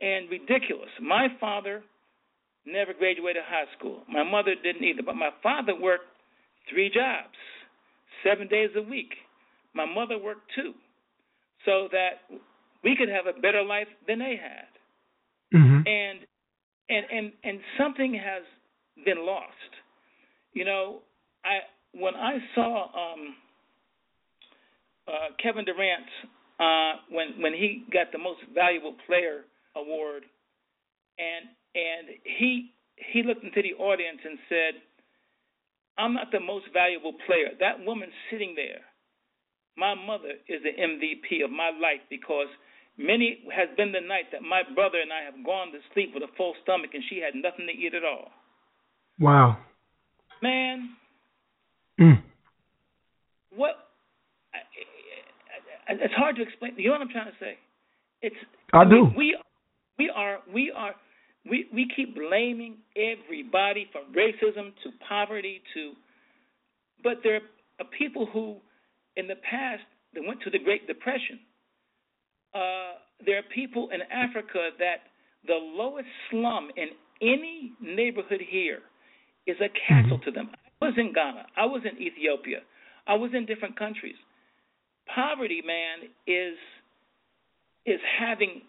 and 0.00 0.28
ridiculous. 0.28 0.90
My 1.00 1.28
father 1.40 1.82
never 2.66 2.92
graduated 2.92 3.42
high 3.46 3.70
school. 3.78 4.02
My 4.08 4.22
mother 4.22 4.54
didn't 4.60 4.84
either, 4.84 5.02
but 5.04 5.16
my 5.16 5.30
father 5.42 5.74
worked 5.78 6.04
three 6.70 6.90
jobs, 6.92 7.34
seven 8.24 8.48
days 8.48 8.70
a 8.76 8.82
week. 8.82 9.14
My 9.74 9.86
mother 9.86 10.18
worked 10.18 10.50
two, 10.54 10.74
so 11.64 11.88
that 11.92 12.40
we 12.84 12.96
could 12.96 13.08
have 13.08 13.26
a 13.26 13.40
better 13.40 13.62
life 13.62 13.88
than 14.06 14.18
they 14.18 14.36
had. 14.40 15.58
Mm-hmm. 15.58 15.86
And 15.86 16.18
and 16.88 17.06
and 17.10 17.32
and 17.44 17.60
something 17.78 18.14
has 18.14 18.42
been 19.04 19.24
lost. 19.26 19.70
You 20.52 20.64
know, 20.64 21.00
I 21.44 21.60
when 21.92 22.14
I 22.14 22.38
saw 22.54 22.84
um, 22.84 23.34
uh, 25.08 25.34
Kevin 25.42 25.64
Durant 25.64 26.08
uh, 26.60 27.00
when 27.10 27.40
when 27.40 27.52
he 27.52 27.84
got 27.92 28.12
the 28.12 28.18
Most 28.18 28.40
Valuable 28.54 28.94
Player 29.06 29.44
award, 29.76 30.24
and 31.18 31.48
and 31.74 32.16
he 32.38 32.72
he 32.96 33.22
looked 33.22 33.44
into 33.44 33.62
the 33.62 33.74
audience 33.82 34.20
and 34.24 34.38
said, 34.48 34.74
"I'm 35.98 36.14
not 36.14 36.30
the 36.32 36.40
most 36.40 36.66
valuable 36.72 37.14
player. 37.26 37.50
That 37.60 37.84
woman 37.84 38.10
sitting 38.30 38.54
there, 38.54 38.80
my 39.76 39.94
mother, 39.94 40.32
is 40.48 40.62
the 40.62 40.70
MVP 40.70 41.44
of 41.44 41.50
my 41.50 41.70
life 41.70 42.00
because." 42.10 42.48
Many 42.98 43.38
has 43.50 43.70
been 43.74 43.90
the 43.90 44.02
night 44.02 44.26
that 44.32 44.42
my 44.42 44.60
brother 44.74 45.00
and 45.00 45.10
I 45.10 45.24
have 45.24 45.42
gone 45.46 45.72
to 45.72 45.78
sleep 45.94 46.12
with 46.12 46.22
a 46.22 46.28
full 46.36 46.52
stomach 46.62 46.90
and 46.92 47.02
she 47.08 47.20
had 47.24 47.34
nothing 47.34 47.66
to 47.66 47.72
eat 47.72 47.94
at 47.94 48.04
all. 48.04 48.30
Wow. 49.18 49.56
Man, 50.42 50.90
Mm. 51.98 52.22
what? 53.54 53.88
I, 54.54 54.58
I, 55.88 55.94
it's 55.94 56.14
hard 56.14 56.36
to 56.36 56.42
explain. 56.42 56.74
You 56.76 56.86
know 56.86 56.92
what 56.92 57.00
I'm 57.02 57.08
trying 57.08 57.26
to 57.32 57.38
say? 57.40 57.58
It's. 58.22 58.36
I 58.72 58.84
do. 58.84 59.10
we 59.16 59.36
we 59.98 60.10
are 60.10 60.38
we 60.52 60.70
are 60.74 60.94
we 61.48 61.66
we 61.72 61.90
keep 61.94 62.14
blaming 62.14 62.76
everybody 62.96 63.88
from 63.92 64.12
racism 64.14 64.72
to 64.84 64.90
poverty 65.08 65.60
to, 65.74 65.92
but 67.02 67.18
there 67.22 67.36
are 67.80 67.86
people 67.98 68.26
who, 68.32 68.56
in 69.16 69.28
the 69.28 69.36
past, 69.48 69.82
that 70.14 70.22
went 70.26 70.40
to 70.42 70.50
the 70.50 70.58
Great 70.58 70.86
Depression. 70.86 71.40
Uh, 72.54 73.00
there 73.24 73.38
are 73.38 73.46
people 73.54 73.88
in 73.92 74.00
Africa 74.02 74.70
that 74.78 75.08
the 75.46 75.54
lowest 75.54 76.08
slum 76.30 76.70
in 76.76 76.88
any 77.20 77.72
neighborhood 77.80 78.40
here 78.48 78.80
is 79.46 79.56
a 79.60 79.68
castle 79.88 80.18
to 80.24 80.30
them. 80.30 80.50
I 80.80 80.86
was 80.86 80.94
in 80.96 81.12
Ghana. 81.12 81.46
I 81.56 81.66
was 81.66 81.82
in 81.84 82.00
Ethiopia. 82.00 82.58
I 83.06 83.14
was 83.14 83.30
in 83.34 83.46
different 83.46 83.78
countries. 83.78 84.16
Poverty, 85.12 85.62
man, 85.64 86.10
is 86.26 86.56
is 87.84 88.00
having 88.18 88.62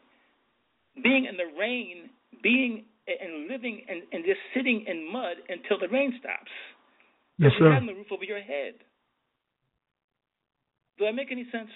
being 1.04 1.26
in 1.26 1.38
the 1.38 1.60
rain, 1.60 2.10
being 2.42 2.86
and 3.08 3.48
living 3.50 3.84
and, 3.90 4.02
and 4.12 4.24
just 4.24 4.40
sitting 4.56 4.86
in 4.88 5.12
mud 5.12 5.38
until 5.50 5.78
the 5.80 5.92
rain 5.94 6.14
stops. 6.20 6.52
Yes, 7.38 7.52
sir. 7.60 7.72
having 7.72 7.88
the 7.88 7.94
roof 7.94 8.08
over 8.12 8.24
your 8.24 8.42
head. 8.42 8.74
Do 10.98 11.06
I 11.06 11.12
make 11.12 11.32
any 11.32 11.48
sense? 11.52 11.70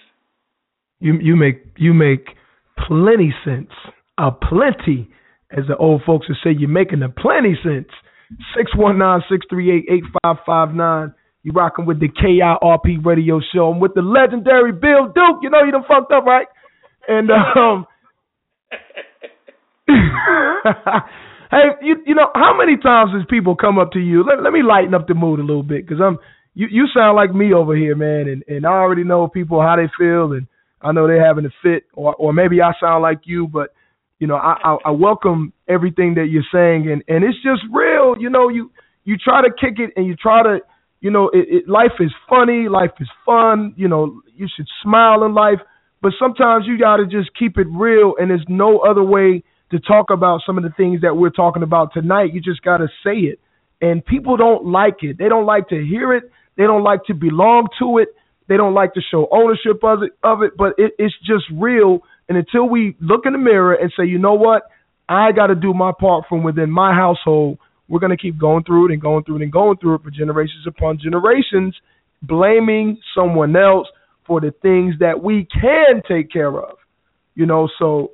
You 1.00 1.18
you 1.20 1.36
make 1.36 1.64
you 1.76 1.94
make 1.94 2.26
plenty 2.86 3.34
sense. 3.44 3.70
A 4.18 4.30
plenty, 4.32 5.08
as 5.50 5.64
the 5.68 5.76
old 5.76 6.02
folks 6.04 6.28
would 6.28 6.38
say, 6.42 6.50
you're 6.58 6.68
making 6.68 7.02
a 7.02 7.08
plenty 7.08 7.56
sense. 7.62 7.88
Six 8.56 8.74
one 8.76 8.98
nine 8.98 9.22
six 9.30 9.46
three 9.48 9.70
eight 9.70 9.86
eight 9.90 10.04
five 10.22 10.36
five 10.44 10.74
nine. 10.74 11.14
You 11.42 11.52
rocking 11.52 11.86
with 11.86 12.00
the 12.00 12.08
KIRP 12.08 13.04
radio 13.04 13.40
show. 13.54 13.70
I'm 13.70 13.80
with 13.80 13.94
the 13.94 14.02
legendary 14.02 14.72
Bill 14.72 15.06
Duke. 15.06 15.40
You 15.42 15.50
know 15.50 15.62
you 15.64 15.72
done 15.72 15.84
fucked 15.86 16.12
up, 16.12 16.24
right? 16.24 16.46
And 17.06 17.30
um 17.30 17.86
hey, 21.50 21.64
you 21.82 21.96
you 22.06 22.14
know 22.14 22.28
how 22.34 22.56
many 22.58 22.76
times 22.76 23.12
does 23.12 23.24
people 23.30 23.56
come 23.56 23.78
up 23.78 23.92
to 23.92 23.98
you? 23.98 24.24
Let, 24.24 24.42
let 24.42 24.52
me 24.52 24.62
lighten 24.62 24.94
up 24.94 25.06
the 25.08 25.14
mood 25.14 25.40
a 25.40 25.42
little 25.42 25.62
bit 25.62 25.86
because 25.86 26.02
I'm 26.02 26.18
you 26.58 26.66
you 26.72 26.88
sound 26.92 27.14
like 27.14 27.32
me 27.32 27.52
over 27.52 27.76
here, 27.76 27.94
man, 27.94 28.26
and 28.26 28.42
and 28.48 28.66
I 28.66 28.70
already 28.70 29.04
know 29.04 29.28
people 29.28 29.62
how 29.62 29.76
they 29.76 29.88
feel, 29.96 30.32
and 30.32 30.48
I 30.82 30.90
know 30.90 31.06
they're 31.06 31.24
having 31.24 31.46
a 31.46 31.54
fit, 31.62 31.84
or 31.94 32.16
or 32.16 32.32
maybe 32.32 32.60
I 32.60 32.72
sound 32.80 33.00
like 33.02 33.20
you, 33.24 33.46
but 33.46 33.72
you 34.18 34.26
know 34.26 34.34
I 34.34 34.56
I, 34.64 34.76
I 34.86 34.90
welcome 34.90 35.52
everything 35.68 36.14
that 36.14 36.26
you're 36.32 36.50
saying, 36.52 36.90
and 36.90 37.04
and 37.06 37.22
it's 37.22 37.40
just 37.44 37.62
real. 37.72 38.16
You 38.18 38.28
know 38.28 38.48
you 38.48 38.72
you 39.04 39.16
try 39.16 39.40
to 39.40 39.50
kick 39.50 39.78
it 39.78 39.92
and 39.94 40.04
you 40.04 40.16
try 40.16 40.42
to 40.42 40.58
you 41.00 41.12
know 41.12 41.28
it, 41.32 41.46
it 41.48 41.68
life 41.68 41.94
is 42.00 42.10
funny, 42.28 42.68
life 42.68 42.90
is 42.98 43.08
fun. 43.24 43.72
You 43.76 43.86
know 43.86 44.20
you 44.34 44.48
should 44.56 44.66
smile 44.82 45.22
in 45.22 45.34
life, 45.34 45.60
but 46.02 46.12
sometimes 46.18 46.64
you 46.66 46.76
got 46.76 46.96
to 46.96 47.06
just 47.06 47.30
keep 47.38 47.56
it 47.56 47.68
real, 47.70 48.14
and 48.18 48.30
there's 48.30 48.44
no 48.48 48.80
other 48.80 49.04
way 49.04 49.44
to 49.70 49.78
talk 49.78 50.10
about 50.10 50.40
some 50.44 50.58
of 50.58 50.64
the 50.64 50.70
things 50.76 51.02
that 51.02 51.16
we're 51.16 51.30
talking 51.30 51.62
about 51.62 51.92
tonight. 51.92 52.34
You 52.34 52.40
just 52.40 52.62
got 52.62 52.78
to 52.78 52.88
say 53.04 53.30
it. 53.30 53.38
And 53.80 54.04
people 54.04 54.36
don't 54.36 54.66
like 54.66 55.02
it. 55.02 55.18
They 55.18 55.28
don't 55.28 55.46
like 55.46 55.68
to 55.68 55.76
hear 55.76 56.12
it. 56.14 56.32
They 56.58 56.64
don't 56.64 56.82
like 56.82 57.04
to 57.04 57.14
belong 57.14 57.68
to 57.78 57.98
it. 57.98 58.08
They 58.48 58.56
don't 58.56 58.74
like 58.74 58.94
to 58.94 59.00
show 59.00 59.28
ownership 59.30 59.82
of 59.84 60.02
it, 60.02 60.12
of 60.22 60.42
it 60.42 60.56
but 60.58 60.74
it, 60.76 60.92
it's 60.98 61.14
just 61.20 61.44
real. 61.54 62.00
And 62.28 62.36
until 62.36 62.68
we 62.68 62.96
look 63.00 63.24
in 63.24 63.32
the 63.32 63.38
mirror 63.38 63.74
and 63.74 63.92
say, 63.96 64.04
you 64.04 64.18
know 64.18 64.34
what, 64.34 64.62
I 65.08 65.32
got 65.32 65.46
to 65.46 65.54
do 65.54 65.72
my 65.72 65.92
part 65.98 66.24
from 66.28 66.42
within 66.42 66.70
my 66.70 66.92
household, 66.92 67.58
we're 67.88 68.00
going 68.00 68.16
to 68.16 68.20
keep 68.20 68.38
going 68.38 68.64
through 68.64 68.88
it 68.88 68.92
and 68.92 69.00
going 69.00 69.24
through 69.24 69.36
it 69.36 69.42
and 69.42 69.52
going 69.52 69.78
through 69.78 69.94
it 69.94 70.02
for 70.02 70.10
generations 70.10 70.66
upon 70.66 70.98
generations, 71.02 71.74
blaming 72.22 72.98
someone 73.14 73.54
else 73.56 73.86
for 74.26 74.40
the 74.40 74.52
things 74.60 74.96
that 75.00 75.22
we 75.22 75.46
can 75.50 76.02
take 76.06 76.30
care 76.30 76.54
of. 76.54 76.76
You 77.34 77.46
know, 77.46 77.68
so 77.78 78.10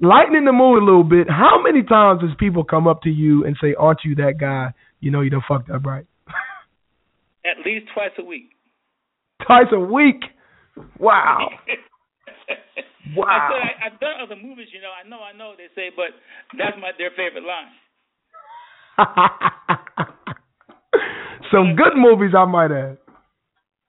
lightening 0.00 0.46
the 0.46 0.52
mood 0.52 0.82
a 0.82 0.84
little 0.84 1.04
bit. 1.04 1.28
How 1.28 1.62
many 1.62 1.82
times 1.82 2.22
does 2.22 2.30
people 2.38 2.64
come 2.64 2.88
up 2.88 3.02
to 3.02 3.10
you 3.10 3.44
and 3.44 3.56
say, 3.60 3.74
"Aren't 3.74 4.00
you 4.04 4.14
that 4.16 4.38
guy? 4.40 4.72
You 5.00 5.10
know 5.10 5.20
you 5.20 5.30
done 5.30 5.42
fucked 5.46 5.70
up, 5.70 5.84
right?" 5.84 6.06
At 7.44 7.58
least 7.64 7.86
twice 7.94 8.10
a 8.18 8.24
week. 8.24 8.50
Twice 9.46 9.66
a 9.72 9.80
week. 9.80 10.22
Wow. 10.98 11.48
Wow. 13.14 13.26
I 13.28 13.52
said 13.52 13.60
I, 13.60 13.86
I've 13.86 14.00
done 14.00 14.14
other 14.22 14.36
movies, 14.36 14.68
you 14.72 14.80
know. 14.80 14.88
I 14.88 15.06
know, 15.06 15.20
I 15.20 15.32
know. 15.36 15.52
They 15.56 15.68
say, 15.76 15.90
but 15.94 16.06
that's 16.56 16.74
my 16.80 16.92
their 16.96 17.10
favorite 17.10 17.44
line. 17.44 17.68
Some 21.52 21.76
good 21.76 21.94
movies, 21.96 22.34
I 22.36 22.44
might 22.46 22.72
add. 22.72 22.96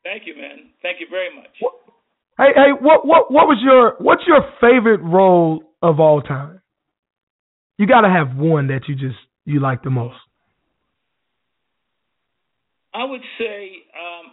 Thank 0.03 0.23
you, 0.25 0.35
man. 0.35 0.71
Thank 0.81 0.99
you 0.99 1.07
very 1.09 1.33
much. 1.33 1.47
What, 1.61 1.73
hey, 2.37 2.51
hey, 2.53 2.71
what, 2.79 3.07
what, 3.07 3.31
what 3.31 3.47
was 3.47 3.57
your, 3.63 3.95
what's 3.99 4.23
your 4.27 4.41
favorite 4.59 5.01
role 5.01 5.63
of 5.81 5.99
all 5.99 6.21
time? 6.21 6.61
You 7.77 7.87
got 7.87 8.01
to 8.01 8.09
have 8.09 8.35
one 8.37 8.67
that 8.67 8.81
you 8.87 8.95
just 8.95 9.17
you 9.45 9.59
like 9.61 9.83
the 9.83 9.89
most. 9.89 10.15
I 12.95 13.03
would 13.03 13.23
say 13.35 13.83
um, 13.91 14.25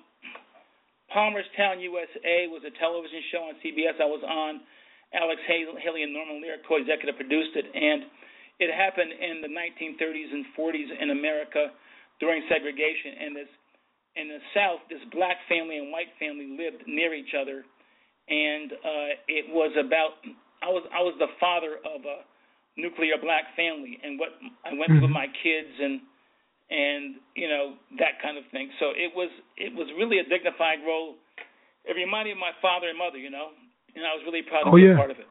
Palmerstown, 1.11 1.83
USA 1.83 2.47
was 2.47 2.63
a 2.63 2.71
television 2.79 3.19
show 3.35 3.51
on 3.51 3.59
CBS. 3.59 3.99
I 3.99 4.07
was 4.07 4.23
on. 4.23 4.63
Alex 5.13 5.43
Haley 5.45 6.09
and 6.09 6.15
Norman 6.15 6.41
Lear 6.41 6.57
co-executive 6.65 7.21
produced 7.21 7.53
it, 7.53 7.69
and 7.69 8.09
it 8.57 8.73
happened 8.73 9.13
in 9.13 9.45
the 9.45 9.51
1930s 9.53 10.33
and 10.33 10.47
40s 10.57 10.89
in 10.89 11.11
America 11.13 11.69
during 12.17 12.41
segregation. 12.49 13.21
And 13.21 13.37
this 13.37 13.51
in 14.17 14.29
the 14.33 14.41
South, 14.57 14.81
this 14.89 15.05
black 15.13 15.37
family 15.53 15.77
and 15.77 15.93
white 15.93 16.09
family 16.17 16.49
lived 16.57 16.89
near 16.89 17.13
each 17.13 17.37
other, 17.37 17.61
and 18.29 18.73
uh, 18.73 19.11
it 19.29 19.53
was 19.53 19.75
about. 19.77 20.23
I 20.63 20.71
was 20.71 20.87
I 20.95 21.03
was 21.03 21.13
the 21.19 21.29
father 21.37 21.77
of 21.83 22.07
a 22.07 22.25
nuclear 22.81 23.21
black 23.21 23.53
family, 23.53 23.99
and 24.01 24.17
what 24.17 24.33
I 24.65 24.73
went 24.73 24.97
through 24.97 25.03
with 25.03 25.13
my 25.13 25.27
kids 25.29 25.75
and 25.77 26.01
and 26.71 27.17
you 27.37 27.49
know 27.49 27.75
that 27.99 28.21
kind 28.23 28.39
of 28.39 28.45
thing. 28.53 28.71
So 28.81 28.91
it 28.97 29.13
was 29.15 29.31
it 29.57 29.75
was 29.75 29.89
really 29.99 30.19
a 30.19 30.25
dignified 30.25 30.79
role. 30.87 31.15
It 31.85 31.95
reminded 31.97 32.37
me 32.37 32.39
of 32.39 32.39
my 32.39 32.55
father 32.63 32.89
and 32.89 32.97
mother, 32.99 33.19
you 33.19 33.31
know, 33.31 33.49
and 33.95 34.05
I 34.05 34.15
was 34.15 34.23
really 34.25 34.43
proud 34.43 34.65
to 34.65 34.71
Oh, 34.71 34.77
be 34.77 34.83
yeah. 34.83 34.95
a 34.95 34.97
part 34.97 35.11
of 35.11 35.19
it. 35.19 35.27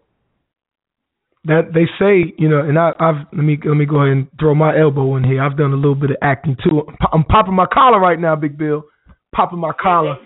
That 1.46 1.74
they 1.74 1.86
say, 1.98 2.34
you 2.38 2.48
know, 2.50 2.60
and 2.60 2.78
I, 2.78 2.92
I've 3.00 3.26
let 3.34 3.44
me 3.44 3.58
let 3.66 3.74
me 3.76 3.86
go 3.86 4.02
ahead 4.02 4.14
and 4.18 4.28
throw 4.40 4.54
my 4.54 4.78
elbow 4.78 5.16
in 5.16 5.24
here. 5.24 5.42
I've 5.42 5.58
done 5.58 5.74
a 5.74 5.76
little 5.76 5.96
bit 5.96 6.12
of 6.12 6.18
acting 6.22 6.56
too. 6.64 6.84
I'm, 6.88 6.96
I'm 7.14 7.24
popping 7.24 7.56
my 7.56 7.66
collar 7.66 8.00
right 8.00 8.20
now, 8.20 8.36
Big 8.36 8.58
Bill. 8.58 8.84
Popping 9.34 9.60
my 9.60 9.72
collar. 9.82 10.18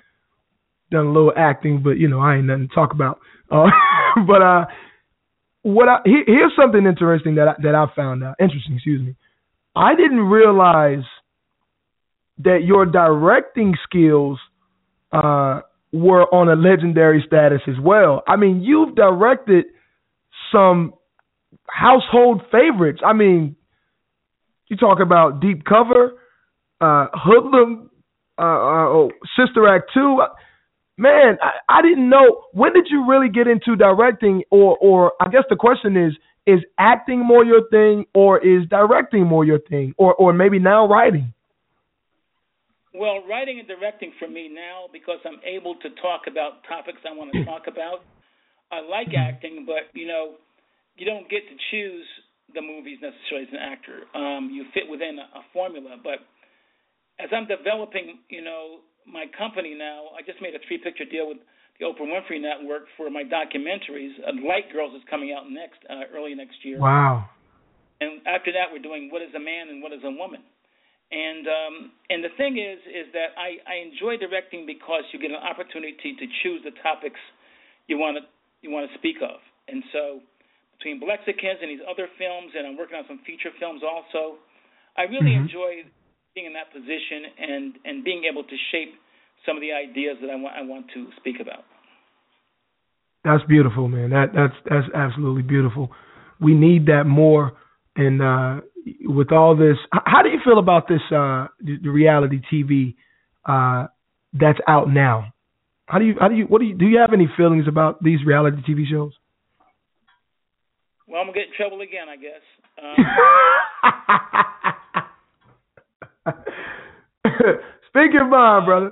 Done 0.92 1.06
a 1.08 1.12
little 1.12 1.32
acting, 1.38 1.82
but 1.82 1.92
you 1.98 2.10
know, 2.10 2.20
I 2.20 2.36
ain't 2.36 2.46
nothing 2.46 2.68
to 2.68 2.76
talk 2.76 2.92
about. 2.92 3.20
Uh, 3.50 3.68
but 4.28 4.42
uh, 4.42 4.66
what 5.62 5.88
I 5.88 6.00
here, 6.04 6.24
here's 6.28 6.52
something 6.60 6.86
interesting 6.86 7.36
that 7.36 7.48
I, 7.48 7.54
that 7.64 7.76
I 7.76 7.86
found 7.96 8.24
out. 8.24 8.36
Interesting, 8.40 8.76
excuse 8.76 9.02
me. 9.02 9.16
I 9.76 9.96
didn't 9.96 10.22
realize 10.22 11.04
that 12.40 12.60
your 12.64 12.86
directing 12.86 13.76
skills 13.84 14.40
uh, 15.12 15.62
were 15.92 16.24
on 16.34 16.50
a 16.50 16.56
legendary 16.56 17.24
status 17.26 17.62
as 17.68 17.76
well. 17.82 18.24
I 18.28 18.36
mean, 18.36 18.62
you've 18.62 18.96
directed 18.96 19.66
some 20.52 20.94
household 21.70 22.42
favorites. 22.52 23.02
I 23.06 23.14
mean, 23.14 23.56
you 24.68 24.78
talk 24.78 25.00
about 25.00 25.42
Deep 25.42 25.64
Cover, 25.64 26.14
uh, 26.82 27.08
Hoodlum, 27.14 27.90
uh, 28.38 28.42
uh, 28.42 28.88
oh, 28.88 29.12
Sister 29.38 29.68
Act 29.74 29.92
Two. 29.94 30.22
Man, 30.98 31.38
I, 31.42 31.80
I 31.80 31.82
didn't 31.82 32.10
know. 32.10 32.44
When 32.54 32.74
did 32.74 32.88
you 32.90 33.06
really 33.08 33.30
get 33.30 33.48
into 33.48 33.76
directing? 33.76 34.44
Or, 34.50 34.78
or 34.78 35.14
I 35.22 35.30
guess 35.30 35.44
the 35.50 35.56
question 35.56 35.96
is: 35.96 36.14
Is 36.46 36.60
acting 36.78 37.26
more 37.26 37.44
your 37.44 37.68
thing, 37.70 38.06
or 38.14 38.38
is 38.38 38.68
directing 38.70 39.26
more 39.26 39.44
your 39.44 39.60
thing, 39.60 39.96
or, 39.98 40.14
or 40.14 40.32
maybe 40.32 40.60
now 40.60 40.88
writing? 40.88 41.34
Well, 42.94 43.24
writing 43.28 43.60
and 43.60 43.68
directing 43.68 44.14
for 44.20 44.28
me 44.28 44.48
now 44.48 44.86
because 44.94 45.20
I'm 45.26 45.42
able 45.44 45.76
to 45.76 45.90
talk 46.02 46.32
about 46.32 46.64
topics 46.70 47.00
I 47.04 47.14
want 47.14 47.34
to 47.34 47.44
talk 47.50 47.64
about. 47.68 48.06
I 48.72 48.82
like 48.82 49.10
acting, 49.18 49.66
but 49.66 49.90
you 49.98 50.08
know, 50.08 50.36
you 50.96 51.06
don't 51.06 51.30
get 51.30 51.44
to 51.50 51.56
choose 51.72 52.06
the 52.54 52.62
movies 52.62 53.00
necessarily 53.02 53.48
as 53.48 53.54
an 53.54 53.60
actor. 53.60 54.06
Um, 54.16 54.50
you 54.54 54.66
fit 54.74 54.88
within 54.90 55.20
a, 55.20 55.28
a 55.40 55.44
formula, 55.52 55.98
but 56.02 56.24
as 57.20 57.30
I'm 57.36 57.48
developing, 57.48 58.20
you 58.30 58.44
know, 58.44 58.86
my 59.06 59.26
company 59.38 59.76
now, 59.76 60.14
I 60.18 60.22
just 60.26 60.42
made 60.42 60.56
a 60.56 60.62
three-picture 60.68 61.06
deal 61.12 61.28
with 61.28 61.38
the 61.80 61.86
Oprah 61.86 62.08
Winfrey 62.08 62.40
Network 62.40 62.88
for 62.96 63.10
my 63.10 63.24
documentaries. 63.24 64.16
Uh, 64.24 64.32
Light 64.48 64.72
Girls 64.72 64.96
is 64.96 65.04
coming 65.10 65.36
out 65.36 65.50
next, 65.50 65.80
uh, 65.90 66.08
early 66.16 66.34
next 66.36 66.64
year. 66.64 66.80
Wow. 66.80 67.30
And 68.00 68.26
after 68.28 68.52
that, 68.52 68.72
we're 68.72 68.84
doing 68.84 69.10
What 69.12 69.22
is 69.22 69.34
a 69.36 69.40
Man 69.40 69.70
and 69.70 69.82
What 69.84 69.92
is 69.92 70.04
a 70.04 70.12
Woman. 70.12 70.44
And 71.12 71.46
um, 71.48 71.76
and 72.10 72.24
the 72.24 72.34
thing 72.36 72.58
is, 72.58 72.82
is 72.90 73.08
that 73.14 73.38
I, 73.38 73.62
I 73.70 73.86
enjoy 73.86 74.18
directing 74.18 74.66
because 74.66 75.06
you 75.14 75.20
get 75.22 75.30
an 75.30 75.38
opportunity 75.38 76.18
to 76.18 76.26
choose 76.42 76.66
the 76.66 76.74
topics 76.82 77.20
you 77.88 77.98
want 78.02 78.18
to 78.18 78.24
you 78.66 78.74
want 78.74 78.90
to 78.90 78.98
speak 78.98 79.22
of. 79.22 79.38
And 79.70 79.84
so 79.94 80.20
between 80.78 81.00
Blexicans 81.00 81.62
and 81.62 81.70
these 81.70 81.86
other 81.86 82.10
films, 82.18 82.52
and 82.58 82.66
I'm 82.66 82.76
working 82.76 82.98
on 82.98 83.06
some 83.08 83.22
feature 83.22 83.54
films 83.62 83.86
also, 83.86 84.42
I 84.98 85.04
really 85.04 85.38
Mhm. 85.38 85.46
enjoy 85.46 85.72
being 86.34 86.48
in 86.48 86.54
that 86.54 86.74
position 86.74 87.26
and 87.38 87.80
and 87.86 88.04
being 88.04 88.26
able 88.26 88.44
to 88.44 88.58
shape 88.74 88.98
some 89.46 89.58
of 89.58 89.62
the 89.62 89.72
ideas 89.72 90.18
that 90.22 90.30
I 90.30 90.36
want 90.36 90.56
I 90.56 90.62
want 90.64 90.88
to 90.94 91.08
speak 91.18 91.38
about. 91.42 91.64
That's 93.24 93.44
beautiful, 93.46 93.88
man. 93.88 94.12
That 94.12 94.28
that's 94.36 94.54
that's 94.70 94.88
absolutely 94.94 95.42
beautiful. 95.42 95.92
We 96.40 96.54
need 96.54 96.88
that 96.88 97.06
more. 97.06 97.54
And 97.96 98.22
uh, 98.22 98.62
with 99.02 99.32
all 99.32 99.56
this, 99.56 99.78
how 99.92 100.22
do 100.22 100.30
you 100.30 100.40
feel 100.44 100.60
about 100.60 100.88
this 100.88 101.02
uh, 101.12 101.48
the, 101.62 101.78
the 101.82 101.90
reality 101.90 102.42
TV 102.52 102.96
uh, 103.46 103.88
that's 104.34 104.60
out 104.68 104.90
now? 104.90 105.34
How 105.88 106.00
do 106.00 106.06
you 106.06 106.16
how 106.20 106.28
do 106.28 106.36
you 106.36 106.46
what 106.46 106.60
do 106.60 106.66
you 106.66 106.76
do 106.76 106.86
you 106.86 107.00
have 107.00 107.14
any 107.14 107.30
feelings 107.38 107.68
about 107.68 108.04
these 108.04 108.20
reality 108.26 108.58
TV 108.68 108.84
shows? 108.90 109.14
Well, 111.08 111.22
I'm 111.22 111.28
gonna 111.28 111.38
get 111.38 111.48
in 111.48 111.54
trouble 111.56 111.82
again, 111.82 112.10
I 112.10 112.18
guess. 112.18 112.42
Um, 112.82 112.96
Speak 117.90 118.14
your 118.14 118.28
mind, 118.28 118.66
brother. 118.66 118.92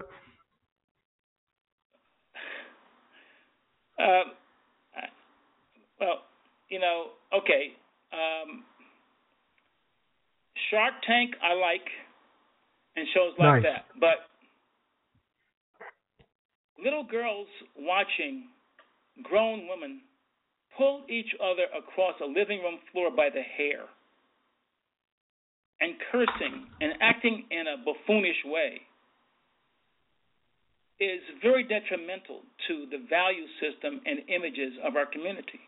Um, 4.03 4.31
well, 5.99 6.19
you 6.69 6.79
know, 6.79 7.15
okay. 7.33 7.73
Um, 8.11 8.63
Shark 10.69 10.93
Tank, 11.07 11.31
I 11.41 11.53
like, 11.53 11.87
and 12.95 13.07
shows 13.13 13.33
like 13.39 13.63
Nice. 13.63 13.63
that. 13.63 13.85
But 13.99 14.27
little 16.83 17.03
girls 17.03 17.47
watching 17.77 18.49
grown 19.23 19.67
women 19.67 20.01
pull 20.77 21.03
each 21.07 21.33
other 21.41 21.65
across 21.77 22.15
a 22.21 22.25
living 22.25 22.59
room 22.61 22.79
floor 22.91 23.09
by 23.15 23.29
the 23.29 23.41
hair 23.41 23.85
and 25.81 25.93
cursing 26.11 26.67
and 26.81 26.93
acting 27.01 27.45
in 27.51 27.67
a 27.67 27.77
buffoonish 27.83 28.43
way 28.45 28.81
is 30.99 31.21
very 31.41 31.63
detrimental 31.63 32.41
to 32.67 32.85
the 32.91 33.01
value 33.09 33.47
system 33.59 34.01
and 34.05 34.29
images 34.29 34.73
of 34.85 34.95
our 34.95 35.05
community. 35.05 35.59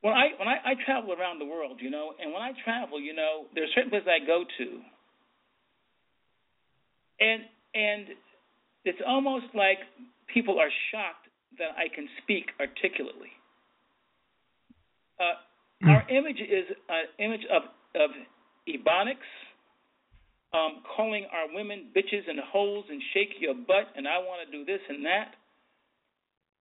When 0.00 0.14
I 0.14 0.34
when 0.38 0.48
I, 0.48 0.72
I 0.72 0.84
travel 0.84 1.12
around 1.12 1.38
the 1.38 1.44
world, 1.44 1.78
you 1.80 1.90
know, 1.90 2.12
and 2.18 2.32
when 2.32 2.42
I 2.42 2.52
travel, 2.64 3.00
you 3.00 3.14
know, 3.14 3.46
there's 3.54 3.70
certain 3.74 3.90
places 3.90 4.08
I 4.10 4.24
go 4.24 4.42
to, 4.42 4.66
and 7.20 7.42
and 7.74 8.06
it's 8.84 8.98
almost 9.06 9.46
like 9.54 9.78
people 10.32 10.58
are 10.58 10.70
shocked 10.90 11.28
that 11.58 11.76
I 11.78 11.86
can 11.94 12.08
speak 12.22 12.50
articulately. 12.58 13.30
Uh, 15.20 15.88
our 15.88 16.08
image 16.10 16.40
is 16.40 16.66
an 16.88 17.06
image 17.18 17.46
of 17.50 17.62
of 17.94 18.10
ebonics, 18.66 19.28
um, 20.54 20.82
calling 20.96 21.26
our 21.32 21.54
women 21.54 21.88
bitches 21.96 22.28
and 22.28 22.38
holes 22.40 22.84
and 22.90 23.00
shake 23.14 23.40
your 23.40 23.54
butt 23.54 23.88
and 23.96 24.06
I 24.06 24.18
want 24.18 24.44
to 24.44 24.52
do 24.52 24.64
this 24.64 24.80
and 24.88 25.04
that. 25.04 25.34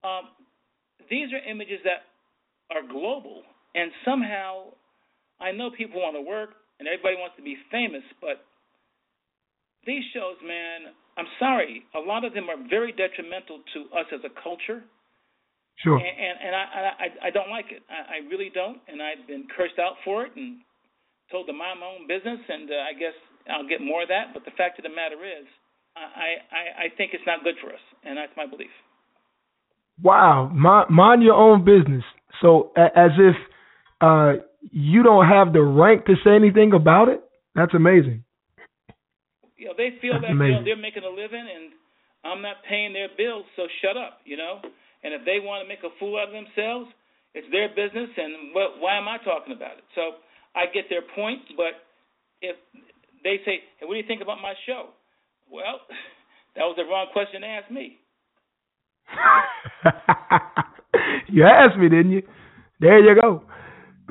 Um, 0.08 0.30
these 1.10 1.28
are 1.34 1.44
images 1.50 1.80
that 1.84 2.08
are 2.74 2.82
global, 2.88 3.44
and 3.76 3.92
somehow 4.06 4.74
I 5.40 5.52
know 5.52 5.70
people 5.76 6.00
want 6.00 6.16
to 6.16 6.22
work 6.22 6.56
and 6.80 6.88
everybody 6.88 7.16
wants 7.18 7.36
to 7.38 7.44
be 7.44 7.58
famous, 7.70 8.02
but 8.22 8.42
these 9.86 10.02
shows, 10.14 10.38
man, 10.42 10.94
I'm 11.18 11.28
sorry, 11.38 11.84
a 11.94 12.00
lot 12.00 12.24
of 12.24 12.34
them 12.34 12.50
are 12.50 12.58
very 12.70 12.92
detrimental 12.92 13.62
to 13.74 13.80
us 13.98 14.08
as 14.14 14.22
a 14.24 14.34
culture. 14.42 14.82
Sure. 15.84 15.98
And 15.98 16.06
and, 16.06 16.36
and 16.42 16.54
I, 16.56 16.64
I 16.64 17.08
I 17.28 17.30
don't 17.30 17.50
like 17.50 17.70
it. 17.72 17.82
I, 17.90 18.22
I 18.22 18.30
really 18.30 18.52
don't, 18.54 18.78
and 18.88 19.02
I've 19.02 19.26
been 19.28 19.48
cursed 19.56 19.80
out 19.80 19.98
for 20.06 20.26
it 20.26 20.32
and 20.36 20.62
told 21.32 21.48
to 21.48 21.54
mind 21.54 21.80
my 21.80 21.88
own 21.88 22.06
business. 22.08 22.40
And 22.48 22.70
uh, 22.70 22.90
I 22.90 22.94
guess 22.94 23.18
I'll 23.50 23.68
get 23.68 23.82
more 23.82 24.04
of 24.04 24.10
that. 24.10 24.34
But 24.34 24.46
the 24.46 24.52
fact 24.58 24.80
of 24.80 24.84
the 24.84 24.94
matter 24.94 25.24
is, 25.24 25.48
I 25.96 26.42
I, 26.52 26.62
I 26.86 26.88
think 26.98 27.12
it's 27.14 27.26
not 27.26 27.44
good 27.44 27.56
for 27.62 27.70
us, 27.72 27.84
and 28.04 28.18
that's 28.18 28.34
my 28.36 28.46
belief. 28.46 28.72
Wow, 30.02 30.50
mind, 30.54 30.90
mind 30.90 31.24
your 31.24 31.36
own 31.36 31.64
business. 31.64 32.04
So 32.42 32.72
as 32.76 33.12
if 33.18 33.36
uh, 34.02 34.42
you 34.72 35.04
don't 35.04 35.28
have 35.28 35.54
the 35.54 35.62
rank 35.62 36.06
to 36.06 36.16
say 36.24 36.36
anything 36.36 36.74
about 36.74 37.10
it. 37.10 37.22
That's 37.56 37.74
amazing. 37.74 38.24
You 39.58 39.68
know, 39.68 39.74
they 39.78 39.94
feel 40.02 40.18
That's 40.18 40.34
that 40.34 40.34
you 40.34 40.58
know, 40.58 40.64
they're 40.66 40.80
making 40.80 41.04
a 41.04 41.14
living, 41.14 41.46
and 41.46 41.74
I'm 42.26 42.42
not 42.42 42.66
paying 42.68 42.94
their 42.94 43.10
bills, 43.16 43.46
so 43.56 43.68
shut 43.82 43.98
up. 43.98 44.26
You 44.26 44.38
know, 44.38 44.62
and 45.04 45.14
if 45.14 45.22
they 45.26 45.38
want 45.38 45.62
to 45.62 45.68
make 45.70 45.86
a 45.86 45.94
fool 46.00 46.18
out 46.18 46.30
of 46.30 46.34
themselves, 46.34 46.90
it's 47.34 47.48
their 47.52 47.70
business, 47.70 48.10
and 48.18 48.54
what, 48.54 48.80
why 48.80 48.98
am 48.98 49.08
I 49.08 49.18
talking 49.24 49.54
about 49.56 49.78
it? 49.78 49.86
So 49.96 50.20
I 50.56 50.66
get 50.68 50.90
their 50.90 51.04
point, 51.16 51.42
but 51.56 51.80
if 52.42 52.58
they 53.24 53.38
say, 53.46 53.60
"Hey, 53.80 53.86
what 53.86 53.94
do 53.94 54.00
you 54.00 54.08
think 54.08 54.22
about 54.22 54.42
my 54.42 54.54
show?" 54.66 54.90
Well, 55.52 55.82
that 56.56 56.62
was 56.62 56.76
the 56.78 56.84
wrong 56.84 57.08
question 57.14 57.42
to 57.42 57.48
ask 57.48 57.72
me. 57.72 57.98
you 61.30 61.46
asked 61.46 61.78
me, 61.78 61.90
didn't 61.90 62.12
you? 62.12 62.24
There 62.80 63.00
you 63.00 63.20
go. 63.20 63.44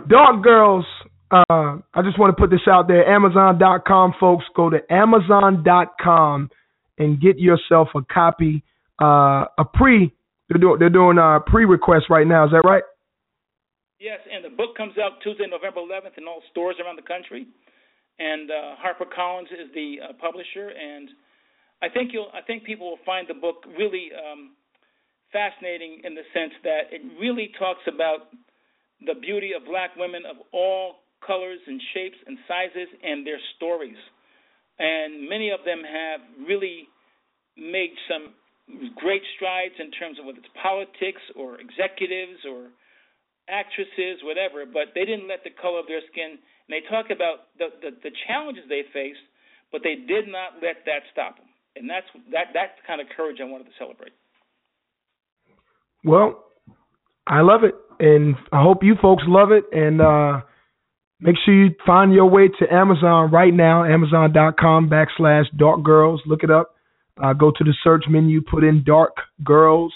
Dark 0.08 0.42
Girls. 0.42 0.84
Uh, 1.30 1.78
I 1.94 2.02
just 2.02 2.18
want 2.18 2.36
to 2.36 2.40
put 2.40 2.50
this 2.50 2.66
out 2.68 2.88
there. 2.88 3.08
Amazon.com, 3.08 4.14
folks. 4.18 4.44
Go 4.56 4.68
to 4.68 4.78
Amazon.com 4.90 6.50
and 6.98 7.20
get 7.20 7.38
yourself 7.38 7.88
a 7.94 8.02
copy. 8.02 8.64
Uh, 9.00 9.44
a 9.56 9.64
pre. 9.72 10.12
They're 10.48 10.61
doing 10.61 10.78
they're 10.80 10.90
doing 10.90 11.18
a 11.18 11.38
pre 11.46 11.64
request 11.64 12.06
right 12.11 12.26
now. 12.26 12.46
Is 12.46 12.50
that 12.50 12.62
right? 12.64 12.82
Yes, 14.00 14.20
and 14.32 14.44
the 14.44 14.48
book 14.48 14.76
comes 14.76 14.96
out 14.96 15.20
Tuesday, 15.22 15.44
November 15.44 15.80
11th, 15.80 16.16
in 16.16 16.24
all 16.24 16.40
stores 16.50 16.76
around 16.80 16.96
the 16.96 17.04
country. 17.04 17.46
And 18.20 18.50
uh, 18.50 18.76
HarperCollins 18.84 19.48
is 19.48 19.72
the 19.74 19.96
uh, 20.04 20.12
publisher, 20.20 20.68
and 20.68 21.08
I 21.80 21.88
think 21.88 22.12
you'll 22.12 22.28
I 22.34 22.42
think 22.42 22.64
people 22.64 22.90
will 22.90 23.04
find 23.06 23.26
the 23.26 23.34
book 23.34 23.64
really 23.78 24.10
um, 24.12 24.52
fascinating 25.32 26.02
in 26.04 26.14
the 26.14 26.28
sense 26.34 26.52
that 26.62 26.92
it 26.92 27.00
really 27.18 27.50
talks 27.58 27.80
about 27.88 28.28
the 29.00 29.16
beauty 29.16 29.52
of 29.56 29.64
black 29.64 29.96
women 29.96 30.22
of 30.28 30.36
all 30.52 31.00
colors 31.26 31.60
and 31.66 31.80
shapes 31.94 32.16
and 32.26 32.36
sizes 32.46 32.88
and 33.02 33.26
their 33.26 33.40
stories. 33.56 33.96
And 34.78 35.28
many 35.28 35.50
of 35.50 35.60
them 35.64 35.80
have 35.80 36.20
really 36.46 36.88
made 37.56 37.92
some 38.08 38.36
great 38.96 39.22
strides 39.36 39.74
in 39.78 39.90
terms 39.92 40.18
of 40.18 40.26
whether 40.26 40.38
it's 40.38 40.54
politics 40.60 41.20
or 41.36 41.60
executives 41.60 42.44
or 42.48 42.68
actresses, 43.48 44.22
whatever, 44.22 44.64
but 44.64 44.94
they 44.94 45.04
didn't 45.04 45.28
let 45.28 45.42
the 45.42 45.50
color 45.50 45.80
of 45.80 45.86
their 45.88 46.04
skin. 46.12 46.38
And 46.70 46.78
they 46.78 46.88
talk 46.88 47.06
about 47.10 47.50
the, 47.58 47.66
the, 47.82 47.96
the 48.04 48.10
challenges 48.28 48.62
they 48.68 48.82
faced, 48.92 49.18
but 49.72 49.80
they 49.82 49.96
did 49.96 50.28
not 50.28 50.62
let 50.62 50.86
that 50.86 51.02
stop 51.10 51.36
them. 51.36 51.46
And 51.74 51.90
that's 51.90 52.06
that 52.30 52.54
that's 52.54 52.70
the 52.80 52.86
kind 52.86 53.00
of 53.00 53.08
courage 53.16 53.38
I 53.40 53.44
wanted 53.44 53.64
to 53.64 53.70
celebrate. 53.76 54.12
Well, 56.04 56.44
I 57.26 57.40
love 57.40 57.64
it, 57.64 57.74
and 57.98 58.36
I 58.52 58.62
hope 58.62 58.84
you 58.84 58.94
folks 59.02 59.24
love 59.26 59.50
it. 59.50 59.64
And 59.72 60.00
uh, 60.00 60.42
make 61.20 61.36
sure 61.44 61.54
you 61.54 61.74
find 61.84 62.12
your 62.12 62.30
way 62.30 62.48
to 62.60 62.72
Amazon 62.72 63.32
right 63.32 63.52
now. 63.52 63.84
Amazon.com 63.84 64.88
backslash 64.88 65.46
Dark 65.56 65.82
Girls. 65.82 66.22
Look 66.24 66.44
it 66.44 66.52
up. 66.52 66.76
Uh, 67.20 67.32
go 67.32 67.50
to 67.50 67.64
the 67.64 67.74
search 67.82 68.04
menu, 68.08 68.42
put 68.42 68.62
in 68.62 68.84
Dark 68.84 69.16
Girls, 69.44 69.92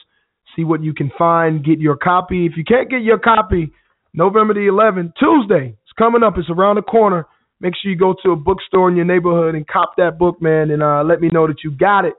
see 0.56 0.64
what 0.64 0.82
you 0.82 0.92
can 0.92 1.12
find. 1.16 1.64
Get 1.64 1.78
your 1.78 1.96
copy. 1.96 2.46
If 2.46 2.52
you 2.56 2.64
can't 2.64 2.90
get 2.90 3.02
your 3.02 3.18
copy, 3.18 3.72
November 4.12 4.54
the 4.54 4.68
11th, 4.70 5.12
Tuesday, 5.18 5.76
coming 5.98 6.22
up. 6.22 6.34
It's 6.36 6.50
around 6.50 6.76
the 6.76 6.82
corner. 6.82 7.26
Make 7.60 7.74
sure 7.80 7.90
you 7.90 7.96
go 7.96 8.14
to 8.24 8.32
a 8.32 8.36
bookstore 8.36 8.88
in 8.90 8.96
your 8.96 9.04
neighborhood 9.04 9.54
and 9.54 9.66
cop 9.66 9.96
that 9.96 10.18
book, 10.18 10.42
man, 10.42 10.70
and 10.70 10.82
uh, 10.82 11.02
let 11.04 11.20
me 11.20 11.28
know 11.32 11.46
that 11.46 11.62
you 11.64 11.70
got 11.70 12.04
it. 12.04 12.14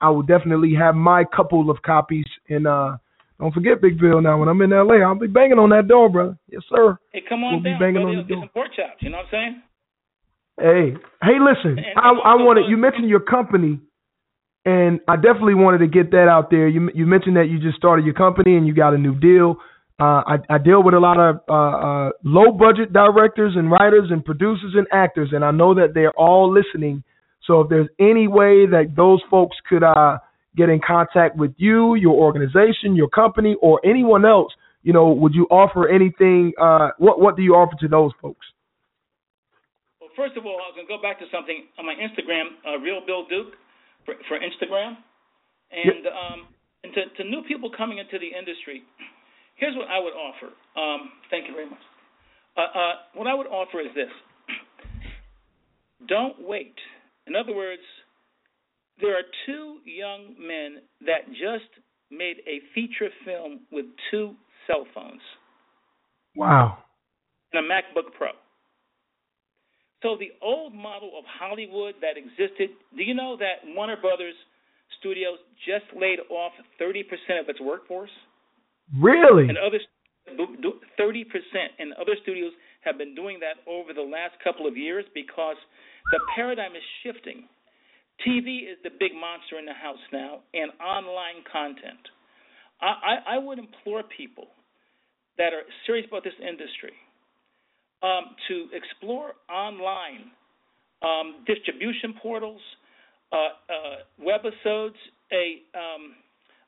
I 0.00 0.10
will 0.10 0.22
definitely 0.22 0.74
have 0.78 0.94
my 0.94 1.24
couple 1.24 1.70
of 1.70 1.80
copies. 1.82 2.26
And 2.48 2.66
uh, 2.66 2.96
don't 3.40 3.54
forget, 3.54 3.80
Big 3.80 3.98
Bill. 3.98 4.20
Now, 4.20 4.38
when 4.38 4.48
I'm 4.48 4.60
in 4.60 4.70
LA, 4.70 4.96
I'll 4.96 5.14
be 5.18 5.28
banging 5.28 5.58
on 5.58 5.70
that 5.70 5.88
door, 5.88 6.08
brother. 6.10 6.36
Yes, 6.50 6.62
sir. 6.68 6.98
Hey, 7.12 7.22
come 7.26 7.42
on 7.44 7.54
We'll 7.54 7.62
be 7.62 7.78
banging 7.78 8.02
brother. 8.02 8.08
on 8.08 8.16
the 8.16 8.22
door. 8.22 8.36
Get 8.40 8.42
some 8.42 8.48
pork 8.50 8.68
chops. 8.76 9.00
You 9.00 9.10
know 9.10 9.18
what 9.18 9.26
I'm 9.26 9.30
saying? 9.30 9.62
Hey, 10.60 10.96
hey, 11.22 11.38
listen. 11.40 11.78
And- 11.78 11.96
I 11.98 12.10
I 12.10 12.34
wanted 12.36 12.68
you 12.68 12.76
mentioned 12.76 13.08
your 13.08 13.20
company, 13.20 13.80
and 14.64 15.00
I 15.08 15.16
definitely 15.16 15.54
wanted 15.54 15.78
to 15.78 15.86
get 15.88 16.10
that 16.12 16.28
out 16.28 16.50
there. 16.50 16.68
You 16.68 16.90
you 16.94 17.06
mentioned 17.06 17.36
that 17.36 17.48
you 17.48 17.58
just 17.58 17.76
started 17.76 18.04
your 18.04 18.14
company 18.14 18.56
and 18.56 18.66
you 18.66 18.74
got 18.74 18.94
a 18.94 18.98
new 18.98 19.14
deal. 19.14 19.56
Uh, 20.00 20.22
I 20.26 20.36
I 20.50 20.58
deal 20.58 20.82
with 20.82 20.94
a 20.94 20.98
lot 20.98 21.20
of 21.20 21.36
uh, 21.48 21.52
uh, 21.52 22.10
low 22.24 22.50
budget 22.50 22.92
directors 22.92 23.54
and 23.56 23.70
writers 23.70 24.10
and 24.10 24.24
producers 24.24 24.74
and 24.74 24.86
actors, 24.92 25.30
and 25.32 25.44
I 25.44 25.52
know 25.52 25.74
that 25.74 25.94
they're 25.94 26.16
all 26.18 26.52
listening. 26.52 27.04
So 27.46 27.60
if 27.60 27.68
there's 27.68 27.88
any 28.00 28.26
way 28.26 28.66
that 28.66 28.94
those 28.96 29.20
folks 29.30 29.56
could 29.68 29.84
uh, 29.84 30.18
get 30.56 30.68
in 30.68 30.80
contact 30.84 31.36
with 31.36 31.54
you, 31.58 31.94
your 31.94 32.14
organization, 32.14 32.96
your 32.96 33.08
company, 33.08 33.54
or 33.62 33.80
anyone 33.84 34.24
else, 34.24 34.52
you 34.82 34.92
know, 34.92 35.10
would 35.10 35.32
you 35.34 35.46
offer 35.46 35.88
anything? 35.88 36.52
Uh, 36.60 36.90
what 36.98 37.20
what 37.20 37.36
do 37.36 37.42
you 37.42 37.54
offer 37.54 37.76
to 37.80 37.86
those 37.86 38.10
folks? 38.20 38.44
Well, 40.00 40.10
first 40.16 40.36
of 40.36 40.44
all, 40.44 40.58
I 40.58 40.68
was 40.68 40.74
going 40.74 40.88
to 40.88 40.92
go 40.92 41.00
back 41.00 41.18
to 41.20 41.26
something 41.30 41.70
on 41.78 41.86
my 41.86 41.94
Instagram, 41.94 42.58
uh, 42.66 42.82
Real 42.82 43.00
Bill 43.06 43.30
Duke, 43.30 43.54
for, 44.04 44.14
for 44.26 44.36
Instagram, 44.42 44.98
and 45.70 46.04
um, 46.10 46.38
and 46.82 46.92
to, 46.94 47.22
to 47.22 47.30
new 47.30 47.42
people 47.46 47.70
coming 47.70 47.98
into 47.98 48.18
the 48.18 48.34
industry. 48.34 48.82
Here's 49.56 49.76
what 49.76 49.88
I 49.88 49.98
would 49.98 50.12
offer. 50.14 50.52
Um, 50.78 51.10
thank 51.30 51.46
you 51.48 51.54
very 51.54 51.68
much. 51.70 51.78
Uh, 52.56 52.60
uh, 52.60 52.92
what 53.14 53.26
I 53.26 53.34
would 53.34 53.46
offer 53.46 53.80
is 53.80 53.88
this: 53.94 54.10
don't 56.08 56.36
wait. 56.46 56.74
In 57.26 57.34
other 57.36 57.54
words, 57.54 57.82
there 59.00 59.16
are 59.16 59.22
two 59.46 59.78
young 59.84 60.34
men 60.38 60.82
that 61.06 61.28
just 61.30 61.70
made 62.10 62.36
a 62.46 62.60
feature 62.74 63.08
film 63.24 63.60
with 63.72 63.86
two 64.10 64.34
cell 64.66 64.86
phones 64.94 65.20
Wow. 66.36 66.78
and 67.52 67.64
a 67.64 67.68
MacBook 67.68 68.12
Pro. 68.16 68.28
So 70.02 70.16
the 70.18 70.32
old 70.42 70.74
model 70.74 71.12
of 71.18 71.24
Hollywood 71.40 71.94
that 72.02 72.18
existed, 72.18 72.70
do 72.96 73.02
you 73.02 73.14
know 73.14 73.36
that 73.38 73.66
Warner 73.74 73.96
Brothers 74.00 74.34
Studios 75.00 75.38
just 75.66 75.86
laid 75.98 76.18
off 76.30 76.52
30% 76.80 77.02
of 77.40 77.48
its 77.48 77.60
workforce? 77.60 78.10
Really? 78.92 79.48
And 79.48 79.58
other 79.58 79.80
30% 80.28 81.24
and 81.78 81.92
other 81.94 82.16
studios 82.22 82.52
have 82.82 82.98
been 82.98 83.14
doing 83.14 83.40
that 83.40 83.62
over 83.70 83.92
the 83.92 84.02
last 84.02 84.34
couple 84.42 84.66
of 84.66 84.76
years 84.76 85.04
because 85.14 85.56
The 86.12 86.20
paradigm 86.36 86.76
is 86.76 86.82
shifting. 87.02 87.48
TV 88.26 88.70
is 88.70 88.78
the 88.84 88.90
big 88.90 89.12
monster 89.14 89.58
in 89.58 89.64
the 89.64 89.72
house 89.72 89.98
now, 90.12 90.40
and 90.52 90.70
online 90.80 91.42
content. 91.50 91.98
I, 92.80 92.86
I, 92.86 93.34
I 93.34 93.38
would 93.38 93.58
implore 93.58 94.02
people 94.16 94.48
that 95.38 95.52
are 95.52 95.62
serious 95.86 96.06
about 96.06 96.22
this 96.22 96.36
industry 96.38 96.92
um, 98.02 98.36
to 98.48 98.68
explore 98.72 99.32
online 99.50 100.30
um, 101.02 101.44
distribution 101.46 102.14
portals, 102.22 102.60
uh, 103.32 103.36
uh, 103.36 103.96
webisodes. 104.20 105.00
A 105.32 105.64
um, 105.76 106.14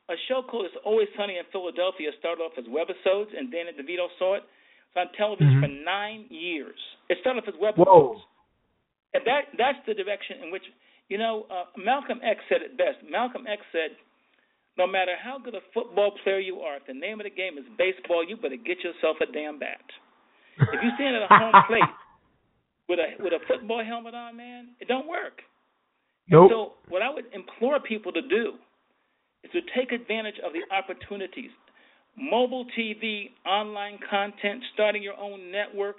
a 0.09 0.15
show 0.27 0.41
called 0.41 0.65
"It's 0.65 0.79
Always 0.85 1.07
Sunny 1.17 1.37
in 1.37 1.43
Philadelphia" 1.51 2.11
started 2.19 2.41
off 2.41 2.55
as 2.57 2.65
webisodes, 2.65 3.35
and 3.35 3.51
Danny 3.51 3.71
DeVito 3.75 4.07
saw 4.17 4.35
it. 4.35 4.43
It's 4.43 4.95
on 4.95 5.11
television 5.17 5.59
mm-hmm. 5.59 5.67
for 5.67 5.83
nine 5.83 6.25
years. 6.29 6.79
It 7.09 7.17
started 7.21 7.43
off 7.43 7.49
as 7.51 7.59
webisodes, 7.59 7.85
Whoa. 7.85 8.21
and 9.13 9.23
that 9.27 9.51
that's 9.57 9.79
the 9.85 9.93
direction 9.93 10.43
in 10.43 10.51
which 10.51 10.63
you 11.09 11.17
know 11.17 11.45
uh, 11.51 11.67
Malcolm 11.75 12.19
X 12.23 12.39
said 12.47 12.63
it 12.63 12.77
best. 12.77 13.03
Malcolm 13.03 13.43
X 13.47 13.61
said, 13.71 13.99
"No 14.77 14.87
matter 14.87 15.15
how 15.19 15.39
good 15.39 15.55
a 15.55 15.63
football 15.73 16.15
player 16.23 16.39
you 16.39 16.63
are, 16.63 16.77
if 16.77 16.87
the 16.87 16.95
name 16.95 17.19
of 17.19 17.25
the 17.25 17.35
game 17.35 17.57
is 17.57 17.67
baseball, 17.77 18.23
you 18.23 18.37
better 18.37 18.59
get 18.59 18.79
yourself 18.79 19.17
a 19.19 19.27
damn 19.27 19.59
bat." 19.59 19.83
If 20.57 20.79
you 20.81 20.89
stand 20.95 21.15
at 21.15 21.21
a 21.21 21.29
home 21.29 21.53
plate 21.67 21.93
with 22.87 22.99
a 22.99 23.21
with 23.21 23.33
a 23.33 23.43
football 23.43 23.83
helmet 23.83 24.15
on, 24.15 24.37
man, 24.37 24.69
it 24.79 24.87
don't 24.87 25.07
work. 25.07 25.43
Nope. 26.29 26.51
So 26.51 26.59
what 26.89 27.01
I 27.01 27.09
would 27.09 27.25
implore 27.33 27.79
people 27.79 28.11
to 28.11 28.21
do 28.21 28.55
is 29.43 29.51
to 29.51 29.61
take 29.75 29.91
advantage 29.91 30.35
of 30.45 30.53
the 30.53 30.63
opportunities. 30.73 31.51
Mobile 32.17 32.65
TV, 32.77 33.29
online 33.45 33.99
content, 34.09 34.63
starting 34.73 35.03
your 35.03 35.17
own 35.17 35.51
network, 35.51 35.97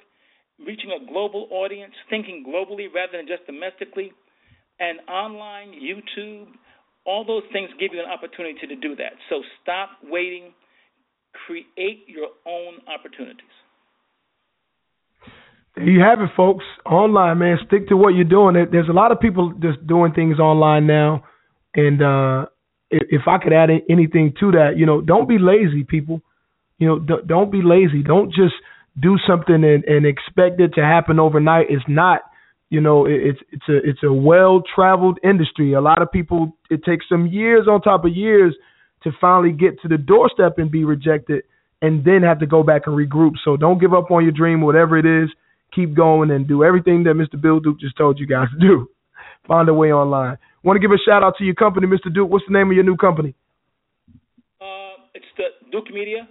reaching 0.59 0.91
a 0.91 1.07
global 1.11 1.47
audience, 1.51 1.95
thinking 2.11 2.45
globally 2.47 2.87
rather 2.93 3.19
than 3.19 3.27
just 3.27 3.47
domestically, 3.47 4.13
and 4.81 4.99
online, 5.09 5.71
YouTube, 5.71 6.47
all 7.05 7.25
those 7.25 7.43
things 7.53 7.71
give 7.81 7.91
you 7.93 8.01
an 8.01 8.11
opportunity 8.11 8.67
to 8.67 8.77
do 8.77 8.95
that. 8.97 9.13
So 9.29 9.43
stop 9.63 9.91
waiting, 10.05 10.53
create 11.47 12.05
your 12.07 12.29
own 12.47 12.79
opportunities. 12.87 13.57
There 15.75 15.89
you 15.89 16.01
have 16.01 16.21
it, 16.21 16.31
folks. 16.37 16.65
Online, 16.85 17.39
man. 17.39 17.59
Stick 17.67 17.89
to 17.89 17.97
what 17.97 18.15
you're 18.15 18.25
doing. 18.25 18.55
There's 18.71 18.89
a 18.89 18.93
lot 18.93 19.13
of 19.13 19.21
people 19.21 19.53
just 19.61 19.87
doing 19.87 20.13
things 20.13 20.39
online 20.39 20.87
now, 20.87 21.23
and 21.75 22.03
uh, 22.03 22.47
if 22.91 23.23
I 23.27 23.39
could 23.39 23.53
add 23.53 23.71
anything 23.91 24.35
to 24.41 24.53
that, 24.53 24.73
you 24.77 24.87
know, 24.87 25.01
don't 25.01 25.29
be 25.29 25.39
lazy, 25.39 25.85
people. 25.85 26.21
You 26.79 26.89
know, 26.89 26.99
don't 26.99 27.51
be 27.51 27.61
lazy. 27.63 28.03
Don't 28.03 28.33
just 28.33 28.55
do 29.01 29.17
something 29.27 29.65
and, 29.65 29.85
and 29.85 30.07
expect 30.07 30.61
it 30.61 30.75
to 30.75 30.81
happen 30.81 31.19
overnight. 31.19 31.67
It's 31.71 31.85
not. 31.89 32.23
You 32.71 32.83
know, 32.83 33.07
it's 33.07 33.39
it's 33.51 33.69
a 33.69 33.77
it's 33.77 34.03
a 34.03 34.13
well 34.13 34.63
traveled 34.75 35.19
industry. 35.25 35.73
A 35.73 35.81
lot 35.81 36.03
of 36.03 36.13
people 36.13 36.57
it 36.71 36.85
takes 36.85 37.07
some 37.09 37.27
years 37.27 37.67
on 37.67 37.81
top 37.81 38.05
of 38.05 38.15
years 38.15 38.55
to 39.05 39.11
finally 39.21 39.53
get 39.53 39.81
to 39.81 39.89
the 39.89 39.97
doorstep 39.97 40.59
and 40.59 40.71
be 40.71 40.85
rejected, 40.85 41.45
and 41.81 42.05
then 42.05 42.23
have 42.23 42.41
to 42.41 42.47
go 42.47 42.63
back 42.63 42.83
and 42.87 42.95
regroup. 42.95 43.33
So 43.43 43.57
don't 43.57 43.81
give 43.81 43.95
up 43.95 44.11
on 44.11 44.23
your 44.23 44.33
dream, 44.33 44.61
whatever 44.61 44.99
it 44.99 45.07
is 45.07 45.31
keep 45.75 45.95
going 45.95 46.31
and 46.31 46.47
do 46.47 46.65
everything 46.65 47.05
that 47.05 47.15
Mr. 47.15 47.41
Bill 47.41 47.61
Duke 47.61 47.81
just 47.81 47.97
told 47.97 48.19
you 48.19 48.27
guys 48.27 48.49
to 48.53 48.59
do. 48.59 48.89
Find 49.49 49.69
a 49.69 49.75
way 49.75 49.93
online. 49.93 50.37
Want 50.63 50.77
to 50.77 50.81
give 50.81 50.93
a 50.93 51.01
shout 51.01 51.25
out 51.25 51.35
to 51.39 51.45
your 51.45 51.55
company, 51.55 51.87
Mr. 51.87 52.13
Duke. 52.13 52.31
What's 52.31 52.45
the 52.47 52.53
name 52.53 52.69
of 52.69 52.75
your 52.75 52.85
new 52.85 52.97
company? 52.97 53.35
Uh, 54.61 55.01
it's 55.15 55.25
the 55.39 55.57
Duke 55.73 55.91
Media, 55.91 56.29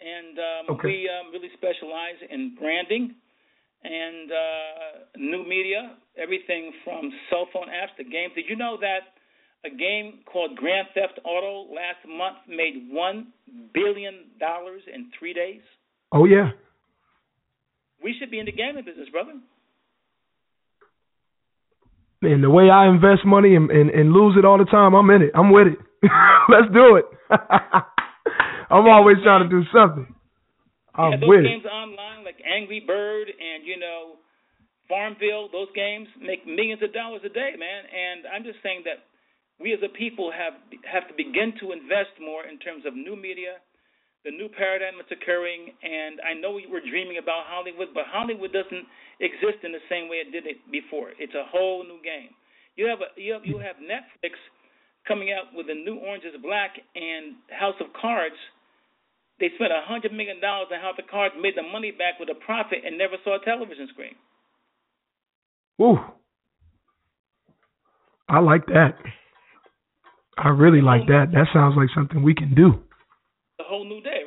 and 0.00 0.38
um, 0.38 0.76
okay. 0.76 0.86
we 0.86 1.10
um, 1.10 1.32
really 1.32 1.50
specialize 1.58 2.22
in 2.30 2.54
branding 2.54 3.16
and 3.82 4.30
uh, 4.30 5.18
new 5.18 5.42
media, 5.48 5.96
everything 6.16 6.72
from 6.84 7.10
cell 7.28 7.48
phone 7.52 7.66
apps 7.66 7.94
to 7.96 8.04
games. 8.04 8.32
Did 8.34 8.46
you 8.48 8.56
know 8.56 8.78
that 8.80 9.18
a 9.66 9.70
game 9.70 10.20
called 10.30 10.54
Grand 10.56 10.88
Theft 10.94 11.18
Auto 11.24 11.74
last 11.74 12.06
month 12.06 12.38
made 12.48 12.86
one 12.90 13.32
billion 13.74 14.30
dollars 14.38 14.82
in 14.92 15.10
three 15.18 15.34
days? 15.34 15.62
Oh 16.12 16.24
yeah, 16.24 16.50
we 18.02 18.14
should 18.18 18.30
be 18.30 18.38
in 18.38 18.46
the 18.46 18.52
gaming 18.52 18.84
business, 18.84 19.08
brother. 19.10 19.34
And 22.22 22.42
the 22.42 22.50
way 22.50 22.68
I 22.68 22.88
invest 22.90 23.24
money 23.24 23.54
and, 23.54 23.70
and, 23.70 23.90
and 23.90 24.12
lose 24.12 24.34
it 24.36 24.44
all 24.44 24.58
the 24.58 24.66
time, 24.66 24.94
I'm 24.94 25.08
in 25.10 25.22
it. 25.22 25.30
I'm 25.34 25.52
with 25.52 25.68
it. 25.68 25.78
Let's 26.50 26.66
do 26.74 26.96
it. 26.98 27.06
I'm 28.70 28.86
always 28.90 29.16
trying 29.22 29.48
to 29.48 29.50
do 29.50 29.62
something. 29.72 30.14
I'm 30.94 31.12
yeah, 31.12 31.20
those 31.22 31.30
with 31.30 31.44
games 31.46 31.64
it. 31.64 31.70
online 31.70 32.24
like 32.26 32.42
Angry 32.42 32.82
Bird 32.82 33.30
and 33.30 33.62
you 33.62 33.78
know 33.78 34.18
Farmville, 34.90 35.48
those 35.52 35.70
games 35.76 36.08
make 36.18 36.42
millions 36.48 36.82
of 36.82 36.92
dollars 36.92 37.22
a 37.22 37.30
day, 37.30 37.54
man. 37.54 37.82
And 37.86 38.26
I'm 38.26 38.42
just 38.42 38.58
saying 38.66 38.82
that 38.88 39.04
we 39.60 39.72
as 39.72 39.80
a 39.84 39.92
people 39.92 40.32
have 40.34 40.58
have 40.88 41.06
to 41.06 41.14
begin 41.14 41.54
to 41.62 41.70
invest 41.70 42.18
more 42.18 42.42
in 42.48 42.58
terms 42.58 42.82
of 42.82 42.98
new 42.98 43.14
media, 43.14 43.62
the 44.28 44.36
new 44.36 44.52
paradigm 44.52 45.00
that's 45.00 45.08
occurring, 45.08 45.72
and 45.80 46.20
I 46.20 46.36
know 46.36 46.52
we're 46.52 46.84
dreaming 46.84 47.16
about 47.16 47.48
Hollywood, 47.48 47.96
but 47.96 48.04
Hollywood 48.12 48.52
doesn't 48.52 48.84
exist 49.24 49.64
in 49.64 49.72
the 49.72 49.80
same 49.88 50.12
way 50.12 50.20
it 50.20 50.28
did 50.28 50.44
it 50.44 50.60
before. 50.68 51.16
It's 51.16 51.32
a 51.32 51.48
whole 51.48 51.80
new 51.80 51.96
game. 52.04 52.36
You 52.76 52.92
have 52.92 53.00
a 53.00 53.08
you 53.16 53.32
have 53.32 53.48
you 53.48 53.56
have 53.56 53.80
Netflix 53.80 54.36
coming 55.08 55.32
out 55.32 55.56
with 55.56 55.72
a 55.72 55.74
new 55.74 55.96
Orange 55.96 56.28
Is 56.28 56.36
Black 56.44 56.76
and 56.92 57.40
House 57.48 57.80
of 57.80 57.88
Cards. 57.96 58.36
They 59.40 59.48
spent 59.56 59.72
a 59.72 59.80
hundred 59.80 60.12
million 60.12 60.44
dollars 60.44 60.68
on 60.76 60.78
House 60.84 61.00
of 61.00 61.08
Cards, 61.08 61.32
made 61.40 61.56
the 61.56 61.64
money 61.64 61.90
back 61.90 62.20
with 62.20 62.28
a 62.28 62.36
profit, 62.36 62.84
and 62.84 63.00
never 63.00 63.16
saw 63.24 63.40
a 63.40 63.44
television 63.44 63.88
screen. 63.96 64.14
Ooh, 65.80 65.96
I 68.28 68.40
like 68.44 68.66
that. 68.66 69.00
I 70.36 70.50
really 70.50 70.82
like 70.82 71.08
that. 71.08 71.32
That 71.32 71.48
sounds 71.54 71.80
like 71.80 71.88
something 71.96 72.22
we 72.22 72.34
can 72.34 72.54
do 72.54 72.84
a 73.60 73.64
whole 73.64 73.84
new 73.84 74.00
day? 74.00 74.17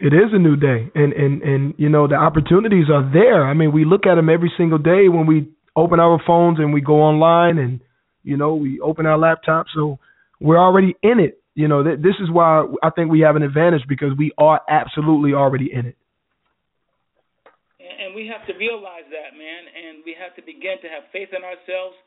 It 0.00 0.14
is 0.14 0.30
a 0.32 0.38
new 0.38 0.54
day, 0.54 0.90
and 0.94 1.12
and 1.12 1.42
and 1.42 1.74
you 1.76 1.88
know 1.88 2.06
the 2.06 2.14
opportunities 2.14 2.86
are 2.88 3.02
there. 3.12 3.44
I 3.44 3.54
mean, 3.54 3.72
we 3.72 3.84
look 3.84 4.06
at 4.06 4.14
them 4.14 4.28
every 4.30 4.52
single 4.56 4.78
day 4.78 5.08
when 5.08 5.26
we 5.26 5.50
open 5.74 5.98
our 5.98 6.20
phones 6.24 6.58
and 6.60 6.72
we 6.72 6.80
go 6.80 7.02
online, 7.02 7.58
and 7.58 7.80
you 8.22 8.36
know 8.36 8.54
we 8.54 8.78
open 8.78 9.06
our 9.06 9.18
laptops. 9.18 9.74
So 9.74 9.98
we're 10.40 10.58
already 10.58 10.94
in 11.02 11.18
it. 11.18 11.42
You 11.54 11.66
know, 11.66 11.82
th- 11.82 11.98
this 11.98 12.14
is 12.22 12.30
why 12.30 12.62
I 12.82 12.90
think 12.90 13.10
we 13.10 13.26
have 13.26 13.34
an 13.34 13.42
advantage 13.42 13.82
because 13.88 14.14
we 14.16 14.30
are 14.38 14.60
absolutely 14.70 15.34
already 15.34 15.72
in 15.72 15.86
it. 15.86 15.96
And 17.82 18.14
we 18.14 18.30
have 18.30 18.46
to 18.46 18.54
realize 18.54 19.10
that, 19.10 19.34
man, 19.34 19.62
and 19.66 20.06
we 20.06 20.14
have 20.14 20.30
to 20.38 20.42
begin 20.46 20.78
to 20.80 20.88
have 20.88 21.10
faith 21.10 21.34
in 21.34 21.42
ourselves. 21.42 21.98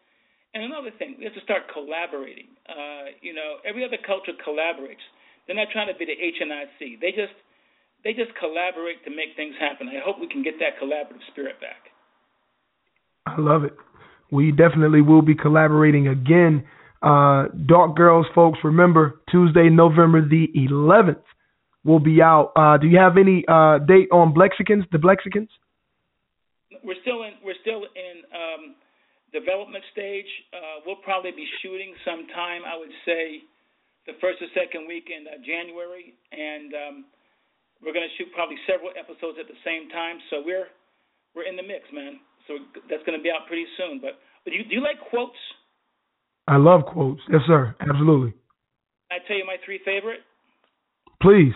And 0.56 0.64
another 0.64 0.96
thing, 0.96 1.20
we 1.20 1.28
have 1.28 1.36
to 1.36 1.44
start 1.44 1.68
collaborating. 1.68 2.48
Uh, 2.64 3.12
you 3.20 3.36
know, 3.36 3.60
every 3.68 3.84
other 3.84 4.00
culture 4.00 4.32
collaborates. 4.40 5.04
They're 5.44 5.60
not 5.60 5.68
trying 5.76 5.92
to 5.92 5.98
be 6.00 6.08
the 6.08 6.16
HNIC. 6.16 7.04
They 7.04 7.12
just 7.12 7.36
they 8.04 8.14
just 8.14 8.32
collaborate 8.40 9.04
to 9.06 9.12
make 9.12 9.36
things 9.36 9.56
happen. 9.60 9.88
I 9.90 10.02
hope 10.04 10.20
we 10.20 10.28
can 10.28 10.44
get 10.44 10.56
that 10.60 10.80
collaborative 10.82 11.22
spirit 11.32 11.60
back. 11.62 11.92
I 13.26 13.40
love 13.40 13.64
it. 13.64 13.76
We 14.32 14.52
definitely 14.52 15.02
will 15.02 15.22
be 15.22 15.36
collaborating 15.36 16.08
again. 16.08 16.64
Uh, 17.02 17.48
Dark 17.66 17.96
Girls, 17.96 18.26
folks, 18.34 18.60
remember 18.64 19.22
Tuesday, 19.30 19.70
November 19.70 20.22
the 20.22 20.48
11th, 20.56 21.22
we'll 21.84 22.00
be 22.00 22.22
out. 22.22 22.54
Uh, 22.56 22.78
do 22.78 22.88
you 22.88 22.98
have 22.98 23.18
any 23.18 23.44
uh, 23.48 23.80
date 23.80 24.10
on 24.12 24.34
Blexicans, 24.34 24.86
the 24.92 24.98
Blexicans? 24.98 25.50
We're 26.84 27.02
still 27.02 27.24
in. 27.24 27.34
We're 27.44 27.60
still 27.62 27.86
in 27.94 28.16
um, 28.34 28.76
development 29.34 29.84
stage. 29.92 30.30
Uh, 30.54 30.82
we'll 30.86 31.02
probably 31.04 31.32
be 31.32 31.46
shooting 31.62 31.94
sometime. 32.06 32.62
I 32.66 32.78
would 32.78 32.94
say 33.06 33.42
the 34.08 34.14
first 34.22 34.42
or 34.42 34.50
second 34.58 34.88
week 34.88 35.10
in 35.14 35.28
uh, 35.28 35.38
January, 35.46 36.14
and 36.32 36.74
um, 36.74 37.06
we're 37.82 37.94
going 37.94 38.06
to 38.06 38.14
shoot 38.18 38.30
probably 38.34 38.58
several 38.70 38.94
episodes 38.94 39.42
at 39.42 39.50
the 39.50 39.58
same 39.66 39.90
time. 39.90 40.22
So 40.30 40.42
we're 40.46 40.70
we're 41.36 41.50
in 41.50 41.58
the 41.58 41.66
mix, 41.66 41.90
man. 41.94 42.22
So 42.48 42.58
that's 42.90 43.04
going 43.06 43.18
to 43.18 43.24
be 43.24 43.30
out 43.30 43.48
pretty 43.48 43.66
soon. 43.78 44.00
But, 44.02 44.20
but 44.44 44.52
do 44.52 44.58
you, 44.58 44.66
do 44.66 44.76
you 44.76 44.84
like 44.84 45.00
quotes? 45.10 45.38
I 46.48 46.58
love 46.58 46.84
quotes. 46.86 47.22
Yes, 47.32 47.42
sir. 47.48 47.76
Absolutely. 47.80 48.34
I 49.12 49.20
tell 49.28 49.38
you 49.38 49.46
my 49.46 49.58
three 49.64 49.80
favorite. 49.86 50.20
Please. 51.22 51.54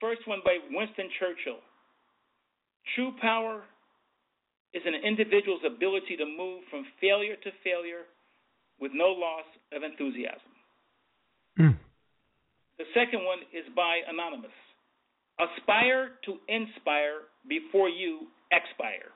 First 0.00 0.26
one 0.26 0.40
by 0.44 0.58
Winston 0.70 1.08
Churchill. 1.18 1.62
True 2.94 3.12
power 3.20 3.62
is 4.74 4.82
an 4.84 4.94
individual's 4.94 5.62
ability 5.64 6.16
to 6.18 6.26
move 6.26 6.62
from 6.70 6.84
failure 7.00 7.36
to 7.36 7.50
failure 7.64 8.04
with 8.80 8.92
no 8.94 9.10
loss 9.16 9.48
of 9.72 9.82
enthusiasm. 9.82 10.52
Mm. 11.58 11.76
The 12.78 12.84
second 12.94 13.24
one 13.24 13.38
is 13.52 13.64
by 13.74 14.00
Anonymous. 14.08 14.54
Aspire 15.38 16.10
to 16.24 16.32
inspire 16.48 17.28
before 17.48 17.88
you 17.88 18.26
expire. 18.50 19.10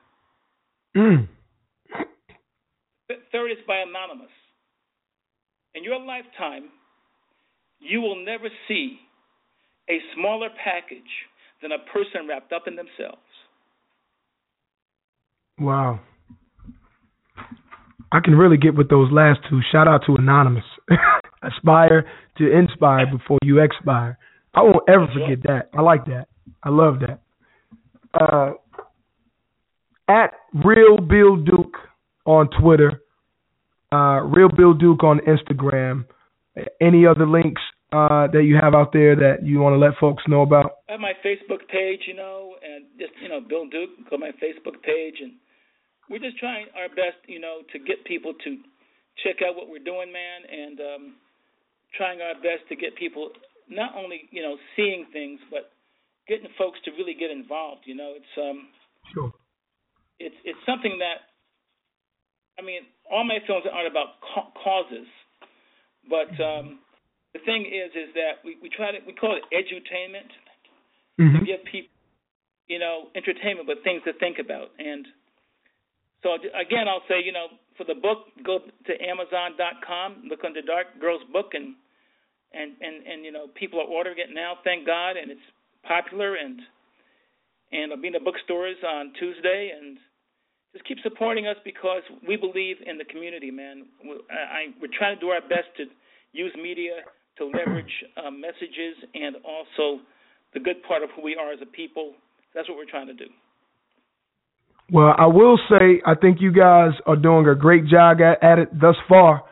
Mm. 0.97 1.29
Third 3.33 3.51
is 3.51 3.59
by 3.67 3.83
Anonymous. 3.87 4.31
In 5.75 5.85
your 5.85 5.99
lifetime, 5.99 6.69
you 7.81 8.01
will 8.01 8.25
never 8.25 8.49
see 8.69 8.99
a 9.89 9.99
smaller 10.15 10.49
package 10.63 11.03
than 11.61 11.73
a 11.73 11.79
person 11.93 12.29
wrapped 12.29 12.53
up 12.53 12.65
in 12.67 12.77
themselves. 12.77 13.21
Wow. 15.59 16.01
I 18.13 18.21
can 18.21 18.35
really 18.35 18.59
get 18.59 18.75
with 18.75 18.91
those 18.91 19.11
last 19.11 19.41
two. 19.49 19.61
Shout 19.73 19.89
out 19.89 20.03
to 20.07 20.17
Anonymous. 20.17 20.65
Aspire 21.43 22.05
to 22.39 22.53
inspire 22.53 23.07
before 23.11 23.39
you 23.43 23.61
expire. 23.61 24.19
I 24.55 24.63
won't 24.63 24.89
ever 24.89 25.07
forget 25.13 25.43
that. 25.45 25.71
I 25.77 25.81
like 25.81 26.05
that. 26.07 26.27
I 26.63 26.69
love 26.69 27.01
that. 27.01 27.21
Uh, 28.15 28.53
at 30.09 30.33
Real 30.65 30.99
Bill 30.99 31.37
Duke 31.37 31.77
on 32.27 32.49
Twitter, 32.61 33.03
uh, 33.93 34.21
Real 34.23 34.49
Bill 34.49 34.75
Duke 34.75 35.03
on 35.05 35.21
Instagram. 35.21 36.05
Any 36.81 37.07
other 37.07 37.27
links 37.27 37.63
uh, 37.93 38.27
that 38.33 38.45
you 38.45 38.57
have 38.61 38.75
out 38.75 38.93
there 38.93 39.17
that 39.17 39.45
you 39.45 39.61
want 39.61 39.73
to 39.73 39.79
let 39.79 39.97
folks 39.99 40.23
know 40.29 40.43
about? 40.43 40.85
I 40.89 40.93
have 40.93 41.01
my 41.01 41.15
Facebook 41.25 41.67
page, 41.69 42.01
you 42.07 42.15
know, 42.15 42.57
and 42.61 42.85
just 42.99 43.13
you 43.23 43.29
know, 43.29 43.41
Bill 43.41 43.65
Duke, 43.69 43.91
go 44.11 44.17
to 44.17 44.19
my 44.19 44.33
Facebook 44.37 44.83
page, 44.83 45.17
and 45.21 45.33
we're 46.11 46.19
just 46.21 46.37
trying 46.37 46.67
our 46.77 46.89
best, 46.89 47.25
you 47.27 47.41
know, 47.41 47.61
to 47.73 47.79
get 47.79 48.05
people 48.05 48.35
to 48.45 48.51
check 49.25 49.41
out 49.41 49.57
what 49.57 49.69
we're 49.69 49.85
doing, 49.85 50.13
man, 50.13 50.41
and 50.45 50.81
um, 50.81 51.15
trying 51.97 52.21
our 52.21 52.35
best 52.35 52.69
to 52.69 52.77
get 52.77 52.97
people 52.97 53.31
not 53.75 53.95
only 53.97 54.29
you 54.31 54.43
know 54.43 54.57
seeing 54.77 55.07
things, 55.13 55.41
but 55.51 55.73
getting 56.29 56.49
folks 56.59 56.79
to 56.85 56.91
really 56.93 57.15
get 57.15 57.31
involved. 57.31 57.83
You 57.87 57.97
know, 57.97 58.15
it's 58.17 58.35
um, 58.39 58.69
Sure. 59.15 59.33
it's 60.19 60.37
it's 60.45 60.59
something 60.67 60.99
that 60.99 61.33
I 62.59 62.63
mean, 62.63 62.83
all 63.11 63.25
my 63.25 63.39
films 63.47 63.65
aren't 63.71 63.89
about 63.89 64.21
ca- 64.21 64.51
causes, 64.63 65.07
but 66.09 66.31
um, 66.43 66.81
the 67.33 67.41
thing 67.45 67.67
is, 67.67 67.91
is 67.97 68.15
that 68.15 68.45
we 68.45 68.57
we 68.63 68.69
try 68.69 68.93
to 68.93 68.99
we 69.07 69.13
call 69.15 69.37
it 69.37 69.45
edutainment 69.53 70.29
to 71.33 71.39
hmm 71.39 71.45
give 71.45 71.65
people, 71.71 71.91
you 72.69 72.79
know, 72.79 73.09
entertainment, 73.17 73.67
but 73.67 73.83
things 73.85 74.03
to 74.05 74.13
think 74.15 74.39
about. 74.39 74.71
And 74.79 75.07
so 76.23 76.35
again, 76.35 76.89
I'll 76.89 77.05
say, 77.09 77.23
you 77.25 77.33
know, 77.33 77.47
for 77.77 77.85
the 77.85 77.95
book, 77.95 78.29
go 78.45 78.61
to 78.61 78.93
Amazon.com, 79.03 80.25
look 80.29 80.41
under 80.45 80.63
Dark 80.63 81.01
Girls 81.01 81.23
Book, 81.33 81.53
and 81.55 81.75
and 82.55 82.73
and 82.81 83.07
and 83.07 83.25
you 83.25 83.33
know, 83.33 83.47
people 83.55 83.81
are 83.81 83.89
ordering 83.89 84.19
it 84.19 84.33
now. 84.33 84.55
Thank 84.65 84.87
God, 84.87 85.17
and 85.17 85.31
it's 85.31 85.49
popular, 85.87 86.37
and 86.37 86.61
and 87.73 87.93
I'll 87.93 88.01
be 88.01 88.09
in 88.09 88.13
the 88.13 88.21
bookstores 88.21 88.77
on 88.87 89.13
Tuesday, 89.19 89.73
and 89.77 89.99
just 90.73 90.85
keep 90.87 90.99
supporting 91.03 91.47
us 91.47 91.57
because 91.65 92.03
we 92.27 92.37
believe 92.37 92.77
in 92.85 92.99
the 92.99 93.05
community, 93.05 93.51
man. 93.51 93.87
We- 94.05 94.25
I, 94.31 94.43
I 94.43 94.61
we're 94.81 94.93
trying 94.97 95.17
to 95.17 95.21
do 95.21 95.29
our 95.29 95.41
best 95.43 95.69
to 95.79 95.85
use 96.33 96.53
media 96.57 97.05
to 97.39 97.47
leverage 97.47 97.93
uh, 98.17 98.31
messages 98.31 98.97
and 99.15 99.37
also 99.45 100.03
the 100.55 100.61
good 100.61 100.83
part 100.87 101.03
of 101.03 101.11
who 101.17 101.23
we 101.23 101.37
are 101.37 101.53
as 101.53 101.61
a 101.63 101.67
people. 101.67 102.13
That's 102.55 102.69
what 102.69 102.77
we're 102.77 102.91
trying 102.91 103.07
to 103.07 103.15
do. 103.15 103.25
Well, 104.91 105.15
I 105.17 105.27
will 105.27 105.59
say 105.71 106.03
I 106.05 106.15
think 106.15 106.41
you 106.41 106.53
guys 106.53 106.93
are 107.07 107.17
doing 107.17 107.47
a 107.49 107.55
great 107.55 107.87
job 107.87 108.21
at, 108.21 108.43
at 108.43 108.59
it 108.59 108.69
thus 108.79 108.97
far, 109.09 109.43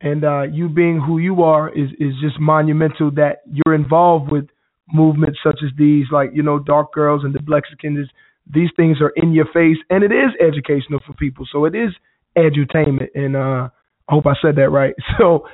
and 0.00 0.24
uh, 0.24 0.42
you 0.42 0.68
being 0.68 1.00
who 1.00 1.18
you 1.18 1.42
are 1.42 1.68
is 1.68 1.90
is 1.98 2.14
just 2.20 2.40
monumental. 2.40 3.10
That 3.10 3.42
you're 3.46 3.74
involved 3.74 4.30
with 4.32 4.46
movements 4.92 5.38
such 5.44 5.60
as 5.64 5.70
these, 5.76 6.06
like 6.10 6.30
you 6.32 6.42
know, 6.42 6.58
Dark 6.58 6.92
Girls 6.92 7.22
and 7.24 7.34
the 7.34 7.40
Blexicans. 7.40 8.08
These 8.52 8.70
things 8.76 8.98
are 9.00 9.12
in 9.16 9.32
your 9.32 9.46
face, 9.46 9.76
and 9.90 10.02
it 10.02 10.10
is 10.10 10.30
educational 10.40 11.00
for 11.06 11.12
people. 11.14 11.46
So 11.52 11.66
it 11.66 11.74
is 11.74 11.90
edutainment, 12.36 13.08
and 13.14 13.36
uh, 13.36 13.68
I 14.08 14.12
hope 14.12 14.26
I 14.26 14.34
said 14.42 14.56
that 14.56 14.70
right. 14.70 14.94
So 15.18 15.46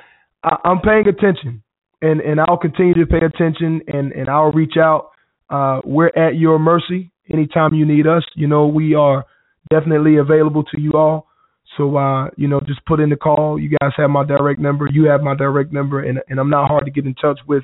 I, 0.43 0.55
I'm 0.63 0.79
paying 0.79 1.07
attention, 1.07 1.63
and 2.01 2.21
and 2.21 2.39
I'll 2.39 2.57
continue 2.57 2.93
to 2.95 3.05
pay 3.05 3.25
attention, 3.25 3.81
and 3.87 4.11
and 4.11 4.29
I'll 4.29 4.51
reach 4.51 4.77
out. 4.77 5.11
Uh, 5.49 5.81
we're 5.85 6.07
at 6.07 6.35
your 6.35 6.59
mercy 6.59 7.11
anytime 7.31 7.73
you 7.73 7.85
need 7.85 8.07
us. 8.07 8.23
You 8.35 8.47
know, 8.47 8.67
we 8.67 8.95
are 8.95 9.25
definitely 9.69 10.17
available 10.17 10.63
to 10.63 10.79
you 10.79 10.93
all. 10.93 11.26
So, 11.77 11.95
uh, 11.95 12.29
you 12.35 12.47
know, 12.47 12.59
just 12.65 12.83
put 12.85 12.99
in 12.99 13.09
the 13.09 13.15
call. 13.15 13.59
You 13.59 13.69
guys 13.79 13.91
have 13.97 14.09
my 14.09 14.25
direct 14.25 14.59
number. 14.59 14.87
You 14.91 15.05
have 15.05 15.21
my 15.21 15.35
direct 15.35 15.71
number, 15.71 16.01
and, 16.01 16.19
and 16.27 16.39
I'm 16.39 16.49
not 16.49 16.67
hard 16.67 16.85
to 16.85 16.91
get 16.91 17.05
in 17.05 17.13
touch 17.13 17.39
with. 17.47 17.63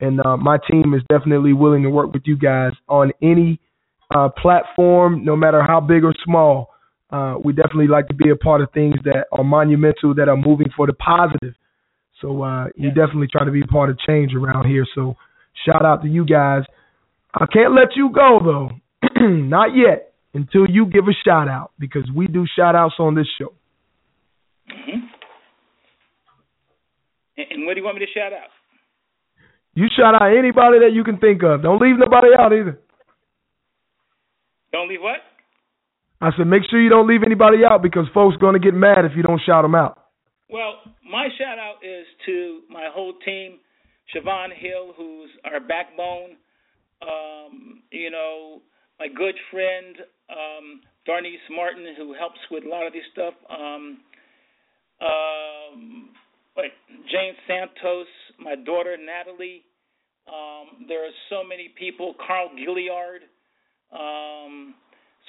And 0.00 0.20
uh, 0.24 0.36
my 0.36 0.58
team 0.70 0.94
is 0.94 1.02
definitely 1.08 1.52
willing 1.52 1.82
to 1.82 1.90
work 1.90 2.12
with 2.12 2.22
you 2.24 2.38
guys 2.38 2.72
on 2.88 3.10
any 3.20 3.60
uh, 4.14 4.28
platform, 4.40 5.24
no 5.24 5.34
matter 5.36 5.62
how 5.62 5.80
big 5.80 6.04
or 6.04 6.14
small. 6.24 6.70
Uh, 7.10 7.34
we 7.42 7.52
definitely 7.52 7.88
like 7.88 8.06
to 8.08 8.14
be 8.14 8.30
a 8.30 8.36
part 8.36 8.60
of 8.60 8.70
things 8.72 8.94
that 9.04 9.26
are 9.32 9.42
monumental, 9.42 10.14
that 10.14 10.28
are 10.28 10.36
moving 10.36 10.68
for 10.76 10.86
the 10.86 10.92
positive. 10.92 11.54
So 12.20 12.42
uh, 12.42 12.66
you 12.76 12.88
definitely 12.88 13.28
try 13.30 13.44
to 13.44 13.50
be 13.50 13.62
part 13.62 13.90
of 13.90 13.98
change 14.06 14.34
around 14.34 14.68
here. 14.68 14.86
So 14.94 15.16
shout 15.64 15.84
out 15.84 16.02
to 16.02 16.08
you 16.08 16.24
guys. 16.24 16.62
I 17.34 17.46
can't 17.46 17.74
let 17.74 17.96
you 17.96 18.10
go 18.14 18.40
though, 18.44 18.70
not 19.20 19.70
yet, 19.74 20.12
until 20.38 20.70
you 20.70 20.86
give 20.86 21.04
a 21.08 21.16
shout 21.24 21.48
out 21.48 21.72
because 21.80 22.04
we 22.14 22.28
do 22.28 22.46
shout 22.56 22.76
outs 22.76 22.94
on 23.00 23.16
this 23.16 23.26
show. 23.38 23.52
hmm 24.68 25.06
And, 27.36 27.46
and 27.50 27.66
what 27.66 27.74
do 27.74 27.80
you 27.80 27.84
want 27.84 27.98
me 27.98 28.06
to 28.06 28.12
shout 28.12 28.32
out? 28.32 28.50
You 29.74 29.86
shout 29.96 30.14
out 30.14 30.36
anybody 30.36 30.78
that 30.80 30.92
you 30.92 31.02
can 31.02 31.18
think 31.18 31.42
of. 31.42 31.62
Don't 31.62 31.80
leave 31.82 31.98
nobody 31.98 32.28
out 32.38 32.52
either. 32.52 32.78
Don't 34.72 34.88
leave 34.88 35.00
what? 35.00 35.18
I 36.20 36.30
said 36.36 36.46
make 36.46 36.62
sure 36.68 36.80
you 36.80 36.88
don't 36.88 37.08
leave 37.08 37.22
anybody 37.24 37.58
out 37.68 37.82
because 37.82 38.06
folks 38.12 38.36
going 38.36 38.54
to 38.54 38.60
get 38.60 38.74
mad 38.74 39.04
if 39.04 39.12
you 39.16 39.22
don't 39.22 39.40
shout 39.44 39.64
them 39.64 39.74
out. 39.74 40.06
Well, 40.50 40.74
my 41.08 41.28
shout 41.38 41.58
out 41.58 41.76
is 41.82 42.06
to 42.26 42.60
my 42.70 42.88
whole 42.92 43.14
team, 43.24 43.58
Siobhan 44.14 44.48
Hill, 44.56 44.94
who's 44.96 45.30
our 45.44 45.60
backbone. 45.60 46.36
Um, 47.02 47.82
you 47.90 48.10
know, 48.10 48.62
my 48.98 49.06
good 49.06 49.36
friend 49.50 49.96
um, 50.30 50.80
Martin, 51.50 51.86
who 51.96 52.14
helps 52.14 52.38
with 52.50 52.64
a 52.64 52.68
lot 52.68 52.86
of 52.86 52.92
this 52.92 53.02
stuff. 53.12 53.34
Um, 53.50 53.98
um, 55.00 56.10
wait, 56.56 56.72
Jane 57.10 57.34
Santos, 57.46 58.06
my 58.38 58.54
daughter 58.54 58.96
Natalie. 58.96 59.62
Um, 60.26 60.84
there 60.88 61.04
are 61.04 61.16
so 61.30 61.42
many 61.46 61.72
people. 61.78 62.14
Carl 62.26 62.50
Gilliard. 62.58 63.24
Um, 63.92 64.74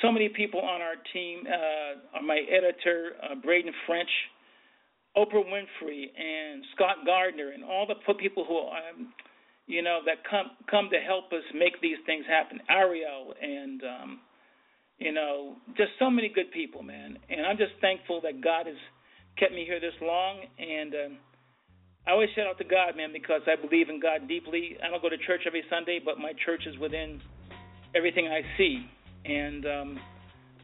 so 0.01 0.11
many 0.11 0.29
people 0.29 0.59
on 0.59 0.81
our 0.81 0.95
team. 1.13 1.43
Uh, 1.47 2.21
my 2.21 2.41
editor, 2.49 3.11
uh, 3.23 3.35
Braden 3.35 3.73
French. 3.85 4.09
Oprah 5.17 5.43
Winfrey 5.43 6.05
and 6.15 6.63
Scott 6.75 6.97
Gardner 7.05 7.51
and 7.51 7.63
all 7.63 7.87
the 7.87 7.95
people 8.13 8.45
who 8.45 8.59
um, 8.59 9.11
you 9.65 9.81
know 9.81 9.99
that 10.05 10.17
come 10.29 10.51
come 10.69 10.89
to 10.91 10.99
help 10.99 11.33
us 11.33 11.43
make 11.53 11.81
these 11.81 11.97
things 12.05 12.25
happen. 12.27 12.59
Ariel 12.69 13.33
and 13.41 13.81
um, 13.83 14.19
you 14.99 15.11
know 15.11 15.55
just 15.77 15.91
so 15.97 16.09
many 16.09 16.29
good 16.29 16.51
people, 16.51 16.83
man. 16.83 17.17
And 17.29 17.45
I'm 17.45 17.57
just 17.57 17.73
thankful 17.81 18.21
that 18.21 18.43
God 18.43 18.67
has 18.67 18.77
kept 19.37 19.53
me 19.53 19.65
here 19.65 19.79
this 19.79 19.95
long. 20.01 20.41
And 20.59 20.93
um, 20.93 21.17
I 22.05 22.11
always 22.11 22.29
shout 22.35 22.47
out 22.47 22.57
to 22.57 22.63
God, 22.63 22.97
man, 22.97 23.09
because 23.13 23.41
I 23.47 23.55
believe 23.55 23.89
in 23.89 23.99
God 23.99 24.27
deeply. 24.27 24.77
I 24.83 24.89
don't 24.89 25.01
go 25.01 25.09
to 25.09 25.17
church 25.17 25.41
every 25.47 25.63
Sunday, 25.69 25.99
but 26.03 26.17
my 26.17 26.33
church 26.45 26.63
is 26.67 26.77
within 26.79 27.21
everything 27.95 28.27
I 28.27 28.41
see. 28.57 28.85
And 29.25 29.65
um, 29.65 29.99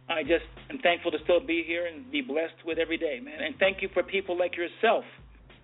I 0.09 0.23
just 0.23 0.45
am 0.69 0.79
thankful 0.79 1.11
to 1.11 1.17
still 1.23 1.45
be 1.45 1.63
here 1.65 1.87
and 1.87 2.11
be 2.11 2.21
blessed 2.21 2.65
with 2.65 2.77
every 2.77 2.97
day, 2.97 3.19
man. 3.23 3.41
And 3.41 3.55
thank 3.59 3.81
you 3.81 3.89
for 3.93 4.03
people 4.03 4.37
like 4.37 4.55
yourself 4.55 5.03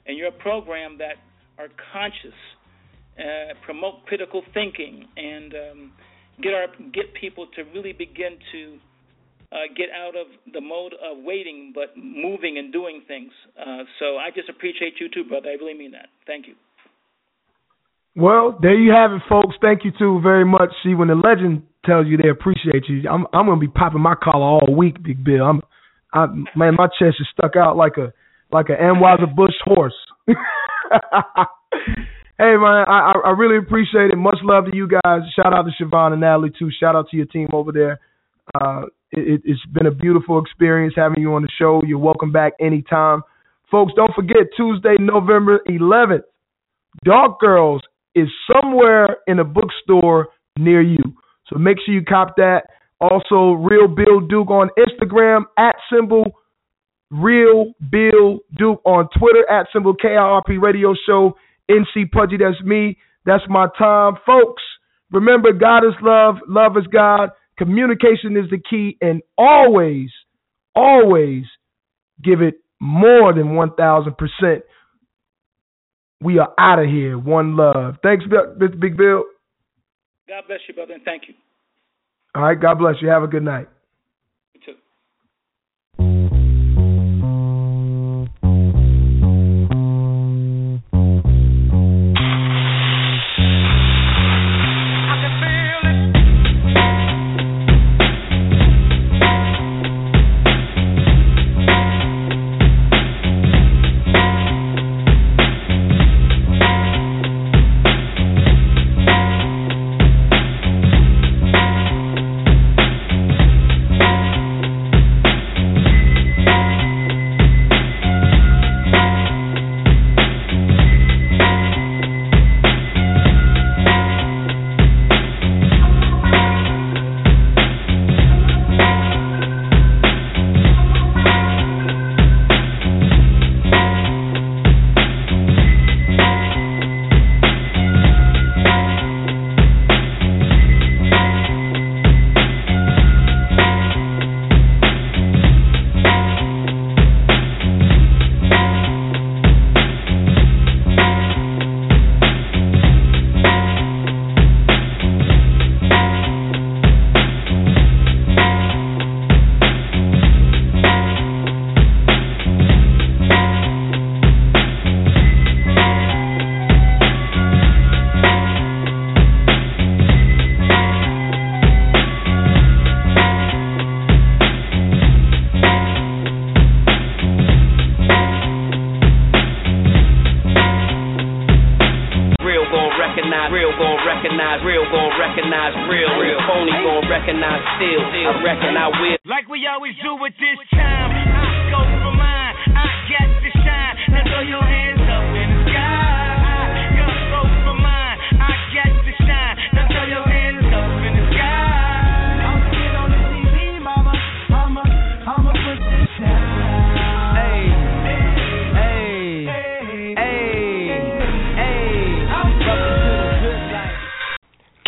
and 0.05 0.17
your 0.17 0.31
program 0.31 0.97
that 0.97 1.15
are 1.57 1.67
conscious, 1.93 2.37
uh, 3.19 3.53
promote 3.65 4.05
critical 4.07 4.41
thinking, 4.53 5.07
and 5.15 5.53
um, 5.53 5.91
get 6.41 6.53
our 6.53 6.67
get 6.93 7.13
people 7.19 7.47
to 7.55 7.63
really 7.73 7.93
begin 7.93 8.37
to 8.51 8.77
uh, 9.51 9.67
get 9.75 9.87
out 9.91 10.15
of 10.15 10.27
the 10.53 10.61
mode 10.61 10.93
of 10.93 11.23
waiting, 11.23 11.71
but 11.75 11.95
moving 11.97 12.57
and 12.57 12.71
doing 12.71 13.01
things. 13.07 13.31
Uh, 13.59 13.83
so 13.99 14.17
I 14.17 14.29
just 14.33 14.49
appreciate 14.49 14.93
you 14.99 15.07
too, 15.13 15.27
brother. 15.27 15.49
I 15.49 15.53
really 15.53 15.73
mean 15.73 15.91
that. 15.91 16.07
Thank 16.25 16.47
you. 16.47 16.55
Well, 18.15 18.57
there 18.61 18.75
you 18.77 18.91
have 18.91 19.11
it, 19.11 19.21
folks. 19.29 19.55
Thank 19.61 19.85
you 19.85 19.91
too 19.97 20.19
very 20.21 20.45
much. 20.45 20.69
See, 20.83 20.93
when 20.93 21.07
the 21.07 21.15
legend 21.15 21.63
tells 21.85 22.07
you 22.07 22.17
they 22.17 22.29
appreciate 22.29 22.87
you, 22.87 23.09
I'm 23.09 23.25
I'm 23.33 23.47
gonna 23.47 23.59
be 23.59 23.67
popping 23.67 24.01
my 24.01 24.15
collar 24.21 24.45
all 24.45 24.75
week, 24.75 25.01
Big 25.01 25.23
Bill. 25.23 25.43
I'm, 25.45 25.61
I 26.13 26.27
man, 26.55 26.75
my 26.75 26.87
chest 26.99 27.17
is 27.19 27.27
stuck 27.33 27.55
out 27.55 27.77
like 27.77 27.97
a 27.97 28.13
like 28.51 28.67
a 28.69 28.75
Anheuser 28.75 29.33
Busch 29.33 29.55
horse. 29.63 29.95
hey 32.41 32.57
man, 32.57 32.85
I 32.89 33.13
I 33.23 33.31
really 33.37 33.57
appreciate 33.57 34.09
it. 34.09 34.17
Much 34.17 34.39
love 34.41 34.65
to 34.65 34.75
you 34.75 34.87
guys. 34.87 35.21
Shout 35.35 35.53
out 35.53 35.65
to 35.65 35.71
Siobhan 35.83 36.13
and 36.13 36.21
Natalie 36.21 36.51
too. 36.57 36.69
Shout 36.79 36.95
out 36.95 37.07
to 37.11 37.17
your 37.17 37.27
team 37.27 37.47
over 37.53 37.71
there. 37.71 37.99
Uh, 38.59 38.85
it, 39.11 39.41
it's 39.45 39.63
been 39.71 39.85
a 39.85 39.91
beautiful 39.91 40.41
experience 40.41 40.95
having 40.97 41.21
you 41.21 41.33
on 41.33 41.43
the 41.43 41.49
show. 41.59 41.81
You're 41.85 41.99
welcome 41.99 42.31
back 42.31 42.53
anytime, 42.59 43.21
folks. 43.69 43.93
Don't 43.95 44.13
forget 44.15 44.49
Tuesday, 44.57 44.95
November 44.99 45.59
11th. 45.69 46.23
Dark 47.05 47.39
Girls 47.39 47.81
is 48.15 48.27
somewhere 48.51 49.17
in 49.27 49.39
a 49.39 49.43
bookstore 49.43 50.29
near 50.57 50.81
you. 50.81 51.03
So 51.47 51.59
make 51.59 51.77
sure 51.85 51.93
you 51.93 52.03
cop 52.03 52.35
that. 52.37 52.63
Also, 52.99 53.53
Real 53.53 53.87
Bill 53.87 54.19
Duke 54.19 54.49
on 54.49 54.69
Instagram, 54.77 55.43
at 55.57 55.75
symbol 55.93 56.33
Real 57.11 57.73
Bill 57.91 58.39
Duke 58.57 58.81
on 58.85 59.07
Twitter, 59.17 59.49
at 59.49 59.67
symbol 59.73 59.95
KIRP 59.95 60.61
Radio 60.61 60.93
Show. 61.05 61.35
NC 61.71 62.11
Pudgy, 62.11 62.37
that's 62.37 62.61
me. 62.63 62.97
That's 63.25 63.43
my 63.49 63.67
time. 63.77 64.15
Folks, 64.25 64.63
remember, 65.11 65.53
God 65.53 65.79
is 65.79 65.93
love, 66.01 66.35
love 66.47 66.77
is 66.77 66.87
God. 66.87 67.29
Communication 67.57 68.37
is 68.37 68.49
the 68.49 68.57
key, 68.57 68.97
and 69.01 69.21
always, 69.37 70.09
always 70.75 71.43
give 72.23 72.41
it 72.41 72.55
more 72.79 73.33
than 73.33 73.49
1,000%. 73.49 74.61
We 76.21 76.39
are 76.39 76.53
out 76.57 76.79
of 76.79 76.85
here. 76.87 77.17
One 77.17 77.55
love. 77.55 77.95
Thanks, 78.03 78.25
Mr. 78.25 78.79
Big 78.79 78.97
Bill. 78.97 79.23
God 80.27 80.43
bless 80.47 80.59
you, 80.67 80.73
brother, 80.73 80.93
and 80.93 81.03
thank 81.03 81.23
you. 81.27 81.33
All 82.35 82.43
right. 82.43 82.59
God 82.59 82.79
bless 82.79 82.95
you. 83.01 83.09
Have 83.09 83.23
a 83.23 83.27
good 83.27 83.43
night. 83.43 83.67